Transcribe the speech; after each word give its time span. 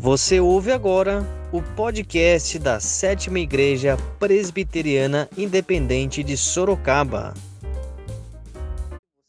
Você 0.00 0.38
ouve 0.38 0.70
agora 0.70 1.26
o 1.52 1.60
podcast 1.60 2.56
da 2.60 2.78
Sétima 2.78 3.40
Igreja 3.40 3.96
Presbiteriana 4.20 5.28
Independente 5.36 6.22
de 6.22 6.36
Sorocaba. 6.36 7.34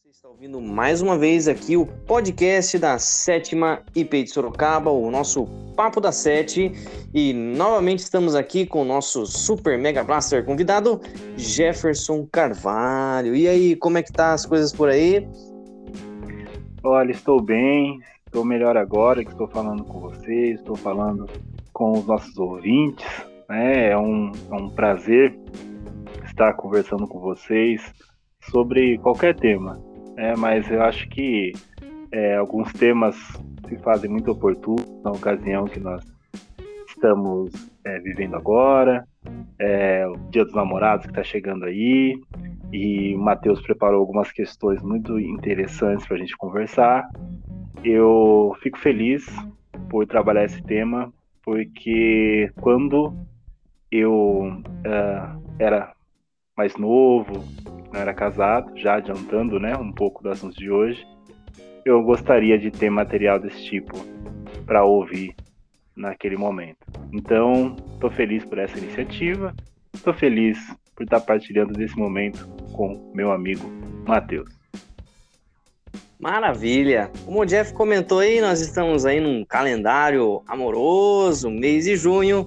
Você 0.04 0.12
está 0.12 0.30
ouvindo 0.30 0.62
mais 0.62 1.02
uma 1.02 1.18
vez 1.18 1.48
aqui 1.48 1.76
o 1.76 1.88
podcast 1.88 2.78
da 2.78 3.00
Sétima 3.00 3.82
IP 3.96 4.26
de 4.26 4.30
Sorocaba, 4.30 4.92
o 4.92 5.10
nosso 5.10 5.48
Papo 5.76 6.00
da 6.00 6.12
Sete. 6.12 6.72
E 7.16 7.34
novamente 7.34 8.00
estamos 8.00 8.36
aqui 8.36 8.68
com 8.68 8.84
o 8.84 8.86
nosso 8.86 9.26
Super 9.26 9.76
Mega 9.76 10.04
Blaster 10.04 10.46
convidado, 10.46 11.02
Jefferson 11.36 12.28
Carvalho. 12.32 13.36
E 13.36 13.48
aí, 13.48 13.76
como 13.76 13.98
é 13.98 14.04
que 14.04 14.14
tá 14.14 14.34
as 14.34 14.46
coisas 14.46 14.72
por 14.72 14.88
aí? 14.88 15.28
Olha, 16.84 17.12
estou 17.12 17.42
bem, 17.42 18.00
estou 18.30 18.46
melhor 18.46 18.78
agora 18.78 19.26
que 19.26 19.32
estou 19.32 19.48
falando 19.48 19.84
com 19.84 20.00
vocês, 20.00 20.60
estou 20.60 20.76
falando 20.76 21.26
com 21.74 21.94
os 21.94 22.06
nossos 22.06 22.38
ouvintes. 22.38 23.06
Né? 23.50 23.90
É, 23.90 23.98
um, 23.98 24.32
é 24.52 24.54
um 24.54 24.70
prazer 24.70 25.36
estar 26.24 26.54
conversando 26.54 27.08
com 27.08 27.20
vocês 27.20 27.92
sobre 28.52 29.00
qualquer 29.00 29.36
tema, 29.36 29.82
né? 30.16 30.36
mas 30.38 30.70
eu 30.70 30.82
acho 30.84 31.10
que 31.10 31.52
é, 32.12 32.36
alguns 32.36 32.72
temas 32.72 33.16
se 33.68 33.78
fazem 33.80 34.10
muito 34.10 34.32
oportunos 34.32 34.86
na 35.04 35.12
ocasião 35.12 35.66
que 35.66 35.80
nós 35.80 36.06
estamos 36.88 37.52
é, 37.84 38.00
vivendo 38.00 38.36
agora, 38.36 39.08
é, 39.58 40.08
o 40.08 40.16
Dia 40.30 40.46
dos 40.46 40.54
Namorados 40.54 41.06
que 41.08 41.12
está 41.12 41.24
chegando 41.24 41.66
aí, 41.66 42.16
e 42.72 43.16
o 43.16 43.20
Matheus 43.20 43.60
preparou 43.62 44.00
algumas 44.00 44.32
questões 44.32 44.84
muito 44.84 45.20
interessantes 45.20 46.06
para 46.06 46.18
a 46.18 46.20
gente 46.20 46.38
conversar. 46.38 47.10
Eu 47.84 48.56
fico 48.62 48.78
feliz 48.78 49.26
por 49.90 50.06
trabalhar 50.06 50.46
esse 50.46 50.62
tema, 50.62 51.14
porque 51.44 52.52
quando 52.60 53.16
eu 53.92 54.62
uh, 54.86 55.44
era 55.58 55.94
mais 56.58 56.76
novo, 56.76 57.44
não 57.92 58.00
era 58.00 58.14
casado, 58.14 58.78
já 58.78 58.96
adiantando 58.96 59.60
né, 59.60 59.76
um 59.76 59.92
pouco 59.92 60.22
do 60.22 60.30
assunto 60.30 60.58
de 60.58 60.70
hoje, 60.70 61.04
eu 61.86 62.04
gostaria 62.04 62.58
de 62.58 62.70
ter 62.70 62.90
material 62.90 63.40
desse 63.40 63.64
tipo 63.66 63.98
para 64.66 64.84
ouvir 64.84 65.36
naquele 65.96 66.38
momento. 66.38 66.86
Então, 67.12 67.76
estou 67.94 68.12
feliz 68.12 68.46
por 68.46 68.58
essa 68.58 68.78
iniciativa, 68.78 69.54
estou 69.94 70.14
feliz 70.14 70.58
por 70.96 71.04
estar 71.04 71.22
partilhando 71.22 71.74
desse 71.74 71.98
momento 71.98 72.48
com 72.74 73.12
meu 73.16 73.32
amigo 73.32 73.64
Matheus. 74.06 74.59
Maravilha! 76.20 77.10
Como 77.24 77.40
o 77.40 77.46
Jeff 77.46 77.74
comentou 77.74 78.20
aí, 78.20 78.42
nós 78.42 78.60
estamos 78.60 79.06
aí 79.06 79.22
num 79.22 79.46
calendário 79.46 80.44
amoroso, 80.46 81.50
mês 81.50 81.86
de 81.86 81.96
junho, 81.96 82.46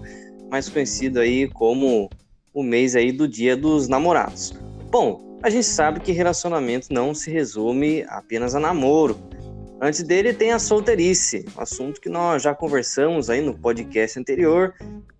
mais 0.51 0.69
conhecido 0.69 1.19
aí 1.19 1.49
como 1.49 2.11
o 2.53 2.63
mês 2.63 2.95
aí 2.95 3.11
do 3.11 3.27
Dia 3.27 3.57
dos 3.57 3.89
Namorados. 3.89 4.53
Bom, 4.91 5.39
a 5.43 5.49
gente 5.49 5.65
sabe 5.65 6.01
que 6.01 6.13
relacionamento 6.13 6.89
não 6.93 7.15
se 7.15 7.31
resume 7.31 8.05
apenas 8.09 8.55
a 8.55 8.61
namoro. 8.61 9.17
Antes 9.81 10.03
dele 10.03 10.35
tem 10.35 10.53
a 10.53 10.59
solteirice, 10.59 11.47
assunto 11.57 11.99
que 11.99 12.11
nós 12.11 12.43
já 12.43 12.55
conversamos 12.55 13.31
aí 13.31 13.41
no 13.41 13.57
podcast 13.57 14.19
anterior 14.19 14.75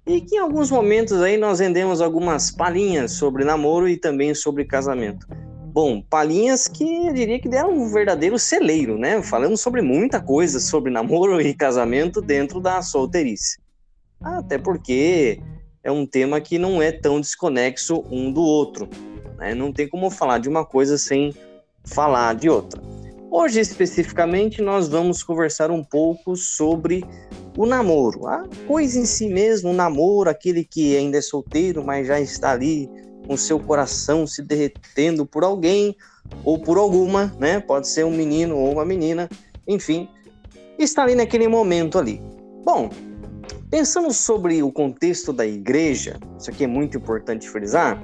e 0.07 0.21
que 0.21 0.37
em 0.37 0.39
alguns 0.39 0.71
momentos 0.71 1.23
aí 1.23 1.39
nós 1.39 1.59
vendemos 1.59 2.03
algumas 2.03 2.51
palhinhas 2.51 3.13
sobre 3.13 3.47
namoro 3.47 3.89
e 3.89 3.97
também 3.97 4.35
sobre 4.35 4.67
casamento. 4.67 5.27
Bom, 5.73 6.03
palhinhas 6.03 6.69
que 6.69 7.07
eu 7.07 7.15
diria 7.15 7.41
que 7.41 7.49
deram 7.49 7.73
um 7.73 7.89
verdadeiro 7.89 8.39
celeiro, 8.39 8.99
né? 8.99 9.23
Falamos 9.23 9.63
sobre 9.63 9.81
muita 9.81 10.21
coisa 10.21 10.61
sobre 10.61 10.93
namoro 10.93 11.41
e 11.41 11.55
casamento 11.55 12.21
dentro 12.21 12.61
da 12.61 12.83
solteirice. 12.83 13.59
Até 14.21 14.59
porque 14.59 15.41
é 15.83 15.91
um 15.91 16.05
tema 16.05 16.43
que 16.43 16.59
não 16.59 16.83
é 16.83 16.93
tão 16.93 17.19
desconexo 17.19 18.05
um 18.11 18.31
do 18.31 18.43
outro. 18.43 18.87
Né? 19.39 19.55
Não 19.55 19.73
tem 19.73 19.89
como 19.89 20.11
falar 20.11 20.37
de 20.37 20.49
uma 20.49 20.63
coisa 20.63 20.99
sem 20.99 21.35
falar 21.87 22.35
de 22.35 22.51
outra. 22.51 22.83
Hoje, 23.31 23.59
especificamente, 23.59 24.61
nós 24.61 24.89
vamos 24.89 25.23
conversar 25.23 25.71
um 25.71 25.83
pouco 25.83 26.37
sobre 26.37 27.03
o 27.57 27.65
namoro. 27.65 28.27
A 28.27 28.45
coisa 28.67 28.99
em 28.99 29.07
si 29.07 29.27
mesmo, 29.27 29.71
o 29.71 29.75
namoro, 29.75 30.29
aquele 30.29 30.65
que 30.65 30.95
ainda 30.95 31.17
é 31.17 31.23
solteiro, 31.23 31.83
mas 31.83 32.07
já 32.07 32.21
está 32.21 32.51
ali 32.51 32.91
com 33.27 33.37
seu 33.37 33.59
coração 33.59 34.27
se 34.27 34.43
derretendo 34.43 35.25
por 35.25 35.45
alguém 35.45 35.97
ou 36.45 36.59
por 36.59 36.79
alguma, 36.79 37.35
né? 37.39 37.61
Pode 37.61 37.89
ser 37.89 38.05
um 38.05 38.11
menino 38.11 38.57
ou 38.57 38.73
uma 38.73 38.85
menina, 38.85 39.29
enfim, 39.67 40.09
está 40.79 41.03
ali 41.03 41.15
naquele 41.15 41.49
momento 41.49 41.99
ali. 41.99 42.21
Bom, 42.65 42.91
pensando 43.71 44.13
sobre 44.13 44.63
o 44.63 44.73
contexto 44.73 45.33
da 45.33 45.47
igreja, 45.47 46.19
isso 46.39 46.51
aqui 46.51 46.65
é 46.65 46.67
muito 46.67 46.97
importante 46.97 47.49
frisar. 47.49 48.03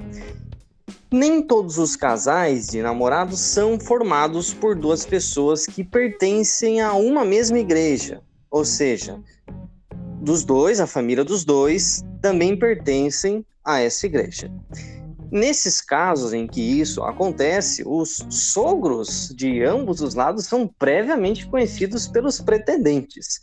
Nem 1.11 1.41
todos 1.41 1.77
os 1.79 1.95
casais 1.95 2.67
de 2.67 2.81
namorados 2.81 3.39
são 3.39 3.79
formados 3.79 4.53
por 4.53 4.75
duas 4.75 5.05
pessoas 5.05 5.65
que 5.65 5.83
pertencem 5.83 6.81
a 6.81 6.93
uma 6.93 7.25
mesma 7.25 7.57
igreja. 7.57 8.21
Ou 8.51 8.63
seja, 8.63 9.19
dos 10.21 10.43
dois, 10.43 10.79
a 10.79 10.85
família 10.85 11.23
dos 11.23 11.43
dois, 11.43 12.03
também 12.21 12.57
pertencem 12.57 13.45
a 13.63 13.79
essa 13.79 14.05
igreja. 14.05 14.51
Nesses 15.31 15.79
casos 15.79 16.33
em 16.33 16.47
que 16.47 16.61
isso 16.61 17.03
acontece, 17.03 17.83
os 17.85 18.25
sogros 18.29 19.31
de 19.35 19.63
ambos 19.63 20.01
os 20.01 20.15
lados 20.15 20.45
são 20.45 20.67
previamente 20.67 21.45
conhecidos 21.47 22.07
pelos 22.07 22.41
pretendentes 22.41 23.41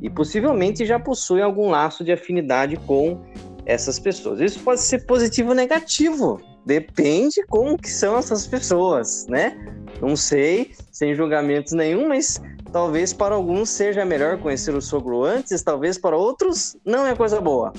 e 0.00 0.08
possivelmente 0.08 0.86
já 0.86 0.98
possuem 0.98 1.42
algum 1.42 1.68
laço 1.68 2.02
de 2.02 2.12
afinidade 2.12 2.76
com 2.78 3.20
essas 3.66 3.98
pessoas. 3.98 4.40
Isso 4.40 4.60
pode 4.60 4.80
ser 4.80 5.04
positivo 5.04 5.50
ou 5.50 5.54
negativo, 5.54 6.40
depende 6.64 7.42
como 7.48 7.76
que 7.76 7.90
são 7.90 8.16
essas 8.16 8.46
pessoas, 8.46 9.26
né? 9.26 9.56
Não 10.00 10.16
sei, 10.16 10.72
sem 10.90 11.14
julgamentos 11.14 11.72
nenhum, 11.72 12.08
mas 12.08 12.40
talvez 12.72 13.12
para 13.12 13.34
alguns 13.34 13.68
seja 13.70 14.04
melhor 14.04 14.38
conhecer 14.38 14.74
o 14.74 14.80
sogro 14.80 15.24
antes, 15.24 15.62
talvez 15.62 15.98
para 15.98 16.16
outros 16.16 16.76
não 16.84 17.06
é 17.06 17.14
coisa 17.14 17.40
boa. 17.40 17.72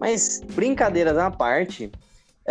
Mas 0.00 0.40
brincadeiras 0.54 1.16
à 1.18 1.30
parte, 1.30 1.90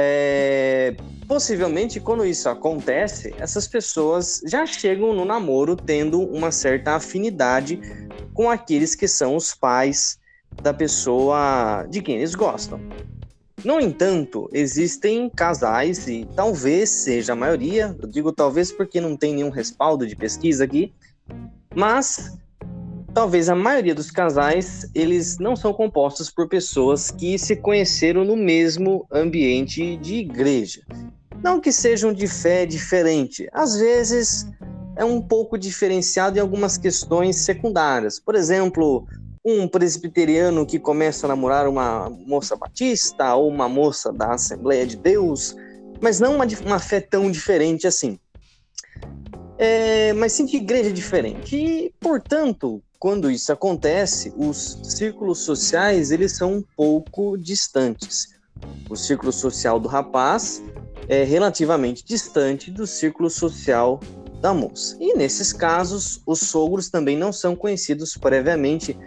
é, 0.02 0.96
possivelmente, 1.28 2.00
quando 2.00 2.26
isso 2.26 2.48
acontece, 2.48 3.36
essas 3.38 3.68
pessoas 3.68 4.42
já 4.46 4.66
chegam 4.66 5.14
no 5.14 5.26
namoro 5.26 5.76
tendo 5.76 6.22
uma 6.22 6.54
certa 6.54 6.96
afinidade 6.96 7.82
com 8.34 8.50
aqueles 8.50 8.96
que 8.96 9.10
são 9.10 9.36
os 9.36 9.54
pais 9.54 10.18
da 10.64 10.74
pessoa 10.74 11.86
de 11.90 12.02
quem 12.02 12.16
eles 12.16 12.34
gostam. 12.34 12.80
No 13.66 13.78
entanto, 13.78 14.50
existem 14.54 15.30
casais, 15.30 16.08
e 16.08 16.26
talvez 16.34 16.90
seja 16.90 17.34
a 17.34 17.36
maioria, 17.36 17.94
eu 18.02 18.08
digo 18.08 18.32
talvez 18.32 18.72
porque 18.72 19.02
não 19.02 19.18
tem 19.18 19.36
nenhum 19.36 19.50
respaldo 19.50 20.08
de 20.08 20.16
pesquisa 20.16 20.64
aqui, 20.64 20.94
mas 21.76 22.38
talvez 23.14 23.50
a 23.50 23.56
maioria 23.56 23.96
dos 23.96 24.12
casais 24.12 24.90
eles 24.94 25.38
não 25.38 25.56
são 25.56 25.74
compostos 25.74 26.30
por 26.30 26.48
pessoas 26.48 27.12
que 27.12 27.38
se 27.38 27.56
conheceram 27.56 28.24
no 28.24 28.36
mesmo 28.36 29.06
ambiente 29.12 29.98
de 29.98 30.16
igreja. 30.16 30.82
Não 31.44 31.60
que 31.60 31.72
sejam 31.72 32.14
de 32.14 32.28
fé 32.28 32.66
diferente, 32.66 33.48
às 33.52 33.78
vezes 33.78 34.48
é 34.96 35.06
um 35.06 35.22
pouco 35.22 35.58
diferenciado 35.58 36.38
em 36.38 36.42
algumas 36.42 36.78
questões 36.78 37.38
secundárias. 37.38 38.20
Por 38.20 38.36
exemplo, 38.36 39.08
um 39.46 39.68
presbiteriano 39.68 40.66
que 40.66 40.78
começa 40.78 41.26
a 41.26 41.30
namorar 41.30 41.68
uma 41.68 42.10
moça 42.10 42.56
batista 42.58 43.34
ou 43.36 43.48
uma 43.48 43.70
moça 43.70 44.12
da 44.12 44.34
Assembleia 44.34 44.86
de 44.86 44.98
Deus, 44.98 45.56
mas 46.02 46.20
não 46.20 46.36
uma, 46.36 46.46
uma 46.66 46.80
fé 46.80 47.00
tão 47.00 47.32
diferente 47.32 47.88
assim. 47.88 48.20
É, 49.58 50.14
mas 50.14 50.34
sim 50.34 50.46
de 50.46 50.58
igreja 50.58 50.92
diferente. 50.92 51.56
E, 51.56 51.94
portanto, 52.00 52.82
quando 53.00 53.32
isso 53.32 53.52
acontece, 53.54 54.34
os 54.36 54.78
círculos 54.84 55.40
sociais 55.40 56.12
eles 56.12 56.36
são 56.36 56.56
um 56.56 56.64
pouco 56.76 57.38
distantes. 57.38 58.38
O 58.90 58.96
círculo 58.96 59.32
social 59.32 59.80
do 59.80 59.88
rapaz 59.88 60.62
é 61.08 61.24
relativamente 61.24 62.06
distante 62.06 62.70
do 62.70 62.86
círculo 62.86 63.30
social 63.30 64.02
da 64.42 64.54
moça. 64.54 64.98
E 65.00 65.16
nesses 65.16 65.54
casos, 65.54 66.22
os 66.26 66.42
sogros 66.42 66.90
também 66.90 67.18
não 67.18 67.32
são 67.32 67.56
conhecidos 67.56 68.18
previamente, 68.18 68.98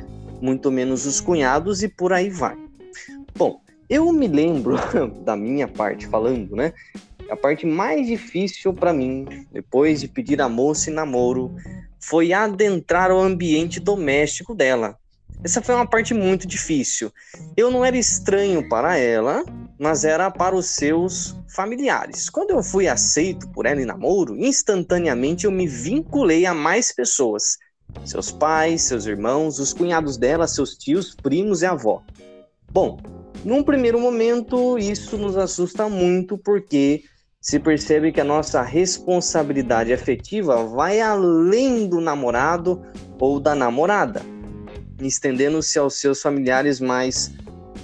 muito 0.40 0.70
menos 0.70 1.04
os 1.04 1.20
cunhados 1.20 1.82
e 1.82 1.88
por 1.88 2.14
aí 2.14 2.30
vai. 2.30 2.56
Bom, 3.36 3.60
eu 3.90 4.10
me 4.10 4.26
lembro 4.26 4.76
da 5.22 5.36
minha 5.36 5.68
parte 5.68 6.06
falando, 6.06 6.56
né? 6.56 6.72
A 7.30 7.36
parte 7.36 7.66
mais 7.66 8.06
difícil 8.06 8.72
para 8.72 8.92
mim, 8.92 9.46
depois 9.52 10.00
de 10.00 10.08
pedir 10.08 10.40
a 10.40 10.48
moça 10.48 10.90
em 10.90 10.94
namoro, 10.94 11.54
foi 12.02 12.32
adentrar 12.32 13.12
o 13.12 13.20
ambiente 13.20 13.78
doméstico 13.78 14.54
dela. 14.54 14.96
Essa 15.44 15.62
foi 15.62 15.74
uma 15.74 15.86
parte 15.86 16.12
muito 16.12 16.46
difícil. 16.46 17.12
Eu 17.56 17.70
não 17.70 17.84
era 17.84 17.96
estranho 17.96 18.68
para 18.68 18.96
ela, 18.96 19.44
mas 19.78 20.04
era 20.04 20.30
para 20.30 20.54
os 20.54 20.66
seus 20.66 21.34
familiares. 21.48 22.28
Quando 22.28 22.50
eu 22.50 22.62
fui 22.62 22.86
aceito 22.86 23.48
por 23.48 23.66
ela 23.66 23.80
em 23.80 23.86
namoro, 23.86 24.36
instantaneamente 24.36 25.44
eu 25.44 25.50
me 25.50 25.66
vinculei 25.66 26.44
a 26.44 26.52
mais 26.52 26.92
pessoas. 26.92 27.56
seus 28.04 28.30
pais, 28.30 28.82
seus 28.82 29.06
irmãos, 29.06 29.58
os 29.58 29.72
cunhados 29.72 30.16
dela, 30.16 30.46
seus 30.46 30.76
tios, 30.76 31.14
primos 31.14 31.62
e 31.62 31.66
avó. 31.66 32.02
Bom, 32.70 32.98
num 33.44 33.62
primeiro 33.62 34.00
momento, 34.00 34.78
isso 34.78 35.16
nos 35.16 35.36
assusta 35.36 35.88
muito 35.88 36.38
porque 36.38 37.02
se 37.42 37.58
percebe 37.58 38.12
que 38.12 38.20
a 38.20 38.24
nossa 38.24 38.62
responsabilidade 38.62 39.92
afetiva 39.92 40.64
vai 40.64 41.00
além 41.00 41.88
do 41.88 42.00
namorado 42.00 42.80
ou 43.18 43.40
da 43.40 43.52
namorada, 43.52 44.22
estendendo-se 45.00 45.76
aos 45.76 45.94
seus 45.94 46.22
familiares 46.22 46.78
mais 46.78 47.34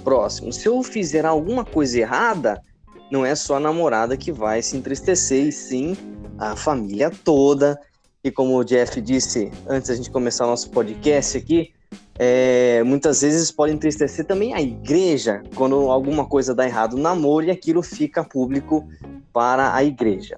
próximos. 0.01 0.55
Se 0.55 0.69
eu 0.69 0.81
fizer 0.81 1.25
alguma 1.25 1.65
coisa 1.65 1.99
errada, 1.99 2.63
não 3.11 3.25
é 3.25 3.35
só 3.35 3.57
a 3.57 3.59
namorada 3.59 4.15
que 4.15 4.31
vai 4.31 4.61
se 4.61 4.77
entristecer, 4.77 5.47
e 5.47 5.51
sim 5.51 5.97
a 6.37 6.55
família 6.55 7.11
toda. 7.11 7.77
E 8.23 8.31
como 8.31 8.57
o 8.57 8.63
Jeff 8.63 9.01
disse 9.01 9.51
antes 9.67 9.89
da 9.89 9.95
gente 9.95 10.09
começar 10.09 10.45
o 10.45 10.49
nosso 10.51 10.69
podcast 10.69 11.37
aqui, 11.37 11.73
é, 12.21 12.83
muitas 12.83 13.21
vezes 13.21 13.49
pode 13.49 13.73
entristecer 13.73 14.25
também 14.25 14.53
a 14.53 14.61
igreja 14.61 15.41
quando 15.55 15.89
alguma 15.89 16.25
coisa 16.25 16.53
dá 16.53 16.65
errado 16.65 16.97
no 16.97 17.01
namoro 17.01 17.45
e 17.45 17.51
aquilo 17.51 17.81
fica 17.81 18.25
público 18.25 18.85
para 19.31 19.73
a 19.73 19.81
igreja. 19.85 20.37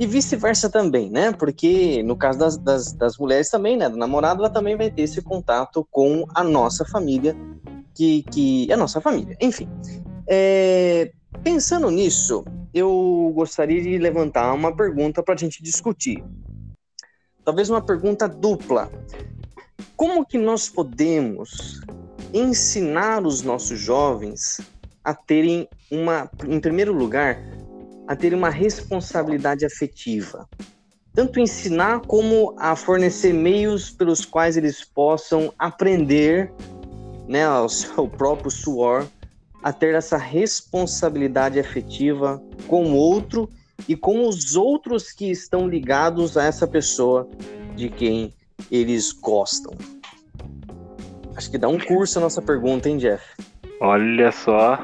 E 0.00 0.06
vice-versa 0.06 0.68
também, 0.68 1.08
né? 1.08 1.30
Porque 1.30 2.02
no 2.02 2.16
caso 2.16 2.40
das, 2.40 2.56
das, 2.56 2.92
das, 2.92 3.16
mulheres 3.18 3.48
também, 3.48 3.76
né? 3.76 3.88
Do 3.88 3.96
namorado, 3.96 4.40
ela 4.40 4.50
também 4.50 4.76
vai 4.76 4.90
ter 4.90 5.02
esse 5.02 5.22
contato 5.22 5.86
com 5.92 6.26
a 6.34 6.42
nossa 6.42 6.84
família, 6.84 7.36
que, 7.94 8.24
que 8.24 8.68
é 8.68 8.74
a 8.74 8.76
nossa 8.76 9.00
família. 9.00 9.36
Enfim, 9.40 9.68
é, 10.26 11.12
pensando 11.44 11.88
nisso, 11.88 12.44
eu 12.74 13.30
gostaria 13.32 13.80
de 13.80 13.96
levantar 13.96 14.52
uma 14.54 14.74
pergunta 14.74 15.22
para 15.22 15.34
a 15.34 15.36
gente 15.36 15.62
discutir. 15.62 16.24
Talvez 17.44 17.70
uma 17.70 17.80
pergunta 17.80 18.28
dupla. 18.28 18.90
Como 19.96 20.24
que 20.24 20.38
nós 20.38 20.68
podemos 20.68 21.80
ensinar 22.32 23.26
os 23.26 23.42
nossos 23.42 23.78
jovens 23.78 24.60
a 25.04 25.14
terem 25.14 25.68
uma, 25.90 26.30
em 26.46 26.60
primeiro 26.60 26.92
lugar, 26.92 27.38
a 28.06 28.16
terem 28.16 28.38
uma 28.38 28.50
responsabilidade 28.50 29.64
afetiva? 29.64 30.48
Tanto 31.14 31.38
ensinar 31.38 32.00
como 32.00 32.54
a 32.58 32.74
fornecer 32.74 33.34
meios 33.34 33.90
pelos 33.90 34.24
quais 34.24 34.56
eles 34.56 34.82
possam 34.82 35.52
aprender, 35.58 36.50
né, 37.28 37.44
ao 37.44 37.68
seu 37.68 38.08
próprio 38.08 38.50
suor, 38.50 39.06
a 39.62 39.72
ter 39.72 39.94
essa 39.94 40.16
responsabilidade 40.16 41.60
afetiva 41.60 42.42
com 42.66 42.92
o 42.92 42.96
outro 42.96 43.48
e 43.86 43.94
com 43.94 44.26
os 44.26 44.56
outros 44.56 45.12
que 45.12 45.30
estão 45.30 45.68
ligados 45.68 46.36
a 46.36 46.44
essa 46.44 46.66
pessoa 46.66 47.28
de 47.76 47.88
quem 47.88 48.34
eles 48.70 49.12
gostam? 49.12 49.74
Acho 51.36 51.50
que 51.50 51.58
dá 51.58 51.68
um 51.68 51.78
curso 51.78 52.18
a 52.18 52.22
nossa 52.22 52.42
pergunta, 52.42 52.88
hein, 52.88 52.98
Jeff? 52.98 53.24
Olha 53.80 54.30
só. 54.30 54.78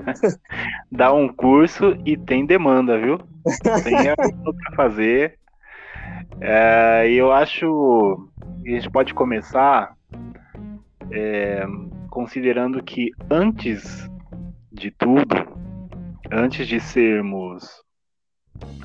dá 0.92 1.12
um 1.12 1.28
curso 1.28 1.96
e 2.04 2.16
tem 2.16 2.44
demanda, 2.44 2.98
viu? 2.98 3.18
Tem 3.82 3.94
para 4.14 4.76
fazer. 4.76 5.38
É, 6.40 7.08
eu 7.10 7.32
acho 7.32 8.28
que 8.62 8.72
a 8.72 8.74
gente 8.74 8.90
pode 8.90 9.14
começar 9.14 9.96
é, 11.10 11.64
considerando 12.10 12.82
que 12.82 13.10
antes 13.30 14.08
de 14.70 14.90
tudo, 14.90 15.34
antes 16.30 16.66
de 16.66 16.80
sermos 16.80 17.82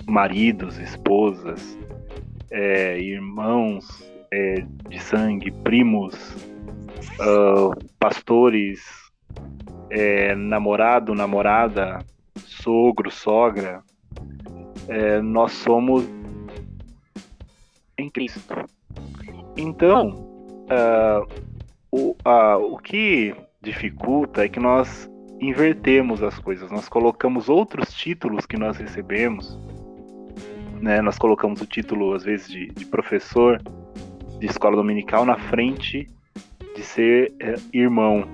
maridos, 0.08 0.78
esposas, 0.78 1.78
é, 2.52 3.00
irmãos 3.00 3.86
é, 4.32 4.66
de 4.90 5.00
sangue, 5.00 5.52
primos, 5.52 6.16
uh, 7.20 7.74
pastores, 7.98 8.82
é, 9.90 10.36
namorado, 10.36 11.14
namorada, 11.16 12.00
sogro, 12.38 13.10
sogra, 13.10 13.82
é, 14.88 15.22
nós 15.22 15.52
somos 15.52 16.08
em 17.98 18.10
Cristo. 18.10 18.56
Então, 19.58 20.10
uh, 20.70 21.28
o, 21.92 22.12
uh, 22.26 22.74
o 22.74 22.78
que 22.78 23.36
dificulta 23.62 24.46
é 24.46 24.50
que 24.50 24.60
nós 24.60 25.10
invertemos 25.42 26.22
as 26.22 26.38
coisas, 26.40 26.72
nós 26.72 26.88
colocamos 26.88 27.50
outros 27.50 27.94
títulos 27.94 28.46
que 28.46 28.58
nós 28.58 28.78
recebemos 28.78 29.60
né? 30.82 31.02
Nós 31.02 31.18
colocamos 31.18 31.62
o 31.62 31.66
título, 31.66 32.14
às 32.14 32.24
vezes, 32.24 32.48
de, 32.48 32.68
de 32.68 32.86
professor 32.86 33.62
de 34.40 34.46
escola 34.46 34.76
dominical 34.76 35.26
na 35.26 35.38
frente 35.38 36.08
de 36.76 36.82
ser 36.82 37.34
é, 37.40 37.56
irmão. 37.74 38.26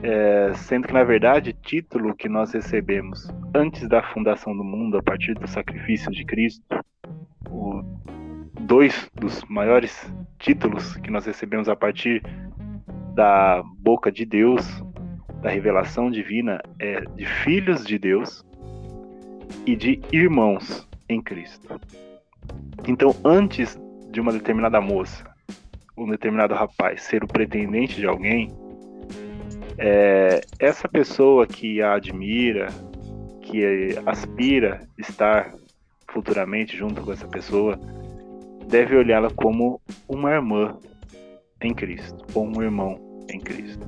É, 0.00 0.52
sendo 0.54 0.86
que, 0.86 0.92
na 0.92 1.02
verdade, 1.02 1.52
título 1.52 2.14
que 2.14 2.28
nós 2.28 2.52
recebemos 2.52 3.28
antes 3.54 3.88
da 3.88 4.02
fundação 4.02 4.56
do 4.56 4.62
mundo, 4.62 4.98
a 4.98 5.02
partir 5.02 5.34
do 5.34 5.48
sacrifício 5.48 6.10
de 6.12 6.24
Cristo, 6.24 6.62
o, 7.50 7.82
dois 8.60 9.10
dos 9.14 9.42
maiores 9.48 10.12
títulos 10.38 10.96
que 10.98 11.10
nós 11.10 11.26
recebemos 11.26 11.68
a 11.68 11.74
partir 11.74 12.22
da 13.14 13.62
boca 13.78 14.12
de 14.12 14.24
Deus, 14.24 14.64
da 15.42 15.50
revelação 15.50 16.10
divina, 16.10 16.60
é 16.78 17.00
de 17.00 17.26
filhos 17.26 17.84
de 17.84 17.98
Deus 17.98 18.44
e 19.66 19.74
de 19.74 20.00
irmãos 20.12 20.87
em 21.08 21.20
Cristo. 21.20 21.80
Então, 22.86 23.14
antes 23.24 23.78
de 24.10 24.20
uma 24.20 24.32
determinada 24.32 24.80
moça, 24.80 25.24
um 25.96 26.08
determinado 26.08 26.54
rapaz 26.54 27.02
ser 27.02 27.24
o 27.24 27.26
pretendente 27.26 27.96
de 27.96 28.06
alguém, 28.06 28.48
é, 29.76 30.40
essa 30.58 30.88
pessoa 30.88 31.46
que 31.46 31.82
a 31.82 31.94
admira, 31.94 32.68
que 33.42 33.96
aspira 34.06 34.80
estar 34.98 35.54
futuramente 36.08 36.76
junto 36.76 37.02
com 37.02 37.12
essa 37.12 37.26
pessoa, 37.26 37.78
deve 38.66 38.96
olhá-la 38.96 39.30
como 39.30 39.80
uma 40.08 40.32
irmã 40.32 40.76
em 41.62 41.74
Cristo, 41.74 42.24
ou 42.34 42.46
um 42.46 42.62
irmão 42.62 42.98
em 43.30 43.40
Cristo. 43.40 43.84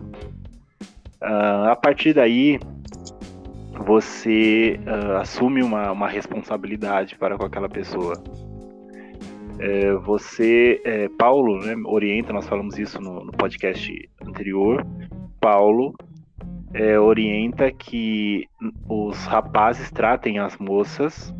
Uh, 1.23 1.69
a 1.69 1.77
partir 1.77 2.15
daí, 2.15 2.59
você 3.85 4.79
uh, 4.87 5.17
assume 5.17 5.63
uma, 5.63 5.91
uma 5.91 6.09
responsabilidade 6.09 7.17
para 7.17 7.37
com 7.37 7.45
aquela 7.45 7.69
pessoa. 7.69 8.15
É, 9.59 9.93
você, 9.93 10.81
é, 10.85 11.09
Paulo, 11.19 11.59
né, 11.59 11.75
orienta, 11.85 12.33
nós 12.33 12.49
falamos 12.49 12.79
isso 12.79 13.01
no, 13.01 13.25
no 13.25 13.33
podcast 13.33 14.09
anterior. 14.27 14.87
Paulo 15.39 15.95
é, 16.73 16.99
orienta 16.99 17.71
que 17.71 18.47
os 18.89 19.27
rapazes 19.27 19.91
tratem 19.91 20.39
as 20.39 20.57
moças, 20.57 21.31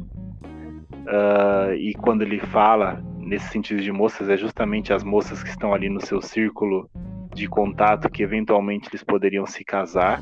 uh, 1.07 1.73
e 1.75 1.95
quando 1.95 2.23
ele 2.23 2.41
fala 2.41 3.03
nesse 3.19 3.49
sentido 3.49 3.81
de 3.81 3.93
moças, 3.93 4.29
é 4.29 4.37
justamente 4.37 4.93
as 4.93 5.05
moças 5.05 5.43
que 5.43 5.49
estão 5.49 5.73
ali 5.73 5.89
no 5.89 6.05
seu 6.05 6.21
círculo 6.21 6.91
de 7.35 7.47
contato 7.47 8.11
que 8.11 8.23
eventualmente 8.23 8.89
eles 8.91 9.05
poderiam 9.05 9.47
se 9.47 9.65
casar 9.65 10.21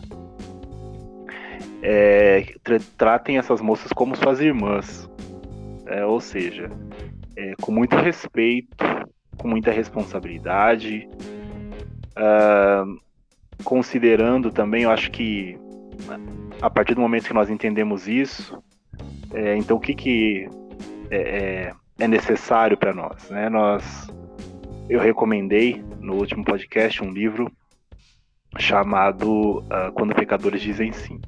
é, 1.82 2.54
tra 2.62 2.78
tratem 2.96 3.38
essas 3.38 3.60
moças 3.60 3.92
como 3.92 4.16
suas 4.16 4.40
irmãs. 4.40 5.08
É, 5.86 6.04
ou 6.04 6.20
seja, 6.20 6.70
é, 7.36 7.54
com 7.60 7.72
muito 7.72 7.96
respeito, 7.96 8.76
com 9.38 9.48
muita 9.48 9.70
responsabilidade, 9.70 11.08
uh, 12.18 13.00
considerando 13.64 14.50
também, 14.50 14.82
eu 14.82 14.90
acho 14.90 15.10
que 15.10 15.56
a 16.60 16.68
partir 16.68 16.94
do 16.94 17.00
momento 17.00 17.26
que 17.26 17.34
nós 17.34 17.48
entendemos 17.48 18.08
isso, 18.08 18.62
é, 19.32 19.56
então 19.56 19.76
o 19.76 19.80
que, 19.80 19.94
que 19.94 20.48
é, 21.10 21.16
é, 21.16 21.72
é 21.98 22.08
necessário 22.08 22.76
para 22.76 22.92
nós? 22.92 23.30
Né? 23.30 23.48
Nós, 23.48 24.08
eu 24.88 25.00
recomendei 25.00 25.84
no 26.00 26.14
último 26.14 26.44
podcast 26.44 27.02
um 27.02 27.10
livro 27.10 27.50
chamado 28.58 29.60
uh, 29.60 29.92
Quando 29.94 30.14
Pecadores 30.14 30.60
Dizem 30.60 30.92
Sim. 30.92 31.20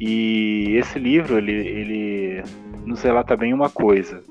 E 0.00 0.76
esse 0.76 0.98
livro 0.98 1.38
ele, 1.38 1.52
ele 1.52 2.42
nos 2.84 3.02
relata 3.02 3.36
bem 3.36 3.52
uma 3.54 3.70
coisa: 3.70 4.22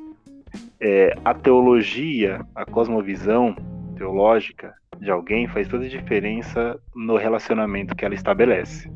é, 0.79 1.15
a 1.23 1.33
teologia, 1.33 2.45
a 2.53 2.65
cosmovisão 2.65 3.55
teológica 3.95 4.73
de 4.99 5.09
alguém 5.11 5.47
faz 5.47 5.67
toda 5.67 5.85
a 5.85 5.89
diferença 5.89 6.79
no 6.95 7.15
relacionamento 7.17 7.95
que 7.95 8.05
ela 8.05 8.15
estabelece. 8.15 8.91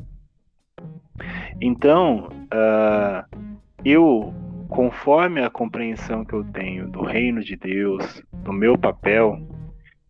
Então, 1.60 2.28
uh, 2.52 3.38
eu, 3.84 4.32
conforme 4.68 5.42
a 5.42 5.50
compreensão 5.50 6.24
que 6.24 6.34
eu 6.34 6.44
tenho 6.44 6.88
do 6.88 7.02
reino 7.02 7.42
de 7.42 7.56
Deus, 7.56 8.22
do 8.32 8.52
meu 8.52 8.78
papel 8.78 9.40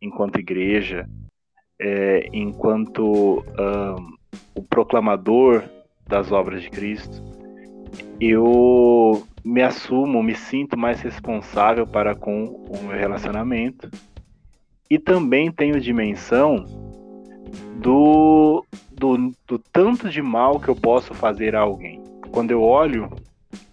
enquanto 0.01 0.39
igreja, 0.39 1.09
é, 1.81 2.29
enquanto 2.33 3.39
uh, 3.39 4.19
o 4.55 4.63
proclamador 4.63 5.65
das 6.09 6.33
obras 6.33 6.63
de 6.63 6.71
Cristo, 6.71 7.23
eu 8.21 9.27
me 9.45 9.63
assumo, 9.63 10.23
me 10.23 10.35
sinto 10.35 10.77
mais 10.77 11.01
responsável 11.01 11.87
para 11.87 12.15
com 12.15 12.45
o 12.45 12.83
meu 12.83 12.97
relacionamento. 12.97 13.89
E 14.91 14.99
também 14.99 15.53
tenho 15.53 15.81
dimensão 15.81 16.65
do, 17.77 18.65
do, 18.93 19.33
do 19.47 19.59
tanto 19.73 20.09
de 20.09 20.23
mal 20.23 20.59
que 20.59 20.69
eu 20.69 20.75
posso 20.75 21.15
fazer 21.15 21.55
a 21.55 21.61
alguém. 21.61 22.03
Quando 22.31 22.51
eu 22.51 22.63
olho 22.63 23.11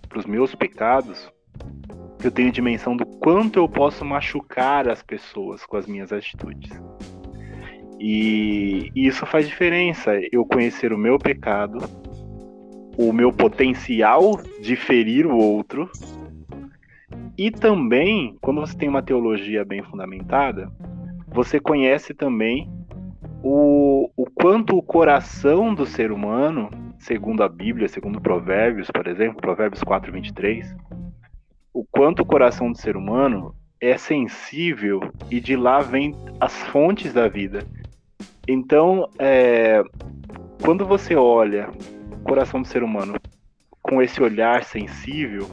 para 0.07 0.19
os 0.19 0.25
meus 0.25 0.53
pecados, 0.53 1.29
eu 2.23 2.31
tenho 2.31 2.51
dimensão 2.51 2.95
do 2.95 3.05
quanto 3.05 3.59
eu 3.59 3.67
posso 3.67 4.03
machucar 4.03 4.89
as 4.89 5.01
pessoas 5.01 5.65
com 5.65 5.77
as 5.77 5.87
minhas 5.87 6.11
atitudes. 6.11 6.71
E, 7.99 8.91
e 8.95 9.07
isso 9.07 9.25
faz 9.25 9.47
diferença. 9.47 10.11
Eu 10.31 10.45
conhecer 10.45 10.93
o 10.93 10.97
meu 10.97 11.17
pecado, 11.17 11.79
o 12.97 13.11
meu 13.11 13.31
potencial 13.31 14.39
de 14.61 14.75
ferir 14.75 15.25
o 15.25 15.37
outro. 15.37 15.89
E 17.37 17.51
também, 17.51 18.37
quando 18.41 18.61
você 18.61 18.77
tem 18.77 18.87
uma 18.87 19.03
teologia 19.03 19.65
bem 19.65 19.83
fundamentada, 19.83 20.71
você 21.27 21.59
conhece 21.59 22.13
também 22.13 22.69
o, 23.43 24.09
o 24.15 24.25
quanto 24.25 24.77
o 24.77 24.81
coração 24.81 25.73
do 25.73 25.85
ser 25.85 26.11
humano, 26.11 26.69
segundo 26.97 27.43
a 27.43 27.49
Bíblia, 27.49 27.87
segundo 27.87 28.21
Provérbios, 28.21 28.89
por 28.89 29.07
exemplo, 29.07 29.41
Provérbios 29.41 29.83
4, 29.83 30.11
23, 30.11 30.75
o 31.73 31.85
quanto 31.85 32.21
o 32.21 32.25
coração 32.25 32.71
do 32.71 32.77
ser 32.77 32.95
humano 32.95 33.53
é 33.81 33.97
sensível 33.97 35.01
e 35.29 35.39
de 35.39 35.55
lá 35.55 35.81
vem 35.81 36.15
as 36.39 36.53
fontes 36.67 37.13
da 37.13 37.27
vida. 37.27 37.59
Então, 38.47 39.09
é, 39.19 39.83
quando 40.63 40.85
você 40.85 41.15
olha 41.15 41.69
coração 42.25 42.61
do 42.61 42.67
ser 42.67 42.83
humano 42.83 43.15
com 43.81 44.01
esse 44.01 44.21
olhar 44.21 44.63
sensível, 44.63 45.47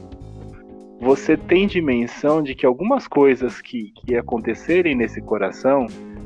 você 0.99 1.37
tem 1.37 1.67
dimensão 1.67 2.41
de 2.41 2.55
que 2.55 2.65
algumas 2.65 3.07
coisas 3.07 3.61
que, 3.61 3.91
que 3.91 4.15
acontecerem 4.15 4.95
nesse 4.95 5.21
coração 5.21 5.85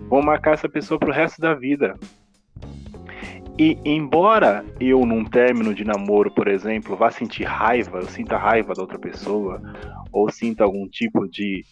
vão 0.09 0.21
marcar 0.21 0.53
essa 0.53 0.69
pessoa 0.69 0.99
para 0.99 1.09
o 1.09 1.13
resto 1.13 1.41
da 1.41 1.53
vida. 1.53 1.95
E 3.59 3.77
embora 3.83 4.63
eu, 4.79 5.03
num 5.05 5.25
término 5.25 5.73
de 5.73 5.83
namoro, 5.83 6.31
por 6.31 6.47
exemplo, 6.47 6.95
vá 6.95 7.09
sentir 7.09 7.43
raiva, 7.43 7.99
eu 7.99 8.07
sinta 8.07 8.37
raiva 8.37 8.73
da 8.73 8.81
outra 8.81 8.99
pessoa, 8.99 9.59
ou 10.11 10.31
sinta 10.31 10.63
algum 10.63 10.87
tipo 10.87 11.27
de 11.27 11.65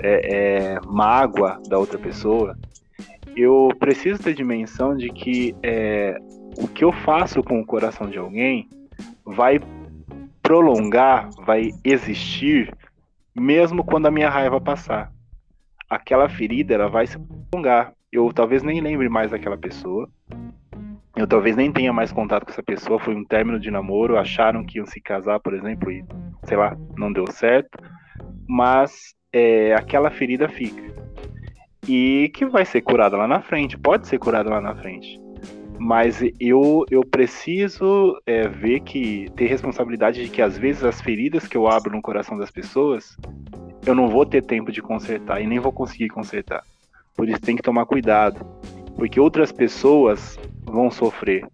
é, 0.00 0.76
é, 0.76 0.80
mágoa 0.86 1.60
da 1.68 1.76
outra 1.76 1.98
pessoa, 1.98 2.56
eu 3.36 3.68
preciso 3.80 4.22
ter 4.22 4.32
dimensão 4.32 4.96
de 4.96 5.10
que 5.10 5.54
é, 5.60 6.16
o 6.56 6.68
que 6.68 6.84
eu 6.84 6.92
faço 6.92 7.42
com 7.42 7.60
o 7.60 7.66
coração 7.66 8.08
de 8.08 8.18
alguém 8.18 8.68
vai 9.24 9.60
prolongar, 10.42 11.28
vai 11.44 11.70
existir, 11.84 12.72
mesmo 13.34 13.84
quando 13.84 14.06
a 14.06 14.10
minha 14.10 14.28
raiva 14.28 14.60
passar. 14.60 15.10
Aquela 15.88 16.28
ferida 16.28 16.74
ela 16.74 16.88
vai 16.88 17.06
se 17.06 17.18
prolongar. 17.50 17.92
Eu 18.12 18.32
talvez 18.32 18.62
nem 18.62 18.80
lembre 18.80 19.08
mais 19.08 19.30
daquela 19.30 19.56
pessoa. 19.56 20.08
Eu 21.16 21.26
talvez 21.26 21.56
nem 21.56 21.72
tenha 21.72 21.92
mais 21.92 22.12
contato 22.12 22.44
com 22.44 22.50
essa 22.50 22.62
pessoa. 22.62 22.98
Foi 22.98 23.14
um 23.14 23.24
término 23.24 23.58
de 23.58 23.70
namoro, 23.70 24.18
acharam 24.18 24.64
que 24.64 24.78
iam 24.78 24.86
se 24.86 25.00
casar, 25.00 25.40
por 25.40 25.54
exemplo, 25.54 25.90
e 25.90 26.04
sei 26.44 26.56
lá, 26.56 26.76
não 26.96 27.12
deu 27.12 27.26
certo. 27.30 27.78
Mas 28.48 29.14
é, 29.32 29.74
aquela 29.74 30.10
ferida 30.10 30.48
fica 30.48 30.94
e 31.88 32.30
que 32.34 32.46
vai 32.46 32.64
ser 32.64 32.80
curada 32.80 33.16
lá 33.16 33.26
na 33.28 33.40
frente, 33.40 33.78
pode 33.78 34.06
ser 34.06 34.18
curada 34.18 34.50
lá 34.50 34.60
na 34.60 34.74
frente. 34.74 35.20
Mas 35.84 36.22
eu, 36.40 36.86
eu 36.90 37.02
preciso 37.02 38.18
é, 38.24 38.48
ver 38.48 38.80
que 38.80 39.30
ter 39.36 39.46
responsabilidade 39.48 40.24
de 40.24 40.30
que 40.30 40.40
às 40.40 40.56
vezes 40.56 40.82
as 40.82 40.98
feridas 40.98 41.46
que 41.46 41.58
eu 41.58 41.68
abro 41.68 41.94
no 41.94 42.00
coração 42.00 42.38
das 42.38 42.50
pessoas 42.50 43.14
eu 43.84 43.94
não 43.94 44.08
vou 44.08 44.24
ter 44.24 44.42
tempo 44.42 44.72
de 44.72 44.80
consertar 44.80 45.42
e 45.42 45.46
nem 45.46 45.58
vou 45.58 45.70
conseguir 45.70 46.08
consertar. 46.08 46.64
Por 47.14 47.28
isso 47.28 47.38
tem 47.38 47.54
que 47.54 47.60
tomar 47.60 47.84
cuidado, 47.84 48.42
porque 48.96 49.20
outras 49.20 49.52
pessoas 49.52 50.38
vão 50.64 50.90
sofrer 50.90 51.46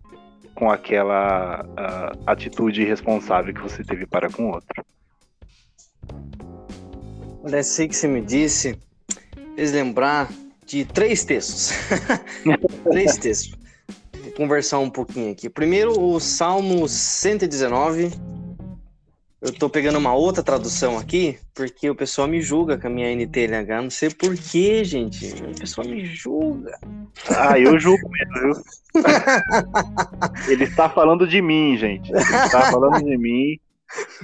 com 0.55 0.71
aquela 0.71 1.67
atitude 2.25 2.83
irresponsável 2.83 3.53
que 3.53 3.61
você 3.61 3.83
teve 3.83 4.07
para 4.07 4.31
com 4.31 4.45
o 4.45 4.55
outro. 4.55 4.85
Que 7.43 7.89
você 7.89 8.07
me 8.07 8.21
disse 8.21 8.79
fez 9.57 9.73
lembrar 9.73 10.31
de 10.65 10.85
três 10.85 11.25
textos. 11.25 11.73
três 12.89 13.17
textos. 13.17 13.60
Conversar 14.41 14.79
um 14.79 14.89
pouquinho 14.89 15.33
aqui. 15.33 15.51
Primeiro, 15.51 16.01
o 16.01 16.19
Salmo 16.19 16.89
119. 16.89 18.11
Eu 19.39 19.53
tô 19.53 19.69
pegando 19.69 19.99
uma 19.99 20.15
outra 20.15 20.43
tradução 20.43 20.97
aqui, 20.97 21.39
porque 21.55 21.91
o 21.91 21.95
pessoal 21.95 22.27
me 22.27 22.41
julga 22.41 22.79
com 22.79 22.87
a 22.87 22.91
minha 22.91 23.13
NTLH. 23.13 23.83
Não 23.83 23.91
sei 23.91 24.09
porquê, 24.09 24.83
gente. 24.83 25.35
O 25.43 25.61
pessoal 25.61 25.87
me 25.87 26.07
julga. 26.07 26.73
Ah, 27.37 27.59
eu 27.59 27.79
julgo 27.79 28.01
mesmo, 28.09 28.55
viu? 28.55 28.65
Ele 30.49 30.65
está 30.65 30.89
falando 30.89 31.27
de 31.27 31.43
mim, 31.43 31.77
gente. 31.77 32.11
Ele 32.11 32.19
está 32.23 32.71
falando 32.71 33.05
de 33.05 33.19
mim, 33.19 33.61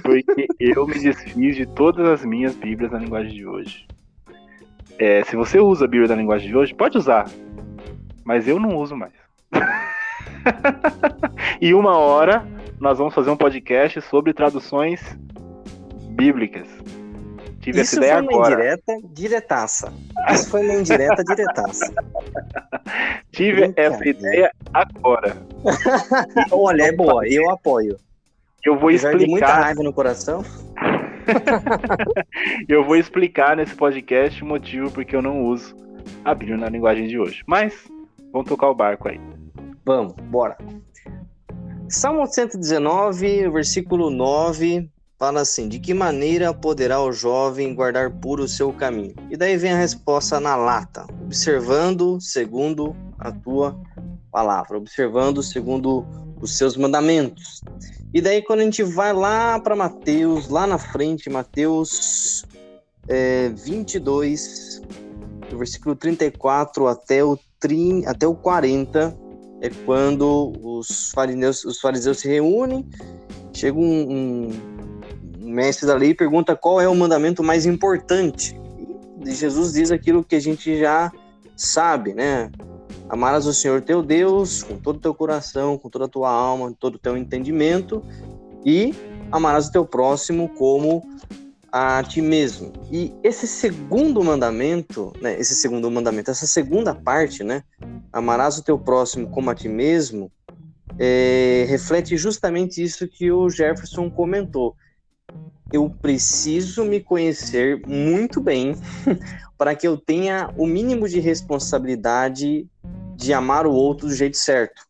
porque 0.01 0.47
eu 0.59 0.87
me 0.87 0.97
desfiz 0.97 1.55
de 1.55 1.67
todas 1.67 2.07
as 2.07 2.25
minhas 2.25 2.55
Bíblias 2.55 2.91
na 2.91 2.97
linguagem 2.97 3.33
de 3.33 3.45
hoje. 3.45 3.85
É, 4.97 5.23
se 5.25 5.35
você 5.35 5.59
usa 5.59 5.85
a 5.85 5.87
Bíblia 5.87 6.07
da 6.07 6.15
linguagem 6.15 6.47
de 6.47 6.57
hoje, 6.57 6.73
pode 6.73 6.97
usar. 6.97 7.29
Mas 8.25 8.47
eu 8.47 8.59
não 8.59 8.77
uso 8.77 8.95
mais. 8.95 9.13
e 11.61 11.73
uma 11.73 11.97
hora 11.97 12.45
nós 12.79 12.97
vamos 12.97 13.13
fazer 13.13 13.29
um 13.29 13.37
podcast 13.37 14.01
sobre 14.01 14.33
traduções 14.33 15.01
bíblicas. 16.09 16.67
Tive 17.61 17.81
Isso 17.81 17.95
essa 17.95 18.05
ideia 18.05 18.23
foi 18.23 18.33
uma 18.33 18.47
indireta, 18.47 18.93
diretaça. 19.09 19.93
Isso 20.31 20.49
foi 20.49 20.63
uma 20.63 20.79
indireta, 20.79 21.23
diretaça. 21.23 21.93
Tive 23.31 23.73
essa 23.75 24.07
ideia 24.07 24.51
agora. 24.73 25.35
Olha, 26.49 26.83
é 26.83 26.91
boa, 26.91 27.27
eu 27.27 27.49
apoio. 27.49 27.97
Eu 28.63 28.77
vou 28.77 28.89
Apesar 28.89 29.09
explicar. 29.09 29.31
Muita 29.31 29.53
raiva 29.53 29.83
no 29.83 29.91
coração. 29.91 30.43
eu 32.69 32.85
vou 32.85 32.95
explicar 32.95 33.57
nesse 33.57 33.75
podcast 33.75 34.41
o 34.41 34.45
motivo 34.45 34.89
porque 34.91 35.15
eu 35.15 35.21
não 35.21 35.43
uso 35.43 35.75
a 36.23 36.33
Bíblia 36.33 36.57
na 36.57 36.69
linguagem 36.69 37.07
de 37.07 37.19
hoje. 37.19 37.43
Mas 37.45 37.73
vamos 38.31 38.47
tocar 38.47 38.69
o 38.69 38.75
barco 38.75 39.09
aí. 39.09 39.19
Vamos, 39.87 40.15
bora. 40.29 40.57
Salmo 41.87 42.27
119, 42.27 43.49
versículo 43.49 44.09
9, 44.09 44.91
fala 45.17 45.39
assim: 45.39 45.69
De 45.69 45.79
que 45.79 45.93
maneira 45.93 46.53
poderá 46.53 47.01
o 47.01 47.13
jovem 47.13 47.73
guardar 47.73 48.11
puro 48.11 48.43
o 48.43 48.47
seu 48.49 48.73
caminho? 48.73 49.15
E 49.31 49.37
daí 49.37 49.55
vem 49.55 49.71
a 49.71 49.77
resposta 49.77 50.41
na 50.41 50.57
lata: 50.57 51.07
observando 51.23 52.19
segundo 52.19 52.93
a 53.17 53.31
tua 53.31 53.79
palavra, 54.29 54.77
observando 54.77 55.41
segundo 55.41 56.05
os 56.41 56.57
seus 56.57 56.75
mandamentos. 56.75 57.61
E 58.13 58.19
daí, 58.19 58.41
quando 58.41 58.59
a 58.59 58.63
gente 58.63 58.83
vai 58.83 59.13
lá 59.13 59.57
para 59.57 59.73
Mateus, 59.73 60.49
lá 60.49 60.67
na 60.67 60.77
frente, 60.77 61.29
Mateus 61.29 62.45
é, 63.07 63.47
22, 63.55 64.81
do 65.49 65.57
versículo 65.57 65.95
34 65.95 66.87
até 66.87 67.23
o, 67.23 67.39
30, 67.57 68.11
até 68.11 68.27
o 68.27 68.35
40, 68.35 69.26
é 69.61 69.69
quando 69.85 70.53
os 70.61 71.11
fariseus, 71.11 71.65
os 71.65 71.79
fariseus 71.79 72.19
se 72.19 72.27
reúnem, 72.27 72.85
chega 73.53 73.77
um, 73.77 74.11
um, 74.11 74.49
mestre 75.39 75.87
da 75.87 75.95
lei 75.95 76.09
e 76.09 76.15
pergunta 76.15 76.55
qual 76.55 76.79
é 76.79 76.87
o 76.87 76.95
mandamento 76.95 77.43
mais 77.43 77.65
importante. 77.65 78.59
E 79.25 79.33
Jesus 79.33 79.73
diz 79.73 79.91
aquilo 79.91 80.23
que 80.23 80.35
a 80.35 80.41
gente 80.41 80.79
já 80.79 81.11
sabe, 81.55 82.13
né? 82.13 82.51
Amarás 83.09 83.47
o 83.47 83.53
Senhor 83.53 83.81
teu 83.81 84.03
Deus 84.03 84.63
com 84.63 84.77
todo 84.77 84.97
o 84.97 84.99
teu 84.99 85.13
coração, 85.13 85.77
com 85.77 85.89
toda 85.89 86.05
a 86.05 86.09
tua 86.09 86.29
alma, 86.29 86.67
com 86.67 86.73
todo 86.73 86.95
o 86.95 86.99
teu 86.99 87.17
entendimento, 87.17 88.03
e 88.65 88.93
amarás 89.31 89.67
o 89.67 89.71
teu 89.71 89.85
próximo 89.85 90.49
como 90.49 91.03
a 91.71 92.03
ti 92.03 92.21
mesmo. 92.21 92.73
E 92.91 93.13
esse 93.23 93.47
segundo 93.47 94.23
mandamento, 94.23 95.13
né, 95.21 95.39
esse 95.39 95.55
segundo 95.55 95.89
mandamento, 95.89 96.31
essa 96.31 96.47
segunda 96.47 96.93
parte, 96.93 97.43
né, 97.43 97.63
amarás 98.11 98.57
o 98.57 98.63
teu 98.63 98.77
próximo 98.77 99.29
como 99.29 99.49
a 99.49 99.55
ti 99.55 99.67
mesmo, 99.67 100.31
é, 100.99 101.65
reflete 101.67 102.17
justamente 102.17 102.83
isso 102.83 103.07
que 103.07 103.31
o 103.31 103.49
Jefferson 103.49 104.09
comentou. 104.09 104.75
Eu 105.71 105.89
preciso 106.01 106.85
me 106.85 106.99
conhecer 106.99 107.81
muito 107.85 108.39
bem 108.39 108.75
para 109.57 109.75
que 109.75 109.87
eu 109.87 109.97
tenha 109.97 110.51
o 110.57 110.65
mínimo 110.65 111.07
de 111.07 111.19
responsabilidade 111.19 112.67
de 113.15 113.33
amar 113.33 113.65
o 113.65 113.73
outro 113.73 114.07
do 114.07 114.13
jeito 114.13 114.37
certo. 114.37 114.87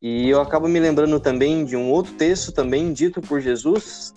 E 0.00 0.30
eu 0.30 0.40
acabo 0.40 0.66
me 0.66 0.80
lembrando 0.80 1.20
também 1.20 1.64
de 1.64 1.76
um 1.76 1.90
outro 1.90 2.14
texto 2.14 2.52
também 2.52 2.92
dito 2.92 3.20
por 3.20 3.40
Jesus, 3.40 4.14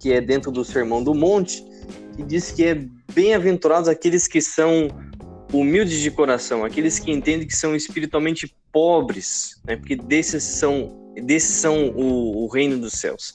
que 0.00 0.12
é 0.12 0.20
dentro 0.20 0.50
do 0.50 0.64
Sermão 0.64 1.02
do 1.04 1.14
Monte, 1.14 1.64
que 2.16 2.24
diz 2.24 2.50
que 2.50 2.64
é 2.64 2.74
bem-aventurados 3.12 3.88
aqueles 3.88 4.26
que 4.26 4.40
são 4.40 4.88
humildes 5.52 6.00
de 6.00 6.10
coração, 6.10 6.64
aqueles 6.64 6.98
que 6.98 7.10
entendem 7.10 7.46
que 7.46 7.56
são 7.56 7.74
espiritualmente 7.74 8.54
pobres, 8.72 9.60
né? 9.64 9.76
Porque 9.76 9.96
desses 9.96 10.42
são 10.42 11.04
desses 11.14 11.56
são 11.56 11.88
o, 11.88 12.44
o 12.44 12.48
reino 12.48 12.78
dos 12.78 12.94
céus. 12.94 13.34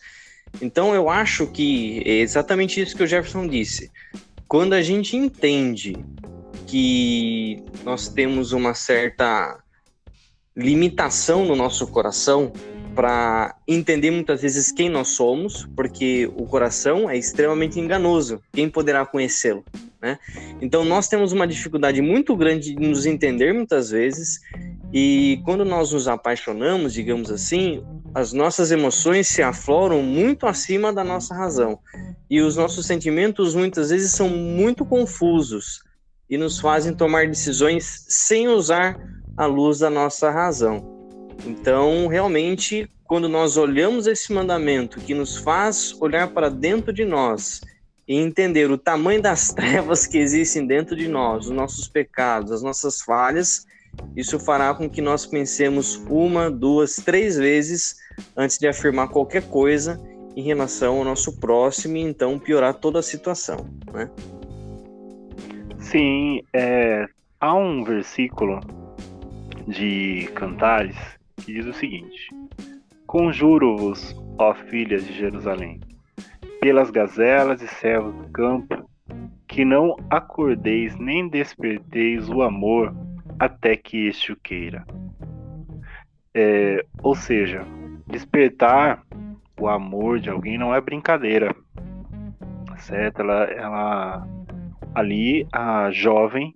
Então 0.61 0.93
eu 0.93 1.09
acho 1.09 1.47
que 1.47 2.03
é 2.05 2.19
exatamente 2.19 2.81
isso 2.81 2.95
que 2.95 3.03
o 3.03 3.07
Jefferson 3.07 3.47
disse. 3.47 3.89
Quando 4.47 4.73
a 4.73 4.81
gente 4.81 5.15
entende 5.15 5.95
que 6.67 7.63
nós 7.83 8.07
temos 8.07 8.51
uma 8.51 8.73
certa 8.73 9.57
limitação 10.55 11.45
no 11.45 11.55
nosso 11.55 11.87
coração 11.87 12.51
para 12.93 13.55
entender 13.67 14.11
muitas 14.11 14.41
vezes 14.41 14.71
quem 14.71 14.89
nós 14.89 15.09
somos, 15.09 15.67
porque 15.75 16.29
o 16.35 16.45
coração 16.45 17.09
é 17.09 17.17
extremamente 17.17 17.79
enganoso. 17.79 18.41
Quem 18.51 18.69
poderá 18.69 19.05
conhecê-lo? 19.05 19.63
Né? 20.01 20.17
Então 20.59 20.83
nós 20.83 21.07
temos 21.07 21.31
uma 21.31 21.45
dificuldade 21.45 22.01
muito 22.01 22.35
grande 22.35 22.73
de 22.73 22.87
nos 22.87 23.05
entender 23.05 23.53
muitas 23.53 23.91
vezes 23.91 24.39
e 24.91 25.39
quando 25.45 25.63
nós 25.63 25.91
nos 25.91 26.07
apaixonamos, 26.07 26.91
digamos 26.93 27.29
assim, 27.29 27.83
as 28.13 28.33
nossas 28.33 28.71
emoções 28.71 29.27
se 29.27 29.43
afloram 29.43 30.01
muito 30.01 30.47
acima 30.47 30.91
da 30.91 31.03
nossa 31.03 31.35
razão 31.35 31.79
e 32.29 32.41
os 32.41 32.57
nossos 32.57 32.85
sentimentos 32.85 33.53
muitas 33.53 33.91
vezes 33.91 34.11
são 34.11 34.27
muito 34.27 34.83
confusos 34.83 35.83
e 36.27 36.37
nos 36.37 36.59
fazem 36.59 36.93
tomar 36.93 37.27
decisões 37.27 38.05
sem 38.09 38.47
usar 38.47 38.99
a 39.37 39.45
luz 39.45 39.79
da 39.79 39.89
nossa 39.89 40.31
razão. 40.31 40.99
Então, 41.45 42.07
realmente, 42.07 42.89
quando 43.03 43.27
nós 43.27 43.57
olhamos 43.57 44.07
esse 44.07 44.33
mandamento 44.33 44.99
que 44.99 45.13
nos 45.13 45.35
faz 45.37 45.95
olhar 45.99 46.29
para 46.29 46.49
dentro 46.49 46.93
de 46.93 47.03
nós 47.03 47.61
e 48.11 48.15
entender 48.17 48.69
o 48.69 48.77
tamanho 48.77 49.21
das 49.21 49.47
trevas 49.55 50.05
que 50.05 50.17
existem 50.17 50.67
dentro 50.67 50.97
de 50.97 51.07
nós, 51.07 51.45
os 51.45 51.51
nossos 51.51 51.87
pecados, 51.87 52.51
as 52.51 52.61
nossas 52.61 53.01
falhas, 53.01 53.65
isso 54.17 54.37
fará 54.37 54.73
com 54.73 54.89
que 54.89 55.01
nós 55.01 55.25
pensemos 55.25 55.95
uma, 56.09 56.51
duas, 56.51 56.97
três 56.97 57.37
vezes 57.37 57.95
antes 58.35 58.57
de 58.57 58.67
afirmar 58.67 59.07
qualquer 59.07 59.43
coisa 59.43 59.97
em 60.35 60.43
relação 60.43 60.97
ao 60.97 61.05
nosso 61.05 61.39
próximo 61.39 61.95
e 61.95 62.01
então 62.01 62.37
piorar 62.37 62.73
toda 62.73 62.99
a 62.99 63.03
situação, 63.03 63.65
né? 63.93 64.09
Sim, 65.79 66.41
é, 66.53 67.07
há 67.39 67.55
um 67.55 67.81
versículo 67.85 68.59
de 69.69 70.29
Cantares 70.35 70.97
que 71.37 71.53
diz 71.53 71.65
o 71.65 71.73
seguinte: 71.73 72.29
Conjuro-vos, 73.07 74.13
ó 74.37 74.53
filhas 74.53 75.05
de 75.05 75.13
Jerusalém, 75.13 75.79
pelas 76.61 76.91
gazelas 76.91 77.59
e 77.63 77.67
servos 77.67 78.13
do 78.13 78.29
campo, 78.29 78.87
que 79.47 79.65
não 79.65 79.97
acordeis 80.11 80.95
nem 80.95 81.27
desperteis 81.27 82.29
o 82.29 82.43
amor 82.43 82.95
até 83.39 83.75
que 83.75 84.07
este 84.07 84.31
o 84.31 84.35
queira. 84.35 84.85
É, 86.33 86.85
ou 87.01 87.15
seja, 87.15 87.65
despertar 88.05 89.03
o 89.59 89.67
amor 89.67 90.19
de 90.19 90.29
alguém 90.29 90.57
não 90.57 90.73
é 90.73 90.79
brincadeira, 90.79 91.53
certo? 92.77 93.21
Ela, 93.21 93.43
ela 93.45 94.27
ali 94.93 95.47
a 95.51 95.89
jovem, 95.89 96.53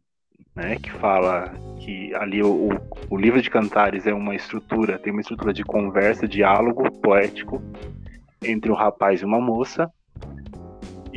né, 0.55 0.75
que 0.75 0.91
fala 0.91 1.51
que 1.79 2.13
ali 2.13 2.43
o, 2.43 2.69
o 3.09 3.17
livro 3.17 3.41
de 3.41 3.49
Cantares 3.49 4.05
é 4.05 4.13
uma 4.13 4.35
estrutura, 4.35 4.99
tem 4.99 5.11
uma 5.11 5.21
estrutura 5.21 5.51
de 5.51 5.63
conversa, 5.63 6.27
diálogo 6.27 6.89
poético 7.01 7.59
entre 8.43 8.71
um 8.71 8.75
rapaz 8.75 9.21
e 9.21 9.25
uma 9.25 9.41
moça. 9.41 9.91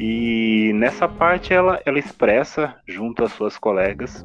E 0.01 0.73
nessa 0.75 1.09
parte 1.09 1.53
ela, 1.53 1.83
ela 1.85 1.99
expressa, 1.99 2.77
junto 2.87 3.25
às 3.25 3.33
suas 3.33 3.59
colegas, 3.59 4.25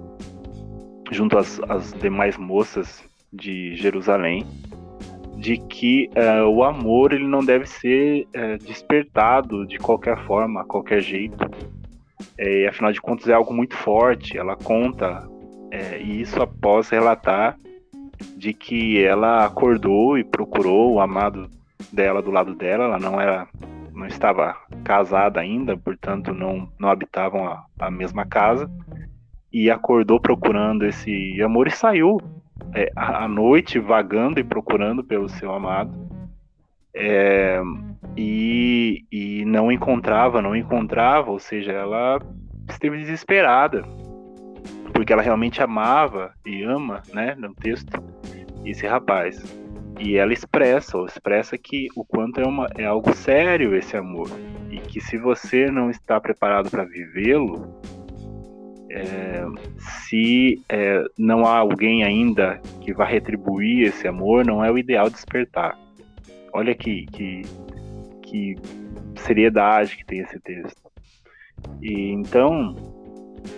junto 1.11 1.35
às, 1.35 1.59
às 1.67 1.91
demais 1.93 2.37
moças 2.37 3.03
de 3.33 3.75
Jerusalém, 3.75 4.45
de 5.35 5.57
que 5.57 6.11
uh, 6.15 6.47
o 6.47 6.63
amor 6.63 7.11
ele 7.11 7.27
não 7.27 7.43
deve 7.43 7.65
ser 7.65 8.27
uh, 8.27 8.63
despertado 8.63 9.65
de 9.65 9.79
qualquer 9.79 10.23
forma, 10.27 10.61
a 10.61 10.63
qualquer 10.63 11.01
jeito. 11.01 11.43
É, 12.37 12.67
afinal 12.67 12.91
de 12.91 13.01
contas 13.01 13.27
é 13.27 13.33
algo 13.33 13.51
muito 13.51 13.75
forte. 13.75 14.37
Ela 14.37 14.55
conta 14.55 15.27
é, 15.71 15.97
isso 15.97 16.39
após 16.39 16.89
relatar 16.89 17.57
de 18.37 18.53
que 18.53 19.03
ela 19.03 19.43
acordou 19.43 20.19
e 20.19 20.23
procurou 20.23 20.93
o 20.93 20.99
amado 20.99 21.49
dela 21.91 22.21
do 22.21 22.29
lado 22.29 22.53
dela. 22.53 22.83
Ela 22.86 22.99
não 22.99 23.19
era, 23.19 23.47
não 24.03 24.07
estava 24.07 24.55
casada 24.83 25.39
ainda, 25.39 25.77
portanto 25.77 26.33
não 26.33 26.69
não 26.77 26.89
habitavam 26.89 27.47
a, 27.47 27.65
a 27.79 27.89
mesma 27.89 28.25
casa. 28.25 28.69
E 29.51 29.69
acordou 29.69 30.19
procurando 30.19 30.85
esse 30.85 31.41
amor 31.41 31.67
e 31.67 31.71
saiu 31.71 32.19
é, 32.73 32.91
à 32.95 33.27
noite 33.27 33.79
vagando 33.79 34.39
e 34.39 34.43
procurando 34.43 35.03
pelo 35.03 35.29
seu 35.29 35.53
amado. 35.53 35.95
É, 36.95 37.61
e, 38.17 39.05
e 39.11 39.45
não 39.45 39.71
encontrava, 39.71 40.41
não 40.41 40.55
encontrava, 40.55 41.31
ou 41.31 41.39
seja, 41.39 41.71
ela 41.71 42.19
esteve 42.67 42.97
desesperada 42.97 43.83
porque 44.93 45.11
ela 45.11 45.23
realmente 45.23 45.61
amava 45.61 46.33
e 46.45 46.63
ama, 46.63 47.01
né, 47.11 47.35
no 47.35 47.53
texto, 47.55 47.91
esse 48.63 48.85
rapaz. 48.85 49.62
E 49.99 50.17
ela 50.17 50.34
expressa, 50.34 50.97
ou 50.97 51.06
expressa 51.06 51.58
que 51.58 51.88
o 51.95 52.03
quanto 52.03 52.41
é, 52.41 52.47
uma, 52.47 52.67
é 52.75 52.86
algo 52.86 53.13
sério 53.15 53.75
esse 53.75 53.95
amor. 53.95 54.29
E 54.69 54.79
que 54.79 54.99
se 54.99 55.17
você 55.17 55.69
não 55.69 55.89
está 55.89 56.19
preparado 56.19 56.69
para 56.69 56.84
vivê-lo, 56.84 57.79
é, 58.89 59.43
se 59.77 60.62
é, 60.69 61.03
não 61.17 61.45
há 61.45 61.58
alguém 61.58 62.03
ainda 62.03 62.60
que 62.82 62.93
vá 62.93 63.06
retribuir 63.06 63.88
esse 63.88 64.08
amor, 64.08 64.45
não 64.45 64.63
é 64.63 64.71
o 64.71 64.77
ideal 64.77 65.10
despertar. 65.10 65.77
Olha 66.51 66.75
que, 66.75 67.06
que, 67.08 67.41
que 68.21 68.56
seriedade 69.15 69.97
que 69.97 70.06
tem 70.06 70.19
esse 70.19 70.39
texto. 70.39 70.82
E 71.82 72.12
então, 72.12 72.75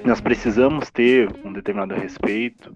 nós 0.04 0.22
precisamos 0.22 0.90
ter 0.90 1.30
um 1.44 1.52
determinado 1.52 1.96
respeito 1.96 2.76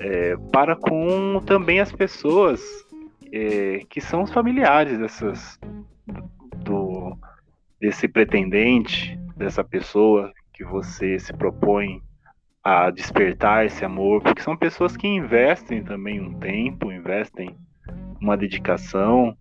é, 0.00 0.36
para 0.52 0.76
com 0.76 1.40
também 1.44 1.80
as 1.80 1.92
pessoas 1.92 2.60
é, 3.32 3.82
que 3.88 4.00
são 4.00 4.22
os 4.22 4.32
familiares 4.32 4.98
dessas 4.98 5.58
do 6.64 7.16
desse 7.80 8.08
pretendente 8.08 9.18
dessa 9.36 9.62
pessoa 9.62 10.32
que 10.52 10.64
você 10.64 11.18
se 11.18 11.32
propõe 11.32 12.02
a 12.64 12.90
despertar 12.90 13.66
esse 13.66 13.84
amor 13.84 14.22
porque 14.22 14.42
são 14.42 14.56
pessoas 14.56 14.96
que 14.96 15.06
investem 15.06 15.82
também 15.84 16.20
um 16.20 16.34
tempo 16.34 16.90
investem 16.90 17.56
uma 18.20 18.36
dedicação 18.36 19.36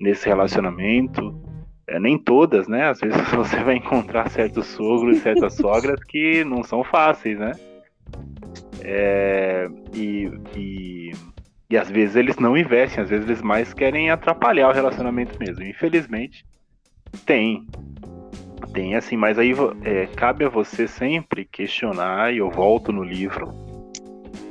nesse 0.00 0.28
relacionamento 0.28 1.42
é, 1.86 1.98
nem 1.98 2.18
todas, 2.18 2.68
né? 2.68 2.88
Às 2.88 3.00
vezes 3.00 3.20
você 3.30 3.62
vai 3.62 3.76
encontrar 3.76 4.28
certos 4.30 4.66
sogros 4.66 5.18
e 5.18 5.20
certas 5.20 5.54
sogras 5.56 6.02
que 6.04 6.44
não 6.44 6.62
são 6.62 6.82
fáceis, 6.82 7.38
né? 7.38 7.52
É, 8.84 9.68
e, 9.94 10.28
e, 10.56 11.10
e 11.70 11.78
às 11.78 11.88
vezes 11.88 12.16
eles 12.16 12.36
não 12.36 12.56
investem, 12.56 13.02
às 13.02 13.10
vezes 13.10 13.26
eles 13.26 13.42
mais 13.42 13.72
querem 13.72 14.10
atrapalhar 14.10 14.68
o 14.68 14.72
relacionamento 14.72 15.38
mesmo. 15.38 15.62
Infelizmente, 15.62 16.44
tem. 17.24 17.64
Tem 18.72 18.94
assim, 18.94 19.16
mas 19.16 19.38
aí 19.38 19.52
é, 19.84 20.06
cabe 20.06 20.44
a 20.44 20.48
você 20.48 20.88
sempre 20.88 21.44
questionar, 21.44 22.32
e 22.32 22.38
eu 22.38 22.50
volto 22.50 22.90
no 22.90 23.04
livro, 23.04 23.52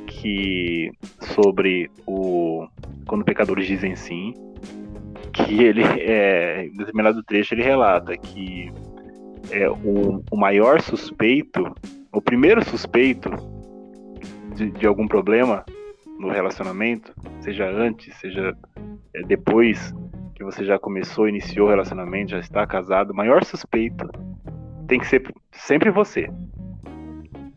que 0.06 0.90
sobre 1.34 1.90
o. 2.06 2.66
Quando 3.06 3.24
pecadores 3.24 3.66
dizem 3.66 3.96
sim, 3.96 4.32
que 5.32 5.62
ele, 5.62 5.82
é, 5.82 6.66
em 6.66 6.76
determinado 6.76 7.22
trecho, 7.24 7.54
ele 7.54 7.64
relata 7.64 8.16
que 8.16 8.72
é, 9.50 9.68
o, 9.68 10.22
o 10.30 10.36
maior 10.36 10.80
suspeito, 10.80 11.74
o 12.12 12.22
primeiro 12.22 12.64
suspeito 12.64 13.30
de, 14.54 14.70
de 14.70 14.86
algum 14.86 15.06
problema 15.06 15.64
no 16.18 16.30
relacionamento, 16.30 17.14
seja 17.40 17.68
antes, 17.68 18.14
seja 18.18 18.56
é, 19.14 19.22
depois 19.22 19.92
que 20.34 20.44
você 20.44 20.64
já 20.64 20.78
começou, 20.78 21.28
iniciou 21.28 21.66
o 21.66 21.70
relacionamento, 21.70 22.30
já 22.30 22.38
está 22.38 22.66
casado, 22.66 23.10
o 23.10 23.16
maior 23.16 23.44
suspeito 23.44 24.08
tem 24.86 24.98
que 24.98 25.06
ser 25.06 25.22
sempre 25.52 25.90
você. 25.90 26.28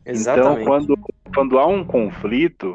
Então, 0.06 0.14
Exatamente. 0.14 0.62
Então, 0.62 0.66
quando, 0.66 1.00
quando 1.34 1.60
há 1.60 1.68
um 1.68 1.84
conflito, 1.84 2.74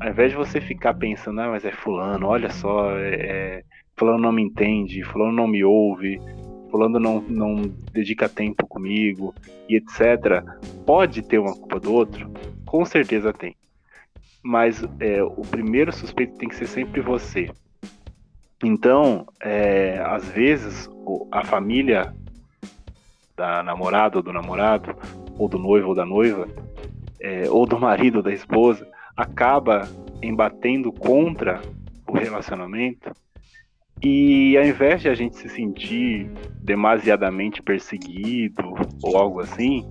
ao 0.00 0.08
invés 0.08 0.30
de 0.30 0.36
você 0.36 0.60
ficar 0.60 0.94
pensando, 0.94 1.40
ah, 1.40 1.50
mas 1.50 1.64
é 1.64 1.72
fulano, 1.72 2.26
olha 2.26 2.50
só, 2.50 2.96
é, 2.96 3.14
é 3.14 3.62
fulano 3.96 4.18
não 4.18 4.32
me 4.32 4.42
entende, 4.42 5.02
fulano 5.02 5.32
não 5.32 5.48
me 5.48 5.64
ouve, 5.64 6.20
fulano 6.70 6.98
não, 6.98 7.20
não 7.20 7.56
dedica 7.92 8.28
tempo 8.28 8.66
comigo 8.66 9.34
e 9.68 9.76
etc. 9.76 10.42
Pode 10.86 11.22
ter 11.22 11.38
uma 11.38 11.54
culpa 11.54 11.80
do 11.80 11.92
outro? 11.92 12.30
Com 12.64 12.84
certeza 12.84 13.32
tem. 13.32 13.56
Mas 14.42 14.82
é, 15.00 15.22
o 15.22 15.42
primeiro 15.42 15.92
suspeito 15.92 16.36
tem 16.36 16.48
que 16.48 16.56
ser 16.56 16.66
sempre 16.66 17.00
você. 17.00 17.50
Então, 18.62 19.26
é, 19.40 20.02
às 20.04 20.28
vezes, 20.28 20.88
a 21.30 21.44
família 21.44 22.14
da 23.36 23.62
namorada 23.62 24.16
ou 24.16 24.22
do 24.22 24.32
namorado, 24.32 24.96
ou 25.38 25.48
do 25.48 25.58
noivo 25.58 25.88
ou 25.88 25.94
da 25.94 26.04
noiva, 26.04 26.48
é, 27.20 27.48
ou 27.48 27.66
do 27.66 27.78
marido 27.78 28.16
ou 28.16 28.22
da 28.22 28.32
esposa, 28.32 28.86
acaba 29.16 29.88
embatendo 30.22 30.92
contra 30.92 31.62
o 32.06 32.12
relacionamento 32.16 33.12
E 34.02 34.56
ao 34.56 34.64
invés 34.64 35.02
de 35.02 35.08
a 35.08 35.14
gente 35.14 35.36
se 35.36 35.48
sentir 35.48 36.30
demasiadamente 36.62 37.60
perseguido 37.62 38.62
ou 39.02 39.16
algo 39.16 39.40
assim, 39.40 39.84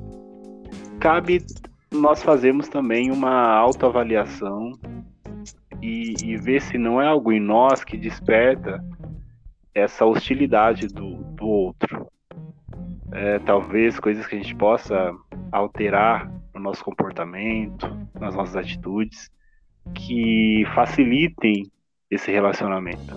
cabe 1.00 1.46
nós 1.92 2.24
fazermos 2.24 2.68
também 2.68 3.12
uma 3.12 3.54
autoavaliação 3.54 4.72
e, 5.82 6.14
e 6.24 6.38
ver 6.38 6.62
se 6.62 6.78
não 6.78 7.02
é 7.02 7.08
algo 7.08 7.32
em 7.32 7.40
nós 7.40 7.84
que 7.84 7.98
desperta 7.98 8.84
essa 9.74 10.06
hostilidade 10.06 10.88
do, 10.88 11.16
do 11.36 11.46
outro. 11.46 12.08
É, 13.12 13.40
talvez 13.40 14.00
coisas 14.00 14.26
que 14.26 14.36
a 14.36 14.38
gente 14.38 14.56
possa 14.56 15.14
alterar 15.52 16.30
no 16.54 16.62
nosso 16.62 16.84
comportamento, 16.84 17.88
nas 18.20 18.36
nossas 18.36 18.56
atitudes, 18.56 19.30
que 19.94 20.66
facilitem 20.76 21.72
esse 22.10 22.32
relacionamento. 22.32 23.16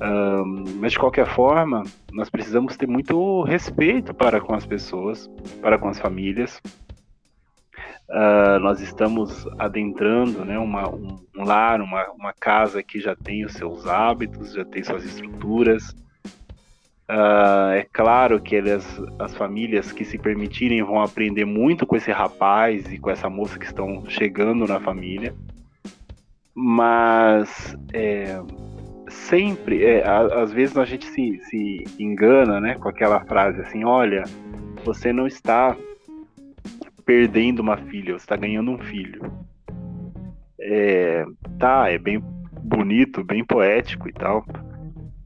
Um, 0.00 0.64
mas 0.80 0.92
de 0.92 0.98
qualquer 0.98 1.26
forma, 1.26 1.82
nós 2.10 2.30
precisamos 2.30 2.76
ter 2.76 2.86
muito 2.86 3.42
respeito 3.42 4.14
para 4.14 4.40
com 4.40 4.54
as 4.54 4.64
pessoas, 4.64 5.30
para 5.60 5.78
com 5.78 5.88
as 5.88 5.98
famílias. 5.98 6.60
Uh, 8.08 8.58
nós 8.60 8.80
estamos 8.80 9.46
adentrando 9.58 10.44
né, 10.44 10.58
uma, 10.58 10.88
um, 10.88 11.18
um 11.36 11.44
lar, 11.44 11.80
uma, 11.80 12.10
uma 12.10 12.32
casa 12.32 12.82
que 12.82 12.98
já 12.98 13.14
tem 13.14 13.44
os 13.44 13.52
seus 13.52 13.86
hábitos, 13.86 14.54
já 14.54 14.64
tem 14.64 14.82
suas 14.82 15.04
estruturas. 15.04 15.94
Uh, 17.08 17.72
é 17.74 17.86
claro 17.92 18.40
que 18.40 18.54
eles, 18.54 18.84
as 19.18 19.34
famílias 19.34 19.92
que 19.92 20.04
se 20.04 20.16
permitirem 20.16 20.82
vão 20.82 21.00
aprender 21.02 21.44
muito 21.44 21.86
com 21.86 21.94
esse 21.94 22.10
rapaz 22.10 22.90
e 22.90 22.98
com 22.98 23.10
essa 23.10 23.28
moça 23.28 23.58
que 23.58 23.66
estão 23.66 24.04
chegando 24.08 24.66
na 24.66 24.80
família. 24.80 25.34
Mas 26.54 27.76
é, 27.92 28.40
sempre, 29.10 29.84
é, 29.84 30.06
às 30.06 30.52
vezes 30.52 30.76
a 30.76 30.84
gente 30.84 31.06
se, 31.06 31.38
se 31.44 31.84
engana, 31.98 32.60
né, 32.60 32.74
com 32.76 32.88
aquela 32.88 33.20
frase 33.24 33.60
assim, 33.60 33.84
olha, 33.84 34.24
você 34.84 35.12
não 35.12 35.26
está 35.26 35.76
perdendo 37.04 37.60
uma 37.60 37.76
filha, 37.76 38.12
você 38.12 38.24
está 38.24 38.36
ganhando 38.36 38.70
um 38.70 38.78
filho. 38.78 39.20
É, 40.60 41.24
tá, 41.58 41.90
é 41.90 41.98
bem 41.98 42.22
bonito, 42.62 43.24
bem 43.24 43.44
poético 43.44 44.08
e 44.08 44.12
tal, 44.12 44.44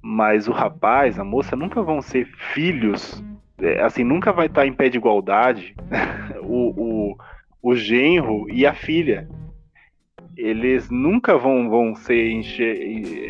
mas 0.01 0.49
o 0.49 0.53
rapaz, 0.53 1.18
a 1.18 1.25
moça 1.25 1.57
nunca 1.57 1.83
vão 1.83 2.01
ser 2.01 2.27
filhos, 2.55 3.23
é, 3.59 3.83
assim, 3.83 4.05
nunca 4.05 4.33
vai 4.33 4.47
estar 4.47 4.66
em 4.66 4.73
pé 4.73 4.88
de 4.88 4.99
igualdade 4.99 5.75
o, 6.42 7.12
o, 7.12 7.16
o 7.62 7.75
genro 7.75 8.49
e 8.51 8.66
a 8.66 8.75
filha 8.75 9.29
eles 10.37 10.90
nunca 10.90 11.37
vão, 11.37 11.68
vão 11.68 11.94
ser 11.94 12.31
encher, 12.31 12.77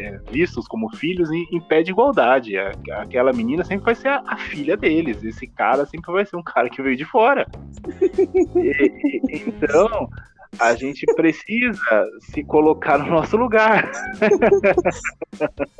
é, 0.01 0.21
vistos 0.31 0.67
como 0.67 0.95
filhos 0.97 1.31
em, 1.31 1.47
em, 1.53 1.61
pé 1.61 1.83
de 1.83 1.91
igualdade. 1.91 2.57
Aquela 2.57 3.33
menina 3.33 3.65
sempre 3.65 3.85
vai 3.85 3.95
ser 3.95 4.09
a, 4.09 4.23
a, 4.27 4.37
filha 4.37 4.77
deles. 4.77 5.23
Esse 5.23 5.47
cara 5.47 5.85
sempre 5.87 6.13
vai 6.13 6.25
ser 6.25 6.37
um 6.37 6.43
cara 6.43 6.69
que 6.69 6.83
veio 6.83 6.97
de 6.97 7.05
fora. 7.05 7.47
e, 8.57 9.23
então, 9.47 10.09
a 10.59 10.75
gente 10.75 11.05
precisa 11.15 12.07
se 12.21 12.45
colocar 12.45 12.99
no 12.99 13.11
nosso 13.11 13.37
lugar. 13.37 13.91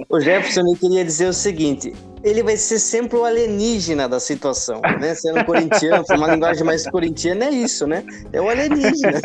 o 0.09 0.21
Jefferson 0.21 0.61
eu 0.61 0.77
queria 0.77 1.05
dizer 1.05 1.27
o 1.27 1.33
seguinte: 1.33 1.93
ele 2.23 2.43
vai 2.43 2.57
ser 2.57 2.79
sempre 2.79 3.17
o 3.17 3.25
alienígena 3.25 4.09
da 4.09 4.19
situação, 4.19 4.81
né? 5.01 5.15
Sendo 5.15 5.45
corintiano, 5.45 6.05
uma 6.11 6.35
linguagem 6.35 6.65
mais 6.65 6.89
corintiana 6.89 7.47
é 7.47 7.51
isso, 7.51 7.87
né? 7.87 8.05
É 8.33 8.41
o 8.41 8.49
alienígena. 8.49 9.21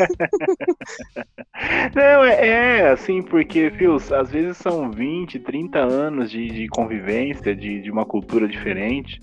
Não, 1.94 2.24
é, 2.24 2.48
é 2.48 2.90
assim, 2.90 3.22
porque, 3.22 3.70
Fios, 3.72 4.12
às 4.12 4.30
vezes 4.30 4.56
são 4.56 4.90
20, 4.90 5.38
30 5.40 5.78
anos 5.78 6.30
de, 6.30 6.48
de 6.48 6.68
convivência, 6.68 7.54
de, 7.54 7.82
de 7.82 7.90
uma 7.90 8.04
cultura 8.04 8.48
diferente, 8.48 9.20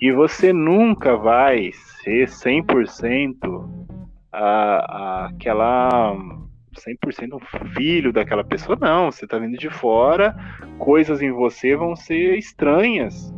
e 0.00 0.10
você 0.12 0.52
nunca 0.52 1.16
vai 1.16 1.70
ser 2.02 2.28
100% 2.28 3.79
a, 4.32 4.42
a, 4.42 5.26
aquela 5.26 6.16
100% 6.74 7.40
filho 7.74 8.12
daquela 8.12 8.44
pessoa, 8.44 8.78
não. 8.80 9.10
Você 9.10 9.24
está 9.24 9.38
vindo 9.38 9.56
de 9.56 9.70
fora, 9.70 10.34
coisas 10.78 11.20
em 11.20 11.30
você 11.30 11.76
vão 11.76 11.96
ser 11.96 12.38
estranhas 12.38 13.32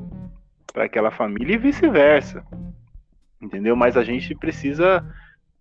para 0.72 0.84
aquela 0.84 1.10
família 1.10 1.54
e 1.54 1.58
vice-versa. 1.58 2.44
Entendeu? 3.40 3.74
Mas 3.74 3.96
a 3.96 4.04
gente 4.04 4.34
precisa 4.34 5.04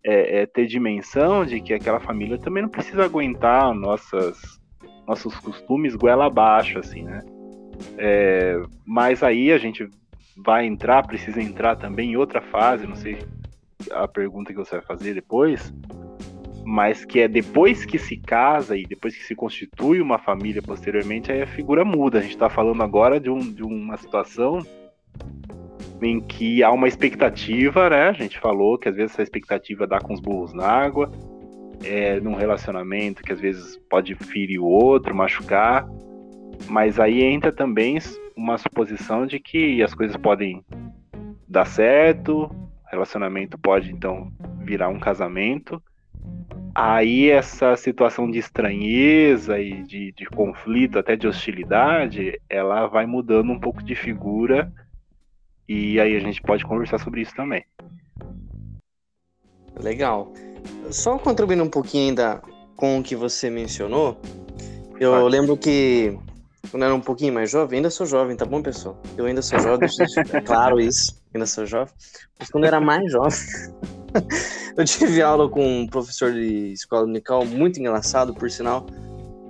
é, 0.03 0.41
é, 0.41 0.45
ter 0.45 0.67
dimensão 0.67 1.45
de 1.45 1.59
que 1.61 1.73
aquela 1.73 1.99
família 1.99 2.37
também 2.37 2.63
não 2.63 2.69
precisa 2.69 3.03
aguentar 3.03 3.73
nossas, 3.73 4.59
nossos 5.07 5.35
costumes 5.39 5.95
goela 5.95 6.27
abaixo, 6.27 6.79
assim, 6.79 7.03
né? 7.03 7.21
É, 7.97 8.61
mas 8.85 9.23
aí 9.23 9.51
a 9.51 9.57
gente 9.57 9.89
vai 10.37 10.65
entrar, 10.65 11.05
precisa 11.07 11.41
entrar 11.41 11.75
também 11.75 12.11
em 12.11 12.15
outra 12.15 12.41
fase, 12.41 12.85
não 12.85 12.95
sei 12.95 13.17
a 13.91 14.07
pergunta 14.07 14.51
que 14.51 14.59
você 14.59 14.77
vai 14.77 14.85
fazer 14.85 15.13
depois, 15.13 15.73
mas 16.63 17.03
que 17.03 17.19
é 17.19 17.27
depois 17.27 17.85
que 17.85 17.97
se 17.97 18.17
casa 18.17 18.77
e 18.77 18.83
depois 18.83 19.15
que 19.15 19.23
se 19.23 19.35
constitui 19.35 20.01
uma 20.01 20.19
família 20.19 20.61
posteriormente, 20.61 21.31
aí 21.31 21.41
a 21.41 21.47
figura 21.47 21.83
muda. 21.83 22.19
A 22.19 22.21
gente 22.21 22.31
está 22.31 22.49
falando 22.49 22.83
agora 22.83 23.19
de, 23.19 23.29
um, 23.29 23.39
de 23.39 23.63
uma 23.63 23.97
situação 23.97 24.59
em 26.01 26.19
que 26.19 26.63
há 26.63 26.71
uma 26.71 26.87
expectativa, 26.87 27.89
né? 27.89 28.09
A 28.09 28.13
gente 28.13 28.39
falou 28.39 28.77
que 28.77 28.89
às 28.89 28.95
vezes 28.95 29.13
essa 29.13 29.23
expectativa 29.23 29.85
dá 29.85 29.99
com 29.99 30.13
os 30.13 30.19
burros 30.19 30.53
na 30.53 30.65
água, 30.65 31.11
é, 31.83 32.19
num 32.19 32.35
relacionamento 32.35 33.23
que 33.23 33.31
às 33.31 33.39
vezes 33.39 33.77
pode 33.89 34.15
ferir 34.15 34.59
o 34.59 34.65
outro, 34.65 35.15
machucar, 35.15 35.87
mas 36.67 36.99
aí 36.99 37.23
entra 37.23 37.51
também 37.51 37.97
uma 38.35 38.57
suposição 38.57 39.25
de 39.25 39.39
que 39.39 39.81
as 39.83 39.93
coisas 39.93 40.15
podem 40.17 40.63
dar 41.47 41.65
certo, 41.65 42.49
relacionamento 42.91 43.58
pode 43.58 43.91
então 43.91 44.32
virar 44.60 44.89
um 44.89 44.99
casamento. 44.99 45.82
Aí 46.73 47.30
essa 47.30 47.75
situação 47.75 48.30
de 48.30 48.38
estranheza 48.38 49.60
e 49.60 49.84
de, 49.84 50.12
de 50.12 50.25
conflito, 50.25 50.99
até 50.99 51.15
de 51.15 51.27
hostilidade, 51.27 52.39
ela 52.49 52.88
vai 52.88 53.06
mudando 53.06 53.51
um 53.51 53.60
pouco 53.60 53.84
de 53.84 53.95
figura 53.95 54.71
e 55.67 55.99
aí 55.99 56.15
a 56.15 56.19
gente 56.19 56.41
pode 56.41 56.65
conversar 56.65 56.99
sobre 56.99 57.21
isso 57.21 57.36
também. 57.36 57.65
Legal. 59.80 60.32
Só 60.91 61.17
contribuindo 61.17 61.63
um 61.63 61.69
pouquinho 61.69 62.10
ainda 62.10 62.41
com 62.75 62.99
o 62.99 63.04
que 63.04 63.15
você 63.15 63.49
mencionou, 63.49 64.19
eu 64.99 65.12
Pode. 65.12 65.30
lembro 65.30 65.58
que 65.58 66.17
quando 66.69 66.84
eu 66.84 66.88
era 66.88 66.95
um 66.95 67.01
pouquinho 67.01 67.34
mais 67.34 67.49
jovem, 67.49 67.77
ainda 67.77 67.89
sou 67.89 68.06
jovem, 68.06 68.36
tá 68.36 68.45
bom, 68.45 68.62
pessoal? 68.62 68.99
Eu 69.17 69.25
ainda 69.25 69.41
sou 69.41 69.60
jovem, 69.60 69.89
é 70.34 70.41
claro 70.41 70.80
isso, 70.80 71.20
ainda 71.33 71.45
sou 71.45 71.65
jovem. 71.65 71.93
Mas 72.39 72.49
quando 72.49 72.63
eu 72.63 72.67
era 72.67 72.79
mais 72.81 73.11
jovem, 73.11 73.39
eu 74.77 74.85
tive 74.85 75.21
aula 75.21 75.49
com 75.49 75.81
um 75.81 75.87
professor 75.87 76.31
de 76.33 76.73
escola 76.73 77.03
unical 77.03 77.45
muito 77.45 77.79
engraçado, 77.79 78.33
por 78.33 78.49
sinal. 78.49 78.85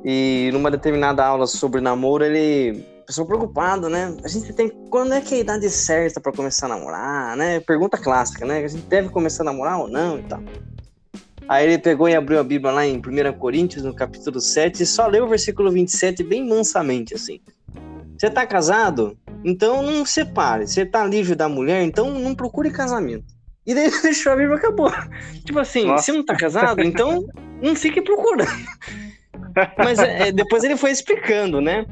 E 0.04 0.50
numa 0.52 0.72
determinada 0.72 1.24
aula 1.24 1.46
sobre 1.46 1.80
namoro, 1.80 2.24
ele 2.24 2.84
pessoa 3.06 3.28
preocupada, 3.28 3.90
né? 3.90 4.16
A 4.24 4.28
gente 4.28 4.54
tem. 4.54 4.70
Quando 4.90 5.14
é 5.14 5.22
que 5.22 5.36
é 5.36 5.38
a 5.38 5.42
idade 5.42 5.70
certa 5.70 6.22
para 6.22 6.32
começar 6.32 6.68
a 6.68 6.70
namorar, 6.70 7.36
né? 7.36 7.60
Pergunta 7.60 7.98
clássica, 7.98 8.46
né? 8.46 8.64
A 8.64 8.68
gente 8.68 8.84
deve 8.84 9.10
começar 9.10 9.44
a 9.44 9.46
namorar 9.46 9.80
ou 9.80 9.90
não 9.90 10.18
e 10.18 10.24
tal. 10.24 10.42
Aí 11.48 11.66
ele 11.66 11.78
pegou 11.78 12.08
e 12.08 12.16
abriu 12.16 12.40
a 12.40 12.44
Bíblia 12.44 12.72
lá 12.72 12.86
em 12.86 12.98
1 12.98 13.34
Coríntios, 13.38 13.84
no 13.84 13.94
capítulo 13.94 14.40
7, 14.40 14.84
e 14.84 14.86
só 14.86 15.08
leu 15.08 15.26
o 15.26 15.28
versículo 15.28 15.70
27 15.70 16.24
bem 16.24 16.48
mansamente, 16.48 17.14
assim. 17.14 17.42
Você 18.22 18.30
tá 18.30 18.46
casado? 18.46 19.18
Então 19.44 19.82
não 19.82 20.06
separe. 20.06 20.68
Você 20.68 20.86
tá 20.86 21.04
livre 21.04 21.34
da 21.34 21.50
mulher? 21.50 21.82
Então 21.82 22.12
não 22.20 22.36
procure 22.36 22.70
casamento. 22.70 23.26
E 23.66 23.74
daí 23.74 23.90
deixou 24.04 24.32
a 24.32 24.36
Bíblia 24.36 24.58
acabou. 24.58 24.92
Tipo 25.44 25.58
assim, 25.58 25.88
Nossa. 25.88 26.04
se 26.04 26.12
não 26.12 26.24
tá 26.24 26.36
casado, 26.36 26.84
então 26.84 27.26
não 27.60 27.76
fique 27.76 28.00
procurando. 28.00 28.52
Mas 29.76 29.98
é, 29.98 30.32
depois 30.32 30.64
ele 30.64 30.78
foi 30.78 30.92
explicando, 30.92 31.60
né? 31.60 31.84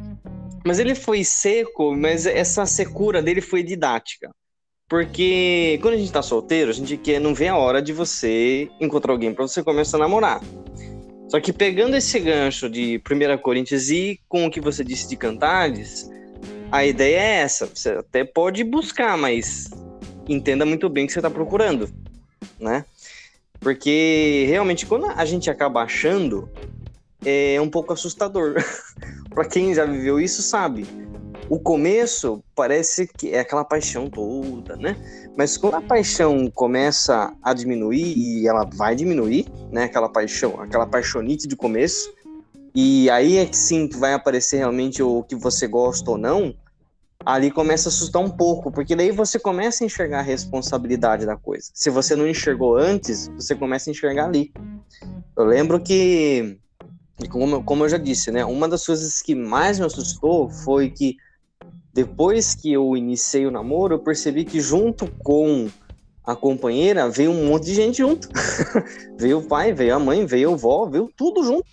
Mas 0.63 0.77
ele 0.77 0.93
foi 0.93 1.23
seco, 1.23 1.95
mas 1.95 2.27
essa 2.27 2.63
secura 2.63 3.23
dele 3.23 3.41
foi 3.41 3.63
didática. 3.63 4.29
Porque 4.87 5.79
quando 5.81 5.95
a 5.95 5.97
gente 5.97 6.11
tá 6.11 6.21
solteiro, 6.21 6.69
a 6.69 6.73
gente 6.75 6.95
quer, 6.95 7.19
não 7.19 7.33
vê 7.33 7.47
a 7.47 7.57
hora 7.57 7.81
de 7.81 7.91
você 7.91 8.69
encontrar 8.79 9.13
alguém 9.13 9.33
para 9.33 9.47
você 9.47 9.63
começar 9.63 9.97
a 9.97 10.01
namorar. 10.01 10.41
Só 11.27 11.39
que 11.39 11.51
pegando 11.51 11.95
esse 11.95 12.19
gancho 12.19 12.69
de 12.69 13.01
1 13.01 13.37
Coríntios 13.39 13.89
e 13.89 14.19
com 14.27 14.45
o 14.45 14.51
que 14.51 14.61
você 14.61 14.83
disse 14.83 15.09
de 15.09 15.15
Cantares, 15.15 16.07
a 16.71 16.85
ideia 16.85 17.19
é 17.19 17.35
essa. 17.41 17.65
Você 17.65 17.89
até 17.89 18.23
pode 18.23 18.63
buscar, 18.63 19.17
mas 19.17 19.69
entenda 20.27 20.65
muito 20.65 20.89
bem 20.89 21.03
o 21.03 21.07
que 21.07 21.13
você 21.13 21.19
está 21.19 21.29
procurando, 21.29 21.89
né? 22.59 22.85
Porque 23.59 24.45
realmente 24.47 24.85
quando 24.85 25.07
a 25.07 25.25
gente 25.25 25.49
acaba 25.49 25.81
achando, 25.81 26.49
é 27.25 27.59
um 27.59 27.69
pouco 27.69 27.93
assustador. 27.93 28.55
para 29.33 29.45
quem 29.45 29.73
já 29.73 29.85
viveu 29.85 30.19
isso 30.19 30.41
sabe. 30.41 30.85
O 31.49 31.59
começo 31.59 32.43
parece 32.55 33.07
que 33.07 33.31
é 33.31 33.39
aquela 33.39 33.65
paixão 33.65 34.07
toda, 34.07 34.75
né? 34.75 34.95
Mas 35.35 35.57
quando 35.57 35.75
a 35.75 35.81
paixão 35.81 36.49
começa 36.53 37.33
a 37.41 37.53
diminuir 37.53 38.13
e 38.15 38.47
ela 38.47 38.69
vai 38.71 38.95
diminuir, 38.95 39.47
né? 39.71 39.85
Aquela 39.85 40.07
paixão, 40.07 40.61
aquela 40.61 40.85
paixonite 40.85 41.47
de 41.47 41.55
começo, 41.55 42.13
e 42.75 43.09
aí 43.09 43.37
é 43.37 43.45
que 43.45 43.57
sim 43.57 43.87
que 43.87 43.97
vai 43.97 44.13
aparecer 44.13 44.57
realmente 44.57 45.01
o 45.01 45.23
que 45.23 45.35
você 45.35 45.67
gosta 45.67 46.11
ou 46.11 46.17
não, 46.17 46.53
ali 47.25 47.51
começa 47.51 47.89
a 47.89 47.91
assustar 47.91 48.21
um 48.21 48.29
pouco, 48.29 48.71
porque 48.71 48.95
daí 48.95 49.11
você 49.11 49.37
começa 49.37 49.83
a 49.83 49.85
enxergar 49.85 50.19
a 50.19 50.23
responsabilidade 50.23 51.25
da 51.25 51.35
coisa. 51.35 51.69
Se 51.73 51.89
você 51.89 52.15
não 52.15 52.27
enxergou 52.27 52.77
antes, 52.77 53.27
você 53.29 53.55
começa 53.55 53.89
a 53.89 53.91
enxergar 53.91 54.25
ali. 54.25 54.51
Eu 55.37 55.45
lembro 55.45 55.79
que, 55.79 56.59
como, 57.29 57.63
como 57.63 57.85
eu 57.85 57.89
já 57.89 57.97
disse, 57.97 58.31
né, 58.31 58.45
uma 58.45 58.67
das 58.67 58.85
coisas 58.85 59.21
que 59.21 59.35
mais 59.35 59.79
me 59.79 59.85
assustou 59.85 60.49
foi 60.49 60.89
que 60.89 61.17
depois 61.93 62.55
que 62.55 62.71
eu 62.71 62.95
iniciei 62.95 63.45
o 63.45 63.51
namoro, 63.51 63.95
eu 63.95 63.99
percebi 63.99 64.45
que 64.45 64.61
junto 64.61 65.07
com 65.19 65.69
a 66.23 66.35
companheira 66.35 67.09
veio 67.09 67.31
um 67.31 67.47
monte 67.47 67.65
de 67.65 67.75
gente 67.75 67.97
junto. 67.97 68.29
veio 69.17 69.39
o 69.39 69.47
pai, 69.47 69.73
veio 69.73 69.95
a 69.95 69.99
mãe, 69.99 70.25
veio 70.25 70.51
a 70.51 70.53
avó, 70.53 70.85
veio 70.85 71.09
tudo 71.15 71.43
junto. 71.43 71.65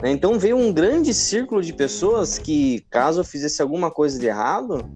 Né? 0.00 0.12
Então 0.12 0.38
veio 0.38 0.56
um 0.56 0.72
grande 0.72 1.12
círculo 1.12 1.62
de 1.62 1.72
pessoas 1.72 2.38
que, 2.38 2.84
caso 2.90 3.20
eu 3.20 3.24
fizesse 3.24 3.60
alguma 3.60 3.90
coisa 3.90 4.18
de 4.18 4.26
errado, 4.26 4.88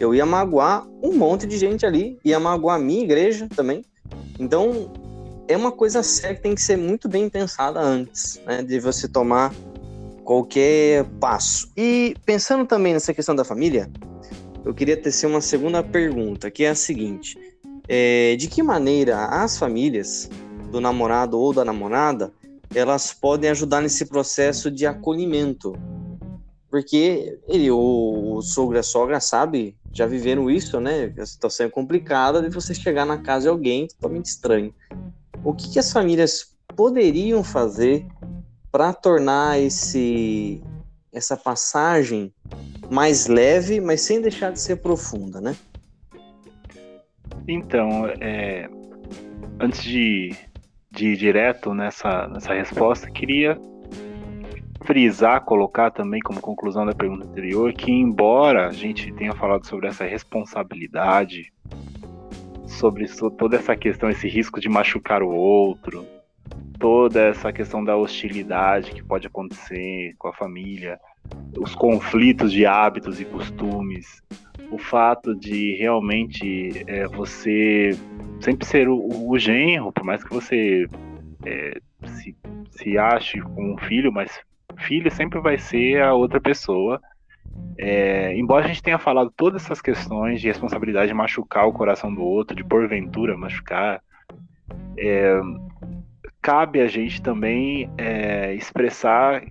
eu 0.00 0.14
ia 0.14 0.26
magoar 0.26 0.86
um 1.02 1.12
monte 1.16 1.46
de 1.46 1.56
gente 1.56 1.86
ali, 1.86 2.18
ia 2.24 2.40
magoar 2.40 2.76
a 2.76 2.78
minha 2.78 3.02
igreja 3.02 3.48
também. 3.54 3.84
Então 4.38 4.90
é 5.46 5.56
uma 5.56 5.70
coisa 5.70 6.02
séria 6.02 6.36
que 6.36 6.42
tem 6.42 6.54
que 6.54 6.62
ser 6.62 6.76
muito 6.76 7.08
bem 7.08 7.28
pensada 7.28 7.80
antes 7.80 8.40
né, 8.46 8.62
de 8.62 8.80
você 8.80 9.06
tomar 9.06 9.54
qualquer 10.24 11.04
passo. 11.20 11.70
E 11.76 12.16
pensando 12.24 12.66
também 12.66 12.94
nessa 12.94 13.12
questão 13.12 13.34
da 13.34 13.44
família, 13.44 13.90
eu 14.64 14.72
queria 14.72 14.96
tecer 14.96 15.26
uma 15.26 15.40
segunda 15.40 15.82
pergunta, 15.82 16.50
que 16.50 16.64
é 16.64 16.70
a 16.70 16.74
seguinte: 16.74 17.36
é, 17.86 18.34
de 18.36 18.48
que 18.48 18.62
maneira 18.62 19.26
as 19.26 19.58
famílias 19.58 20.30
do 20.70 20.80
namorado 20.80 21.38
ou 21.38 21.52
da 21.52 21.64
namorada 21.64 22.32
elas 22.74 23.12
podem 23.12 23.50
ajudar 23.50 23.80
nesse 23.80 24.06
processo 24.06 24.70
de 24.70 24.86
acolhimento. 24.86 25.74
Porque 26.68 27.38
ele, 27.46 27.70
o, 27.70 28.36
o 28.36 28.42
sogro 28.42 28.76
e 28.76 28.80
a 28.80 28.82
sogra, 28.82 29.20
sabe, 29.20 29.76
já 29.92 30.06
viveram 30.06 30.50
isso, 30.50 30.80
né? 30.80 31.14
A 31.16 31.24
situação 31.24 31.66
é 31.66 31.70
complicada 31.70 32.42
de 32.42 32.48
você 32.48 32.74
chegar 32.74 33.06
na 33.06 33.18
casa 33.18 33.44
de 33.44 33.48
alguém 33.48 33.86
totalmente 33.86 34.26
estranho. 34.26 34.74
O 35.44 35.54
que, 35.54 35.72
que 35.72 35.78
as 35.78 35.92
famílias 35.92 36.54
poderiam 36.74 37.44
fazer 37.44 38.04
para 38.72 38.92
tornar 38.92 39.60
esse 39.60 40.60
essa 41.12 41.36
passagem 41.36 42.34
mais 42.90 43.28
leve, 43.28 43.80
mas 43.80 44.00
sem 44.00 44.20
deixar 44.20 44.50
de 44.50 44.60
ser 44.60 44.76
profunda, 44.76 45.40
né? 45.40 45.56
Então, 47.46 48.06
é, 48.20 48.68
antes 49.60 49.84
de 49.84 50.36
de 50.94 51.08
ir 51.08 51.16
direto 51.16 51.74
nessa, 51.74 52.28
nessa 52.28 52.54
resposta, 52.54 53.10
queria 53.10 53.58
frisar, 54.84 55.40
colocar 55.44 55.90
também 55.90 56.20
como 56.20 56.40
conclusão 56.40 56.86
da 56.86 56.94
pergunta 56.94 57.26
anterior, 57.26 57.72
que 57.72 57.90
embora 57.90 58.68
a 58.68 58.72
gente 58.72 59.12
tenha 59.12 59.34
falado 59.34 59.66
sobre 59.66 59.88
essa 59.88 60.04
responsabilidade, 60.04 61.52
sobre 62.66 63.06
toda 63.38 63.56
essa 63.56 63.74
questão, 63.74 64.10
esse 64.10 64.28
risco 64.28 64.60
de 64.60 64.68
machucar 64.68 65.22
o 65.22 65.30
outro, 65.30 66.06
toda 66.78 67.22
essa 67.22 67.52
questão 67.52 67.82
da 67.82 67.96
hostilidade 67.96 68.92
que 68.92 69.02
pode 69.02 69.26
acontecer 69.26 70.14
com 70.18 70.28
a 70.28 70.32
família, 70.32 71.00
os 71.58 71.74
conflitos 71.74 72.52
de 72.52 72.66
hábitos 72.66 73.20
e 73.20 73.24
costumes, 73.24 74.22
o 74.74 74.78
fato 74.78 75.34
de 75.34 75.76
realmente 75.76 76.84
é, 76.86 77.06
você 77.06 77.90
sempre 78.40 78.66
ser 78.66 78.88
o, 78.88 79.28
o, 79.28 79.38
genro, 79.38 79.92
por 79.92 80.04
mais 80.04 80.24
que 80.24 80.34
você 80.34 80.86
é, 81.46 81.80
se, 82.06 82.36
se 82.70 82.98
ache 82.98 83.40
um 83.56 83.78
filho, 83.78 84.12
mas 84.12 84.40
filho 84.78 85.10
sempre 85.10 85.40
vai 85.40 85.56
ser 85.56 86.02
a 86.02 86.12
outra 86.12 86.40
pessoa. 86.40 87.00
É, 87.78 88.36
embora 88.36 88.64
a 88.64 88.68
gente 88.68 88.82
tenha 88.82 88.98
falado 88.98 89.32
todas 89.36 89.64
essas 89.64 89.80
questões 89.80 90.40
de 90.40 90.48
responsabilidade 90.48 91.08
de 91.08 91.14
machucar 91.14 91.68
o 91.68 91.72
coração 91.72 92.12
do 92.12 92.22
outro, 92.22 92.56
de 92.56 92.64
porventura 92.64 93.36
machucar, 93.36 94.02
é, 94.98 95.40
cabe 96.42 96.80
a 96.80 96.88
gente 96.88 97.22
também 97.22 97.88
é, 97.96 98.52
expressar 98.54 99.44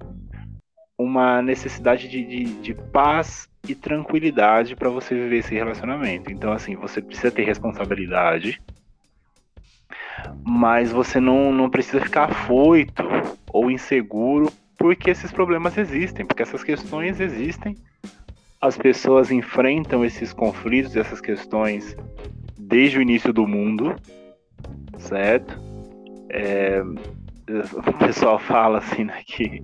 uma 0.98 1.42
necessidade 1.42 2.10
de, 2.10 2.26
de, 2.26 2.44
de 2.62 2.74
paz 2.74 3.50
e 3.68 3.74
tranquilidade 3.74 4.76
para 4.76 4.90
você 4.90 5.16
viver 5.16 5.38
esse 5.38 5.56
relacionamento. 5.56 6.30
Então, 6.32 6.52
assim, 6.52 6.76
você 6.76 7.02
precisa 7.02 7.32
ter 7.32 7.44
responsabilidade, 7.44 8.62
mas 10.44 10.92
você 10.92 11.20
não, 11.20 11.54
não 11.54 11.70
precisa 11.70 12.02
ficar 12.02 12.26
afoito 12.26 13.04
ou 13.48 13.72
inseguro 13.72 14.52
porque 14.78 15.10
esses 15.10 15.32
problemas 15.32 15.78
existem, 15.78 16.26
porque 16.26 16.44
essas 16.44 16.62
questões 16.62 17.22
existem. 17.22 17.78
As 18.60 18.78
pessoas 18.78 19.32
enfrentam 19.32 20.04
esses 20.04 20.34
conflitos, 20.34 20.98
essas 20.98 21.22
questões 21.22 21.96
desde 22.58 22.98
o 22.98 23.02
início 23.02 23.32
do 23.32 23.48
mundo, 23.48 23.96
certo? 24.98 25.58
É, 26.30 26.82
o 27.48 27.94
pessoal 27.98 28.40
fala 28.40 28.78
assim, 28.78 29.04
né, 29.04 29.22
que 29.26 29.62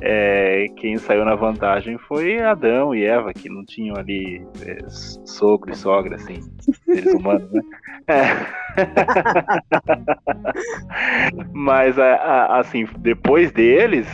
é, 0.00 0.66
quem 0.76 0.98
saiu 0.98 1.24
na 1.24 1.36
vantagem 1.36 1.96
foi 1.96 2.40
Adão 2.40 2.92
e 2.94 3.04
Eva, 3.04 3.32
que 3.32 3.48
não 3.48 3.64
tinham 3.64 3.96
ali 3.96 4.44
é, 4.62 4.78
sogro 5.24 5.70
e 5.70 5.76
sogra, 5.76 6.16
assim, 6.16 6.40
seres 6.84 7.14
humanos, 7.14 7.50
né? 7.52 7.62
É. 8.08 8.74
Mas, 11.52 11.96
assim, 11.98 12.86
depois 12.98 13.52
deles, 13.52 14.08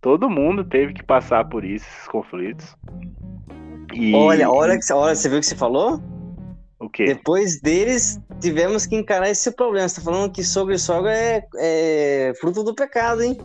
todo 0.00 0.28
mundo 0.28 0.64
teve 0.64 0.92
que 0.92 1.04
passar 1.04 1.48
por 1.48 1.64
isso, 1.64 1.86
esses 1.86 2.08
conflitos. 2.08 2.76
E... 3.94 4.12
Olha, 4.14 4.50
olha, 4.50 4.76
olha, 4.92 5.14
você 5.14 5.28
viu 5.28 5.38
o 5.38 5.40
que 5.40 5.46
você 5.46 5.56
falou? 5.56 6.02
O 6.78 6.90
quê? 6.90 7.06
Depois 7.06 7.60
deles, 7.60 8.20
tivemos 8.40 8.84
que 8.84 8.96
encarar 8.96 9.30
esse 9.30 9.50
problema. 9.50 9.88
Você 9.88 9.96
tá 9.96 10.02
falando 10.02 10.32
que 10.32 10.44
sogro 10.44 10.74
e 10.74 10.78
sogra 10.78 11.12
é, 11.12 11.42
é 11.56 12.32
fruto 12.38 12.62
do 12.62 12.74
pecado, 12.74 13.22
hein? 13.22 13.38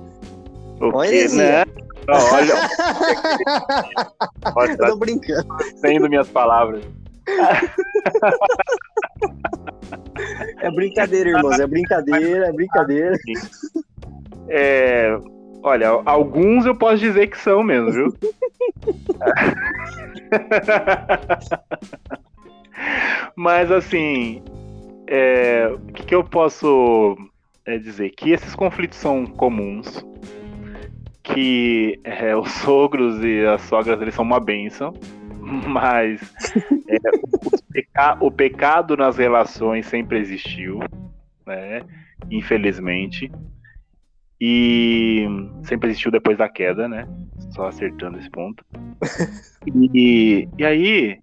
O 0.80 0.94
olha 0.94 1.10
quê, 1.10 1.28
né? 1.36 1.64
olha. 2.10 2.54
olha, 4.56 4.72
Eu 4.72 4.78
tô 4.78 4.96
brincando. 4.98 5.48
Sendo 5.78 6.10
minhas 6.10 6.28
palavras. 6.28 6.84
É 10.60 10.72
brincadeira, 10.72 11.30
irmãos. 11.30 11.60
É 11.60 11.68
brincadeira, 11.68 12.48
é 12.48 12.52
brincadeira. 12.52 13.16
É, 14.50 15.18
olha, 15.64 15.88
alguns 16.06 16.66
eu 16.66 16.76
posso 16.76 16.98
dizer 16.98 17.28
que 17.28 17.38
são 17.38 17.64
mesmo, 17.64 17.92
viu? 17.92 18.18
Mas 23.36 23.72
assim, 23.72 24.42
é, 25.08 25.68
o 25.68 25.94
que, 25.94 26.06
que, 26.06 26.16
eu 26.16 26.24
posso 26.24 27.18
é, 27.66 27.78
dizer? 27.78 28.12
Que 28.12 28.32
esses 28.32 28.56
conflitos 28.56 28.98
são 28.98 29.26
comuns, 29.26 30.06
que 31.24 32.00
é, 32.04 32.36
os 32.38 32.52
sogros 32.52 33.24
e 33.24 33.46
as 33.46 33.62
sogras 33.62 34.02
eles 34.02 34.16
são 34.16 34.26
uma 34.26 34.40
benção, 34.40 34.94
mas 35.68 36.22
é, 36.88 36.98
o, 37.22 37.74
peca 37.74 38.18
o, 38.22 38.32
pecado 38.32 38.96
nas 38.96 39.18
relações 39.18 39.86
sempre 39.86 40.20
existiu, 40.20 40.80
né? 41.46 41.82
Infelizmente. 42.30 43.32
E 44.44 45.28
sempre 45.64 45.90
existiu 45.90 46.10
depois 46.10 46.36
da 46.36 46.50
queda, 46.50 46.88
né? 46.88 47.08
Só 47.52 47.68
acertando 47.68 48.18
esse 48.18 48.30
ponto. 48.30 48.66
E, 49.94 50.50
e 50.58 50.66
aí 50.66 51.20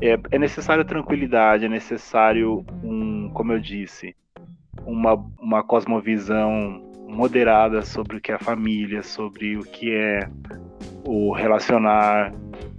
é, 0.00 0.18
é 0.30 0.38
necessário 0.38 0.84
tranquilidade, 0.84 1.64
é 1.64 1.68
necessário 1.68 2.64
um, 2.82 3.30
como 3.30 3.52
eu 3.52 3.60
disse, 3.60 4.14
uma, 4.84 5.14
uma 5.40 5.62
cosmovisão 5.62 6.82
moderada 7.08 7.82
sobre 7.82 8.16
o 8.16 8.20
que 8.20 8.32
é 8.32 8.34
a 8.34 8.38
família, 8.38 9.02
sobre 9.02 9.56
o 9.56 9.62
que 9.62 9.92
é 9.92 10.28
o 11.04 11.32
relacionar, 11.32 12.32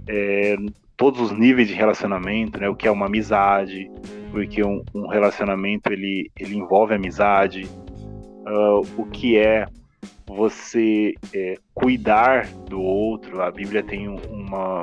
é, 0.06 0.56
todos 0.96 1.20
os 1.20 1.32
níveis 1.32 1.68
de 1.68 1.74
relacionamento, 1.74 2.60
né? 2.60 2.68
O 2.68 2.74
que 2.74 2.86
é 2.86 2.90
uma 2.90 3.06
amizade, 3.06 3.90
porque 4.30 4.62
um, 4.62 4.82
um 4.94 5.06
relacionamento 5.06 5.92
ele, 5.92 6.30
ele 6.38 6.56
envolve 6.56 6.94
amizade, 6.94 7.64
uh, 7.64 8.80
o 8.96 9.06
que 9.06 9.38
é 9.38 9.66
você 10.26 11.14
é, 11.34 11.54
cuidar 11.72 12.46
do 12.68 12.80
outro. 12.80 13.40
A 13.40 13.50
Bíblia 13.50 13.82
tem 13.82 14.08
uma, 14.08 14.82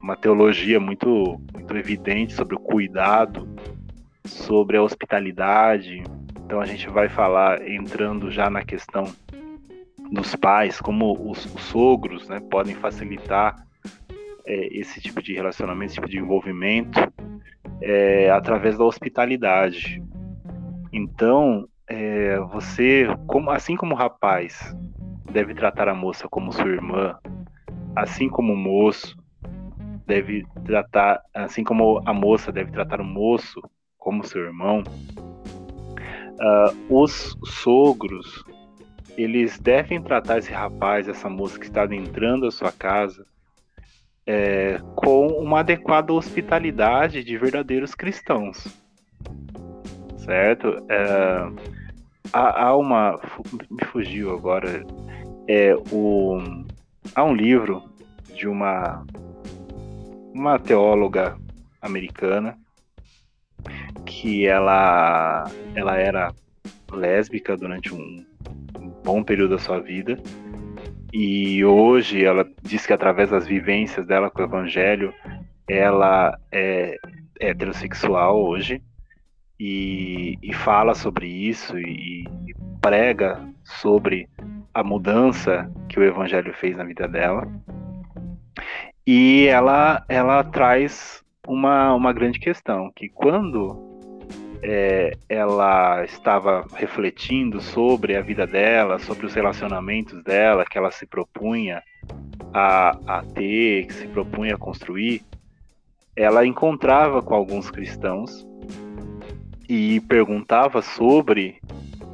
uma 0.00 0.16
teologia 0.16 0.80
muito, 0.80 1.40
muito 1.52 1.76
evidente 1.76 2.32
sobre 2.32 2.56
o 2.56 2.58
cuidado, 2.58 3.48
sobre 4.24 4.76
a 4.76 4.82
hospitalidade. 4.82 6.02
Então 6.44 6.60
a 6.60 6.66
gente 6.66 6.88
vai 6.88 7.08
falar 7.08 7.68
entrando 7.68 8.30
já 8.30 8.48
na 8.48 8.64
questão 8.64 9.12
dos 10.10 10.34
pais, 10.34 10.80
como 10.80 11.30
os, 11.30 11.44
os 11.54 11.62
sogros 11.64 12.28
né, 12.28 12.40
podem 12.50 12.74
facilitar 12.74 13.64
é, 14.46 14.78
esse 14.78 15.00
tipo 15.00 15.22
de 15.22 15.34
relacionamento, 15.34 15.92
esse 15.92 15.94
tipo 15.94 16.08
de 16.08 16.18
envolvimento 16.18 16.98
é, 17.80 18.30
através 18.30 18.76
da 18.76 18.84
hospitalidade. 18.84 20.02
Então, 20.92 21.68
é, 21.86 22.38
você, 22.40 23.06
como, 23.26 23.50
assim 23.50 23.76
como 23.76 23.94
o 23.94 23.98
rapaz 23.98 24.74
deve 25.30 25.54
tratar 25.54 25.88
a 25.88 25.94
moça 25.94 26.26
como 26.28 26.52
sua 26.52 26.68
irmã, 26.68 27.16
assim 27.94 28.28
como 28.28 28.52
o 28.52 28.56
moço 28.56 29.19
deve 30.10 30.44
tratar, 30.64 31.22
assim 31.32 31.62
como 31.62 32.02
a 32.04 32.12
moça 32.12 32.50
deve 32.50 32.72
tratar 32.72 33.00
o 33.00 33.04
moço 33.04 33.62
como 33.96 34.24
seu 34.24 34.42
irmão, 34.42 34.82
uh, 36.40 36.94
os 37.02 37.36
sogros 37.44 38.44
eles 39.16 39.58
devem 39.58 40.02
tratar 40.02 40.38
esse 40.38 40.52
rapaz, 40.52 41.06
essa 41.06 41.28
moça 41.28 41.58
que 41.58 41.66
está 41.66 41.82
adentrando 41.82 42.46
a 42.46 42.50
sua 42.50 42.72
casa, 42.72 43.24
é, 44.26 44.78
com 44.96 45.26
uma 45.26 45.60
adequada 45.60 46.12
hospitalidade 46.12 47.22
de 47.22 47.36
verdadeiros 47.36 47.94
cristãos, 47.94 48.66
certo? 50.16 50.68
É, 50.88 51.50
há, 52.32 52.64
há, 52.64 52.76
uma, 52.76 53.20
me 53.70 53.84
fugiu 53.86 54.32
agora, 54.32 54.84
é 55.46 55.74
o 55.92 56.38
há 57.14 57.24
um 57.24 57.34
livro 57.34 57.82
de 58.34 58.48
uma 58.48 59.04
uma 60.32 60.58
teóloga 60.58 61.36
americana 61.80 62.56
que 64.04 64.46
ela 64.46 65.50
ela 65.74 65.96
era 65.96 66.32
lésbica 66.92 67.56
durante 67.56 67.94
um, 67.94 68.24
um 68.78 68.88
bom 69.04 69.22
período 69.22 69.56
da 69.56 69.58
sua 69.58 69.80
vida. 69.80 70.18
E 71.12 71.64
hoje 71.64 72.24
ela 72.24 72.48
diz 72.62 72.86
que 72.86 72.92
através 72.92 73.30
das 73.30 73.46
vivências 73.46 74.06
dela 74.06 74.30
com 74.30 74.42
o 74.42 74.44
evangelho 74.44 75.12
ela 75.68 76.38
é 76.52 76.96
heterossexual 77.38 78.40
hoje 78.40 78.82
e, 79.58 80.38
e 80.42 80.52
fala 80.52 80.94
sobre 80.94 81.26
isso 81.26 81.78
e, 81.78 82.24
e 82.46 82.54
prega 82.80 83.40
sobre 83.64 84.28
a 84.72 84.82
mudança 84.82 85.70
que 85.88 85.98
o 85.98 86.04
evangelho 86.04 86.52
fez 86.54 86.76
na 86.76 86.84
vida 86.84 87.06
dela 87.08 87.46
e 89.06 89.46
ela, 89.46 90.04
ela 90.08 90.44
traz 90.44 91.22
uma, 91.46 91.94
uma 91.94 92.12
grande 92.12 92.38
questão, 92.38 92.90
que 92.94 93.08
quando 93.08 93.90
é, 94.62 95.16
ela 95.28 96.04
estava 96.04 96.66
refletindo 96.74 97.60
sobre 97.60 98.16
a 98.16 98.20
vida 98.20 98.46
dela, 98.46 98.98
sobre 98.98 99.26
os 99.26 99.34
relacionamentos 99.34 100.22
dela, 100.22 100.64
que 100.64 100.76
ela 100.76 100.90
se 100.90 101.06
propunha 101.06 101.82
a, 102.52 102.96
a 103.06 103.22
ter, 103.22 103.86
que 103.86 103.94
se 103.94 104.06
propunha 104.08 104.54
a 104.54 104.58
construir, 104.58 105.22
ela 106.14 106.44
encontrava 106.44 107.22
com 107.22 107.34
alguns 107.34 107.70
cristãos 107.70 108.46
e 109.68 110.00
perguntava 110.02 110.82
sobre 110.82 111.60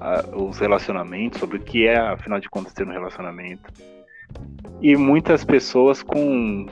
a, 0.00 0.36
os 0.36 0.58
relacionamentos, 0.58 1.40
sobre 1.40 1.56
o 1.56 1.60
que 1.60 1.86
é, 1.86 1.96
afinal 1.96 2.38
de 2.38 2.48
contas, 2.48 2.72
ter 2.72 2.86
um 2.86 2.92
relacionamento. 2.92 3.72
E 4.80 4.96
muitas 4.96 5.44
pessoas 5.44 6.02
com, 6.02 6.66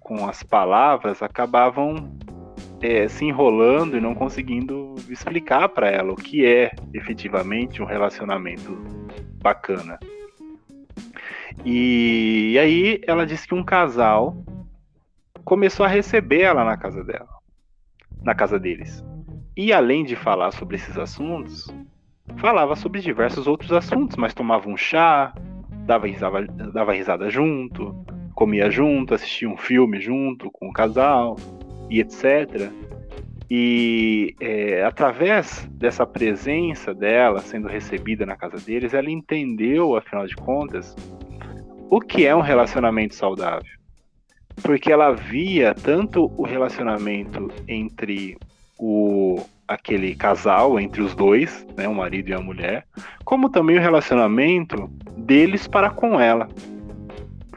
com 0.00 0.28
as 0.28 0.42
palavras 0.42 1.22
acabavam 1.22 2.16
é, 2.80 3.08
se 3.08 3.24
enrolando 3.24 3.96
e 3.96 4.00
não 4.00 4.14
conseguindo 4.14 4.94
explicar 5.08 5.68
para 5.68 5.90
ela 5.90 6.12
o 6.12 6.16
que 6.16 6.46
é 6.46 6.72
efetivamente 6.94 7.82
um 7.82 7.86
relacionamento 7.86 8.76
bacana. 9.42 9.98
E, 11.64 12.52
e 12.52 12.58
aí 12.58 13.00
ela 13.06 13.26
disse 13.26 13.46
que 13.46 13.54
um 13.54 13.64
casal 13.64 14.36
começou 15.44 15.84
a 15.84 15.88
receber 15.88 16.42
ela 16.42 16.64
na 16.64 16.76
casa 16.76 17.02
dela, 17.02 17.28
na 18.22 18.34
casa 18.34 18.58
deles. 18.58 19.04
E 19.56 19.72
além 19.72 20.04
de 20.04 20.14
falar 20.14 20.52
sobre 20.52 20.76
esses 20.76 20.96
assuntos, 20.96 21.66
falava 22.36 22.76
sobre 22.76 23.00
diversos 23.00 23.46
outros 23.46 23.72
assuntos, 23.72 24.16
mas 24.16 24.34
tomava 24.34 24.68
um 24.68 24.76
chá, 24.76 25.34
dava 25.88 26.06
risada, 26.06 26.42
dava 26.70 26.92
risada 26.92 27.30
junto, 27.30 28.04
comia 28.34 28.70
junto, 28.70 29.14
assistia 29.14 29.48
um 29.48 29.56
filme 29.56 29.98
junto 29.98 30.50
com 30.50 30.68
o 30.68 30.72
casal 30.72 31.34
e 31.88 31.98
etc. 31.98 32.70
E 33.50 34.36
é, 34.38 34.84
através 34.84 35.66
dessa 35.72 36.06
presença 36.06 36.92
dela 36.92 37.40
sendo 37.40 37.66
recebida 37.66 38.26
na 38.26 38.36
casa 38.36 38.58
deles, 38.58 38.92
ela 38.92 39.10
entendeu, 39.10 39.96
afinal 39.96 40.26
de 40.26 40.36
contas, 40.36 40.94
o 41.88 42.00
que 42.02 42.26
é 42.26 42.36
um 42.36 42.42
relacionamento 42.42 43.14
saudável. 43.14 43.78
Porque 44.62 44.92
ela 44.92 45.12
via 45.12 45.72
tanto 45.74 46.30
o 46.36 46.44
relacionamento 46.44 47.48
entre 47.66 48.36
o 48.78 49.40
aquele 49.66 50.14
casal 50.14 50.80
entre 50.80 51.02
os 51.02 51.14
dois, 51.14 51.66
né, 51.76 51.86
o 51.86 51.94
marido 51.94 52.30
e 52.30 52.32
a 52.32 52.40
mulher, 52.40 52.86
como 53.24 53.50
também 53.50 53.76
o 53.76 53.80
relacionamento 53.80 54.88
deles 55.16 55.66
para 55.66 55.90
com 55.90 56.18
ela. 56.18 56.48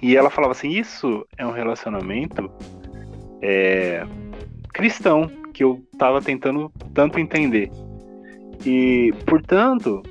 E 0.01 0.17
ela 0.17 0.29
falava 0.29 0.51
assim: 0.51 0.69
isso 0.69 1.25
é 1.37 1.45
um 1.45 1.51
relacionamento 1.51 2.51
é, 3.41 4.05
cristão 4.73 5.31
que 5.53 5.63
eu 5.63 5.83
estava 5.93 6.21
tentando 6.21 6.71
tanto 6.93 7.19
entender. 7.19 7.71
E, 8.65 9.13
portanto, 9.25 10.03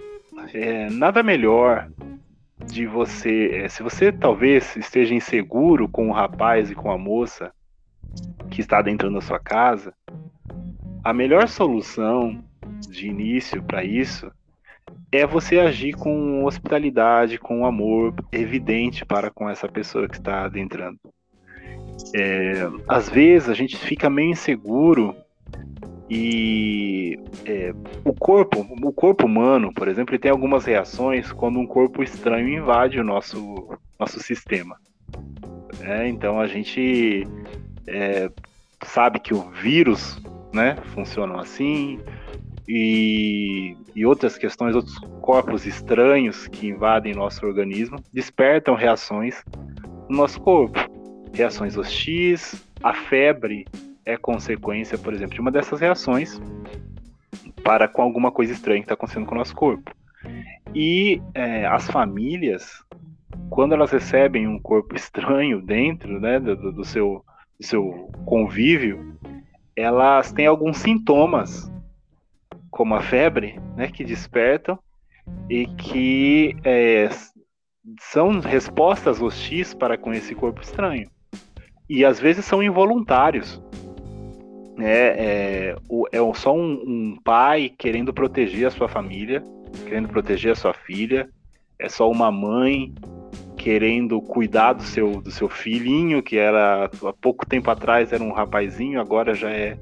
é, 0.52 0.88
nada 0.90 1.22
melhor 1.22 1.88
de 2.66 2.86
você, 2.86 3.62
é, 3.64 3.68
se 3.68 3.82
você 3.82 4.12
talvez 4.12 4.76
esteja 4.76 5.14
inseguro 5.14 5.88
com 5.88 6.08
o 6.08 6.12
rapaz 6.12 6.70
e 6.70 6.74
com 6.74 6.90
a 6.90 6.98
moça 6.98 7.52
que 8.50 8.60
está 8.60 8.78
adentrando 8.78 9.18
a 9.18 9.22
sua 9.22 9.38
casa, 9.38 9.94
a 11.02 11.12
melhor 11.12 11.48
solução 11.48 12.42
de 12.88 13.08
início 13.08 13.62
para 13.62 13.84
isso 13.84 14.30
é 15.12 15.26
você 15.26 15.58
agir 15.58 15.94
com 15.94 16.44
hospitalidade, 16.44 17.38
com 17.38 17.64
amor 17.64 18.14
evidente 18.32 19.04
para 19.04 19.30
com 19.30 19.48
essa 19.48 19.68
pessoa 19.68 20.08
que 20.08 20.16
está 20.16 20.44
adentrando. 20.44 20.98
É, 22.14 22.68
às 22.88 23.08
vezes 23.08 23.48
a 23.48 23.54
gente 23.54 23.76
fica 23.76 24.08
meio 24.08 24.30
inseguro 24.30 25.14
e 26.08 27.18
é, 27.44 27.72
o 28.04 28.12
corpo, 28.12 28.66
o 28.82 28.92
corpo 28.92 29.26
humano, 29.26 29.72
por 29.72 29.88
exemplo, 29.88 30.18
tem 30.18 30.30
algumas 30.30 30.64
reações 30.64 31.30
quando 31.32 31.58
um 31.58 31.66
corpo 31.66 32.02
estranho 32.02 32.48
invade 32.48 32.98
o 32.98 33.04
nosso, 33.04 33.78
nosso 33.98 34.20
sistema. 34.20 34.76
É, 35.80 36.08
então 36.08 36.40
a 36.40 36.46
gente 36.46 37.26
é, 37.86 38.30
sabe 38.84 39.20
que 39.20 39.32
o 39.32 39.50
vírus 39.50 40.20
né, 40.52 40.76
funcionam 40.94 41.38
assim, 41.38 41.98
e, 42.68 43.76
e 43.96 44.06
outras 44.06 44.38
questões, 44.38 44.76
outros 44.76 44.96
corpos 45.20 45.66
estranhos 45.66 46.46
que 46.46 46.68
invadem 46.68 47.14
nosso 47.14 47.44
organismo, 47.44 47.98
despertam 48.12 48.74
reações 48.74 49.42
no 50.08 50.16
nosso 50.18 50.40
corpo. 50.40 50.78
Reações 51.32 51.76
hostis, 51.76 52.64
a 52.82 52.94
febre 52.94 53.66
é 54.04 54.16
consequência, 54.16 54.96
por 54.96 55.12
exemplo, 55.12 55.34
de 55.34 55.40
uma 55.40 55.50
dessas 55.50 55.80
reações 55.80 56.40
para 57.62 57.88
com 57.88 58.02
alguma 58.02 58.30
coisa 58.30 58.52
estranha 58.52 58.80
que 58.80 58.84
está 58.84 58.94
acontecendo 58.94 59.26
com 59.26 59.34
o 59.34 59.38
nosso 59.38 59.54
corpo. 59.54 59.90
E 60.74 61.20
é, 61.34 61.66
as 61.66 61.90
famílias, 61.90 62.84
quando 63.48 63.74
elas 63.74 63.90
recebem 63.90 64.46
um 64.46 64.58
corpo 64.58 64.94
estranho 64.94 65.60
dentro 65.60 66.20
né, 66.20 66.38
do, 66.38 66.72
do, 66.72 66.84
seu, 66.84 67.24
do 67.58 67.66
seu 67.66 68.10
convívio, 68.24 69.18
elas 69.76 70.32
têm 70.32 70.46
alguns 70.46 70.78
sintomas, 70.78 71.70
como 72.70 72.94
a 72.94 73.02
febre, 73.02 73.58
né, 73.76 73.88
que 73.88 74.04
despertam 74.04 74.78
e 75.48 75.66
que 75.66 76.56
é, 76.64 77.08
são 78.00 78.40
respostas 78.40 79.20
hostis 79.20 79.74
para 79.74 79.98
com 79.98 80.12
esse 80.12 80.34
corpo 80.34 80.60
estranho. 80.60 81.08
E 81.88 82.04
às 82.04 82.20
vezes 82.20 82.44
são 82.44 82.62
involuntários. 82.62 83.60
É, 84.78 85.74
é, 85.74 85.76
é 86.12 86.34
só 86.34 86.54
um, 86.54 86.72
um 86.86 87.18
pai 87.22 87.72
querendo 87.76 88.14
proteger 88.14 88.66
a 88.66 88.70
sua 88.70 88.88
família, 88.88 89.42
querendo 89.84 90.08
proteger 90.08 90.52
a 90.52 90.56
sua 90.56 90.72
filha, 90.72 91.28
é 91.78 91.88
só 91.88 92.10
uma 92.10 92.30
mãe 92.30 92.94
querendo 93.60 94.22
cuidar 94.22 94.72
do 94.72 94.82
seu, 94.82 95.20
do 95.20 95.30
seu 95.30 95.46
filhinho, 95.46 96.22
que 96.22 96.38
era 96.38 96.86
há 96.86 97.12
pouco 97.12 97.44
tempo 97.44 97.70
atrás 97.70 98.10
era 98.10 98.24
um 98.24 98.32
rapazinho, 98.32 98.98
agora 98.98 99.34
já 99.34 99.50
é 99.50 99.76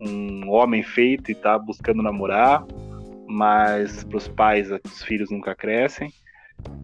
um 0.00 0.48
homem 0.48 0.82
feito 0.82 1.30
e 1.30 1.32
está 1.32 1.58
buscando 1.58 2.02
namorar, 2.02 2.64
mas 3.28 4.02
para 4.02 4.16
os 4.16 4.28
pais 4.28 4.70
os 4.70 5.02
filhos 5.02 5.30
nunca 5.30 5.54
crescem. 5.54 6.10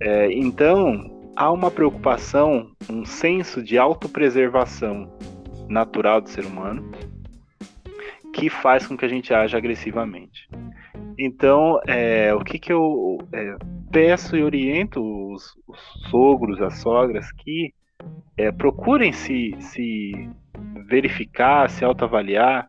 É, 0.01 0.31
então 0.31 1.33
há 1.35 1.51
uma 1.51 1.71
preocupação, 1.71 2.73
um 2.91 3.07
senso 3.07 3.63
de 3.63 3.79
autopreservação 3.79 5.11
natural 5.67 6.21
do 6.21 6.29
ser 6.29 6.45
humano 6.45 6.91
que 8.35 8.51
faz 8.51 8.87
com 8.87 8.99
que 8.99 9.05
a 9.07 9.09
gente 9.09 9.33
haja 9.33 9.57
agressivamente. 9.57 10.47
Então, 11.19 11.81
é, 11.87 12.35
o 12.35 12.41
que, 12.41 12.59
que 12.59 12.71
eu 12.71 13.17
é, 13.33 13.57
peço 13.91 14.37
e 14.37 14.43
oriento 14.43 15.01
os, 15.33 15.55
os, 15.67 15.79
sogros, 16.11 16.61
as 16.61 16.79
sogras, 16.79 17.31
que 17.33 17.73
é, 18.37 18.53
procurem 18.53 19.13
se, 19.13 19.55
se 19.61 20.31
verificar, 20.87 21.69
se 21.69 21.85
autoavaliar 21.85 22.69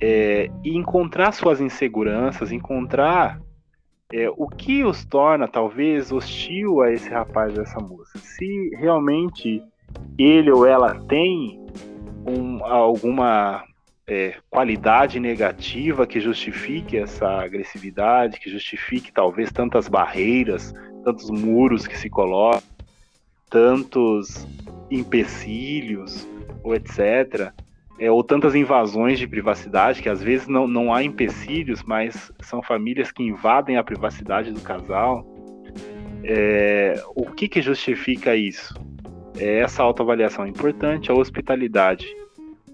é, 0.00 0.50
e 0.64 0.76
encontrar 0.76 1.32
suas 1.32 1.60
inseguranças, 1.60 2.52
encontrar 2.52 3.40
é, 4.12 4.28
o 4.30 4.48
que 4.48 4.84
os 4.84 5.04
torna 5.04 5.46
talvez 5.46 6.10
hostil 6.10 6.80
a 6.80 6.90
esse 6.90 7.10
rapaz 7.10 7.56
ou 7.56 7.62
essa 7.62 7.80
moça? 7.80 8.18
Se 8.18 8.70
realmente 8.76 9.62
ele 10.18 10.50
ou 10.50 10.66
ela 10.66 10.98
tem 11.04 11.60
um, 12.26 12.64
alguma 12.64 13.64
é, 14.08 14.34
qualidade 14.50 15.20
negativa 15.20 16.06
que 16.06 16.18
justifique 16.18 16.96
essa 16.96 17.28
agressividade, 17.28 18.40
que 18.40 18.50
justifique 18.50 19.12
talvez 19.12 19.52
tantas 19.52 19.86
barreiras, 19.86 20.74
tantos 21.04 21.30
muros 21.30 21.86
que 21.86 21.96
se 21.96 22.08
colocam, 22.08 22.62
tantos 23.50 24.46
empecilhos, 24.90 26.26
ou 26.62 26.74
etc 26.74 27.52
é, 27.98 28.10
ou 28.10 28.22
tantas 28.22 28.54
invasões 28.54 29.18
de 29.18 29.26
privacidade, 29.26 30.00
que 30.00 30.08
às 30.08 30.22
vezes 30.22 30.46
não, 30.46 30.68
não 30.68 30.94
há 30.94 31.02
empecilhos, 31.02 31.82
mas 31.82 32.32
são 32.40 32.62
famílias 32.62 33.10
que 33.10 33.22
invadem 33.22 33.76
a 33.76 33.82
privacidade 33.82 34.52
do 34.52 34.60
casal. 34.60 35.26
É, 36.22 37.02
o 37.14 37.26
que, 37.26 37.48
que 37.48 37.60
justifica 37.60 38.36
isso? 38.36 38.74
É, 39.36 39.60
essa 39.60 39.82
autoavaliação 39.82 40.44
é 40.44 40.48
importante, 40.48 41.10
a 41.10 41.14
hospitalidade 41.14 42.06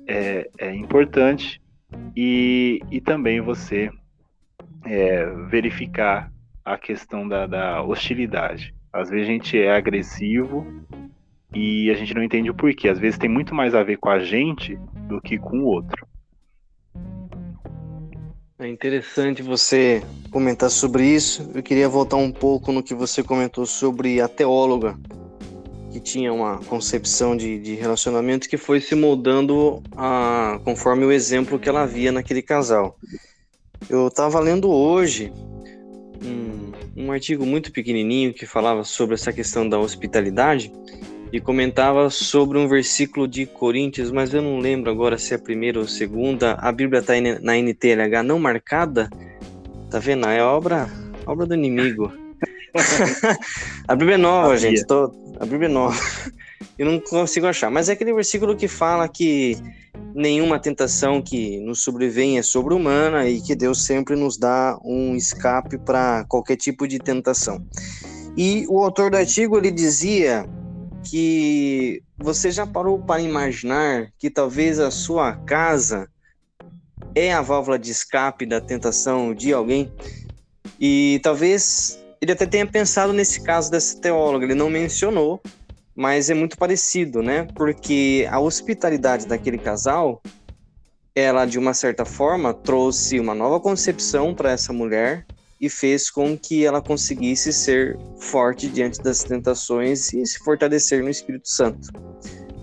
é, 0.06 0.48
é 0.58 0.74
importante 0.74 1.60
e, 2.16 2.80
e 2.90 3.00
também 3.00 3.40
você 3.40 3.90
é, 4.84 5.26
verificar 5.48 6.32
a 6.64 6.78
questão 6.78 7.26
da, 7.28 7.46
da 7.46 7.82
hostilidade. 7.82 8.74
Às 8.92 9.10
vezes 9.10 9.28
a 9.28 9.30
gente 9.32 9.58
é 9.58 9.74
agressivo 9.74 10.66
e 11.54 11.90
a 11.90 11.94
gente 11.94 12.14
não 12.14 12.22
entende 12.22 12.50
o 12.50 12.54
porquê. 12.54 12.88
Às 12.88 12.98
vezes 12.98 13.18
tem 13.18 13.28
muito 13.28 13.54
mais 13.54 13.74
a 13.74 13.82
ver 13.82 13.98
com 13.98 14.08
a 14.08 14.18
gente 14.18 14.76
do 15.08 15.20
que 15.20 15.38
com 15.38 15.60
o 15.60 15.64
outro. 15.64 16.06
É 18.58 18.68
interessante 18.68 19.42
você 19.42 20.02
comentar 20.30 20.70
sobre 20.70 21.04
isso. 21.04 21.50
Eu 21.54 21.62
queria 21.62 21.88
voltar 21.88 22.16
um 22.16 22.30
pouco 22.30 22.72
no 22.72 22.82
que 22.82 22.94
você 22.94 23.22
comentou 23.22 23.66
sobre 23.66 24.20
a 24.20 24.28
teóloga, 24.28 24.96
que 25.94 26.00
tinha 26.00 26.32
uma 26.32 26.58
concepção 26.58 27.36
de, 27.36 27.56
de 27.56 27.74
relacionamento 27.76 28.48
que 28.48 28.56
foi 28.56 28.80
se 28.80 28.96
moldando 28.96 29.80
a, 29.96 30.58
conforme 30.64 31.04
o 31.04 31.12
exemplo 31.12 31.56
que 31.56 31.68
ela 31.68 31.86
via 31.86 32.10
naquele 32.10 32.42
casal. 32.42 32.98
Eu 33.88 34.08
estava 34.08 34.40
lendo 34.40 34.68
hoje 34.68 35.32
um, 36.20 37.04
um 37.04 37.12
artigo 37.12 37.46
muito 37.46 37.70
pequenininho 37.70 38.34
que 38.34 38.44
falava 38.44 38.82
sobre 38.82 39.14
essa 39.14 39.32
questão 39.32 39.68
da 39.68 39.78
hospitalidade 39.78 40.72
e 41.32 41.40
comentava 41.40 42.10
sobre 42.10 42.58
um 42.58 42.66
versículo 42.66 43.28
de 43.28 43.46
Coríntios, 43.46 44.10
mas 44.10 44.34
eu 44.34 44.42
não 44.42 44.58
lembro 44.58 44.90
agora 44.90 45.16
se 45.16 45.32
é 45.32 45.36
a 45.36 45.40
primeira 45.40 45.78
ou 45.78 45.86
segunda. 45.86 46.54
A 46.54 46.72
Bíblia 46.72 47.02
está 47.02 47.12
na 47.40 47.56
NTLH 47.56 48.24
não 48.24 48.40
marcada. 48.40 49.08
Tá 49.88 50.00
vendo? 50.00 50.26
É 50.26 50.42
obra, 50.42 50.88
obra 51.24 51.46
do 51.46 51.54
inimigo. 51.54 52.23
a 53.86 53.94
Bíblia 53.94 54.16
é 54.16 54.18
nova, 54.18 54.56
gente. 54.56 54.84
Tô, 54.84 55.12
a 55.38 55.46
Bíblia 55.46 55.68
é 55.68 55.72
nova. 55.72 55.96
Eu 56.78 56.86
não 56.86 56.98
consigo 56.98 57.46
achar. 57.46 57.70
Mas 57.70 57.88
é 57.88 57.92
aquele 57.92 58.12
versículo 58.12 58.56
que 58.56 58.66
fala 58.66 59.08
que 59.08 59.56
nenhuma 60.14 60.58
tentação 60.58 61.22
que 61.22 61.60
nos 61.60 61.82
sobrevém 61.82 62.38
é 62.38 62.42
sobre-humana 62.42 63.28
e 63.28 63.40
que 63.40 63.54
Deus 63.54 63.84
sempre 63.84 64.16
nos 64.16 64.36
dá 64.36 64.78
um 64.84 65.14
escape 65.14 65.78
para 65.78 66.24
qualquer 66.24 66.56
tipo 66.56 66.86
de 66.88 66.98
tentação. 66.98 67.64
E 68.36 68.66
o 68.68 68.82
autor 68.82 69.10
do 69.10 69.16
artigo 69.16 69.56
ele 69.56 69.70
dizia 69.70 70.44
que 71.04 72.02
você 72.18 72.50
já 72.50 72.66
parou 72.66 72.98
para 72.98 73.20
imaginar 73.20 74.08
que 74.18 74.30
talvez 74.30 74.80
a 74.80 74.90
sua 74.90 75.34
casa 75.34 76.08
é 77.14 77.32
a 77.32 77.40
válvula 77.40 77.78
de 77.78 77.92
escape 77.92 78.46
da 78.46 78.60
tentação 78.60 79.32
de 79.32 79.52
alguém? 79.52 79.92
E 80.80 81.20
talvez 81.22 82.03
ele 82.24 82.32
até 82.32 82.46
tenha 82.46 82.66
pensado 82.66 83.12
nesse 83.12 83.42
caso 83.42 83.70
dessa 83.70 84.00
teóloga, 84.00 84.46
ele 84.46 84.54
não 84.54 84.70
mencionou, 84.70 85.40
mas 85.94 86.30
é 86.30 86.34
muito 86.34 86.56
parecido, 86.56 87.22
né? 87.22 87.46
Porque 87.54 88.26
a 88.30 88.40
hospitalidade 88.40 89.26
daquele 89.26 89.58
casal, 89.58 90.22
ela 91.14 91.44
de 91.44 91.58
uma 91.58 91.74
certa 91.74 92.04
forma 92.04 92.54
trouxe 92.54 93.20
uma 93.20 93.34
nova 93.34 93.60
concepção 93.60 94.34
para 94.34 94.50
essa 94.50 94.72
mulher 94.72 95.26
e 95.60 95.68
fez 95.68 96.10
com 96.10 96.36
que 96.36 96.64
ela 96.64 96.80
conseguisse 96.80 97.52
ser 97.52 97.98
forte 98.18 98.68
diante 98.68 99.02
das 99.02 99.22
tentações 99.22 100.12
e 100.14 100.24
se 100.26 100.38
fortalecer 100.38 101.02
no 101.02 101.10
Espírito 101.10 101.48
Santo. 101.48 101.90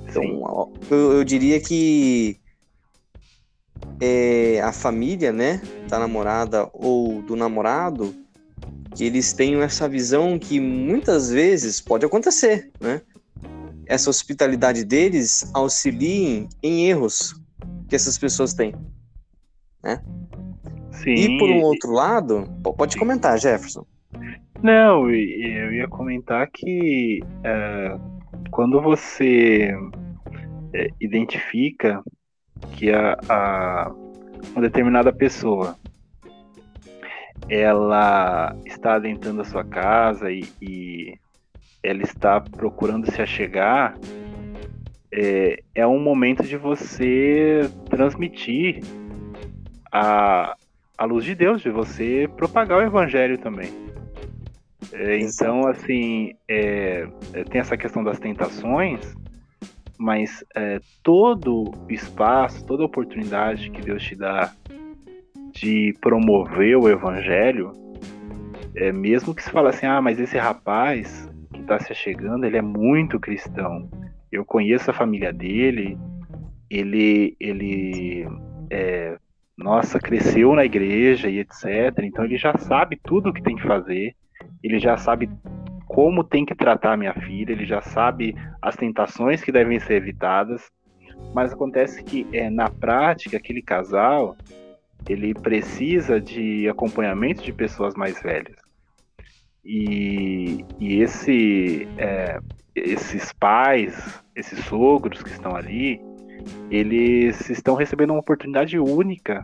Então, 0.10 0.74
eu, 0.90 1.14
eu, 1.14 1.24
diria 1.24 1.60
que 1.62 2.38
é, 4.00 4.60
a 4.62 4.74
família, 4.74 5.32
né, 5.32 5.62
da 5.88 6.00
namorada 6.00 6.68
ou 6.74 7.22
do 7.22 7.36
namorado, 7.36 8.14
que 8.96 9.06
eles 9.06 9.34
tenham 9.34 9.62
essa 9.62 9.88
visão 9.88 10.38
que 10.38 10.60
muitas 10.60 11.32
vezes 11.32 11.80
pode 11.80 12.06
acontecer, 12.06 12.72
né? 12.80 13.02
Essa 13.86 14.10
hospitalidade 14.10 14.86
deles 14.86 15.50
auxiliem 15.54 16.48
em 16.62 16.88
erros 16.88 17.36
que 17.88 17.96
essas 17.96 18.18
pessoas 18.18 18.54
têm, 18.54 18.74
né? 19.84 20.02
Sim. 20.92 21.14
E 21.14 21.38
por 21.38 21.50
um 21.50 21.62
outro 21.62 21.92
lado, 21.92 22.46
pode 22.78 22.98
comentar, 22.98 23.40
Jefferson. 23.40 23.86
Não, 24.62 25.10
eu 25.10 25.74
ia 25.74 25.88
comentar 25.88 26.48
que 26.52 27.20
é, 27.44 27.98
quando 28.52 28.80
você 28.82 29.74
é, 30.74 30.88
identifica 31.00 32.04
que 32.74 32.92
a, 32.92 33.18
a, 33.28 33.92
uma 34.54 34.62
determinada 34.62 35.12
pessoa 35.12 35.76
ela 37.52 38.56
está 38.66 38.94
adentrando 38.94 39.42
a 39.42 39.46
sua 39.46 39.66
casa 39.66 40.32
e, 40.32 40.48
e 40.62 41.20
ela 41.84 42.02
está 42.02 42.40
procurando 42.40 43.12
se 43.12 43.22
achegar, 43.22 43.98
é, 45.14 45.62
é 45.76 45.86
um 45.86 46.00
momento 46.00 46.44
de 46.44 46.56
você 46.56 47.70
transmitir 47.90 48.80
a, 49.92 50.56
a 50.98 51.04
luz 51.04 51.26
de 51.26 51.36
Deus, 51.36 51.62
de 51.62 51.70
você 51.70 52.30
propagar 52.38 52.80
o 52.80 52.82
evangelho 52.82 53.38
também. 53.38 53.70
É, 54.94 55.20
então, 55.20 55.68
assim, 55.68 56.34
é, 56.48 57.06
é, 57.34 57.44
tem 57.44 57.60
essa 57.60 57.76
questão 57.76 58.02
das 58.02 58.18
tentações, 58.18 59.14
mas 59.98 60.42
é, 60.56 60.80
todo 61.04 61.74
espaço, 61.90 62.66
toda 62.66 62.86
oportunidade 62.86 63.70
que 63.72 63.82
Deus 63.82 64.02
te 64.02 64.16
dá 64.16 64.54
de 65.52 65.94
promover 66.02 66.78
o 66.78 66.90
evangelho, 66.90 67.74
é, 68.76 68.92
mesmo 68.92 69.36
que 69.36 69.44
se 69.44 69.52
fale 69.52 69.70
assim, 69.70 69.86
ah, 69.86 70.02
mas 70.02 70.20
esse 70.20 70.38
rapaz 70.38 71.30
que 71.54 71.60
está 71.60 71.80
se 71.80 71.94
chegando, 71.94 72.46
ele 72.46 72.58
é 72.58 72.62
muito 72.62 73.20
cristão. 73.20 73.90
Eu 74.32 74.46
conheço 74.46 74.90
a 74.90 74.94
família 74.94 75.34
dele, 75.34 75.98
ele, 76.70 77.36
ele 77.40 78.26
é, 78.70 79.18
nossa, 79.58 80.00
cresceu 80.00 80.56
na 80.56 80.66
igreja 80.66 81.30
e 81.30 81.40
etc. 81.40 81.66
Então 82.04 82.24
ele 82.24 82.38
já 82.38 82.58
sabe 82.58 83.00
tudo 83.04 83.30
o 83.30 83.34
que 83.34 83.44
tem 83.44 83.56
que 83.56 83.68
fazer, 83.68 84.16
ele 84.64 84.80
já 84.80 84.98
sabe 84.98 85.30
como 85.88 86.24
tem 86.24 86.46
que 86.46 86.56
tratar 86.56 86.98
minha 86.98 87.14
filha, 87.14 87.52
ele 87.52 87.66
já 87.66 87.82
sabe 87.82 88.34
as 88.62 88.78
tentações 88.78 89.44
que 89.44 89.52
devem 89.52 89.80
ser 89.80 89.96
evitadas. 89.96 90.72
Mas 91.36 91.54
acontece 91.54 92.04
que 92.04 92.26
é, 92.32 92.50
na 92.50 92.70
prática 92.70 93.38
aquele 93.38 93.62
casal 93.62 94.36
ele 95.08 95.34
precisa 95.34 96.20
de 96.20 96.68
acompanhamento 96.70 97.44
de 97.44 97.52
pessoas 97.52 97.96
mais 97.96 98.22
velhas. 98.22 98.56
E, 99.64 100.66
e 100.80 101.02
esse, 101.02 101.88
é, 101.98 102.40
esses 102.76 103.32
pais, 103.34 104.24
esses 104.36 104.60
sogros 104.66 105.22
que 105.22 105.30
estão 105.30 105.56
ali, 105.56 106.02
eles 106.70 107.50
estão 107.50 107.76
recebendo 107.76 108.12
uma 108.12 108.20
oportunidade 108.20 108.80
única, 108.80 109.44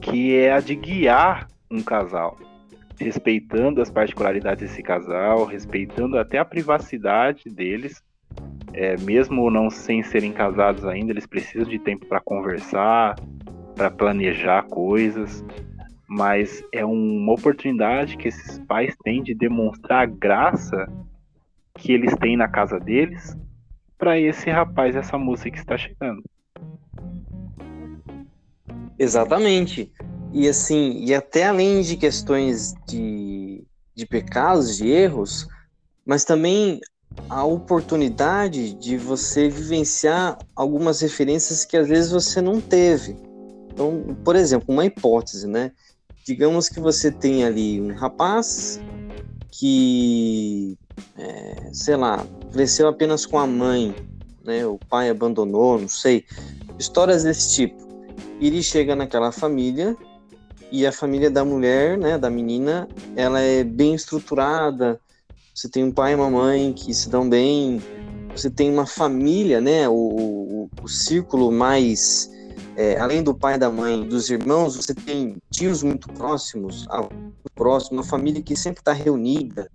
que 0.00 0.36
é 0.36 0.52
a 0.52 0.60
de 0.60 0.74
guiar 0.74 1.48
um 1.70 1.82
casal, 1.82 2.36
respeitando 2.98 3.80
as 3.80 3.90
particularidades 3.90 4.68
desse 4.68 4.82
casal, 4.82 5.44
respeitando 5.46 6.18
até 6.18 6.38
a 6.38 6.44
privacidade 6.44 7.48
deles, 7.48 8.02
é, 8.74 8.96
mesmo 8.98 9.50
não 9.50 9.70
sem 9.70 10.02
serem 10.02 10.32
casados 10.32 10.84
ainda, 10.84 11.12
eles 11.12 11.26
precisam 11.26 11.68
de 11.68 11.78
tempo 11.78 12.06
para 12.06 12.20
conversar, 12.20 13.14
para 13.82 13.90
planejar 13.90 14.62
coisas, 14.68 15.44
mas 16.06 16.62
é 16.72 16.84
uma 16.84 17.32
oportunidade 17.32 18.16
que 18.16 18.28
esses 18.28 18.60
pais 18.60 18.94
têm 19.02 19.24
de 19.24 19.34
demonstrar 19.34 20.02
a 20.02 20.06
graça 20.06 20.86
que 21.74 21.90
eles 21.90 22.14
têm 22.16 22.36
na 22.36 22.46
casa 22.46 22.78
deles 22.78 23.36
para 23.98 24.20
esse 24.20 24.48
rapaz, 24.48 24.94
essa 24.94 25.18
moça 25.18 25.50
que 25.50 25.58
está 25.58 25.76
chegando. 25.76 26.22
Exatamente. 28.96 29.90
E 30.32 30.48
assim, 30.48 31.04
e 31.04 31.12
até 31.12 31.48
além 31.48 31.80
de 31.80 31.96
questões 31.96 32.74
de, 32.86 33.64
de 33.96 34.06
pecados, 34.06 34.76
de 34.76 34.88
erros, 34.88 35.48
mas 36.06 36.24
também 36.24 36.78
a 37.28 37.44
oportunidade 37.44 38.74
de 38.74 38.96
você 38.96 39.48
vivenciar 39.48 40.38
algumas 40.54 41.00
referências 41.00 41.64
que 41.64 41.76
às 41.76 41.88
vezes 41.88 42.12
você 42.12 42.40
não 42.40 42.60
teve. 42.60 43.31
Então, 43.72 44.16
por 44.24 44.36
exemplo, 44.36 44.66
uma 44.68 44.84
hipótese, 44.84 45.46
né? 45.46 45.72
digamos 46.24 46.68
que 46.68 46.80
você 46.80 47.10
tem 47.10 47.44
ali 47.44 47.80
um 47.80 47.94
rapaz 47.94 48.80
que, 49.50 50.76
é, 51.16 51.70
sei 51.72 51.96
lá, 51.96 52.24
cresceu 52.52 52.88
apenas 52.88 53.26
com 53.26 53.38
a 53.38 53.46
mãe, 53.46 53.94
né? 54.44 54.64
O 54.66 54.78
pai 54.88 55.10
abandonou, 55.10 55.78
não 55.78 55.88
sei. 55.88 56.24
Histórias 56.78 57.22
desse 57.24 57.54
tipo. 57.54 57.82
Ele 58.40 58.62
chega 58.62 58.96
naquela 58.96 59.30
família 59.30 59.96
e 60.70 60.86
a 60.86 60.92
família 60.92 61.30
da 61.30 61.44
mulher, 61.44 61.98
né, 61.98 62.16
da 62.16 62.30
menina, 62.30 62.88
ela 63.14 63.40
é 63.40 63.62
bem 63.62 63.94
estruturada. 63.94 64.98
Você 65.54 65.68
tem 65.68 65.84
um 65.84 65.92
pai 65.92 66.12
e 66.12 66.14
uma 66.14 66.30
mãe 66.30 66.72
que 66.72 66.94
se 66.94 67.08
dão 67.08 67.28
bem. 67.28 67.80
Você 68.34 68.50
tem 68.50 68.72
uma 68.72 68.86
família, 68.86 69.60
né, 69.60 69.88
o, 69.88 69.92
o, 69.92 70.70
o 70.82 70.88
círculo 70.88 71.52
mais 71.52 72.31
é, 72.76 72.98
além 72.98 73.22
do 73.22 73.34
pai, 73.34 73.58
da 73.58 73.70
mãe, 73.70 74.06
dos 74.06 74.30
irmãos, 74.30 74.76
você 74.76 74.94
tem 74.94 75.36
tios 75.50 75.82
muito 75.82 76.08
próximos, 76.08 76.86
próximo, 77.54 77.98
uma 77.98 78.04
família 78.04 78.42
que 78.42 78.56
sempre 78.56 78.80
está 78.80 78.92
reunida. 78.92 79.70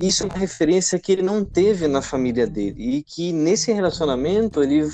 Isso 0.00 0.22
é 0.22 0.26
uma 0.26 0.38
referência 0.38 0.98
que 0.98 1.10
ele 1.10 1.22
não 1.22 1.44
teve 1.44 1.88
na 1.88 2.02
família 2.02 2.46
dele 2.46 2.98
e 2.98 3.02
que 3.02 3.32
nesse 3.32 3.72
relacionamento 3.72 4.62
ele 4.62 4.86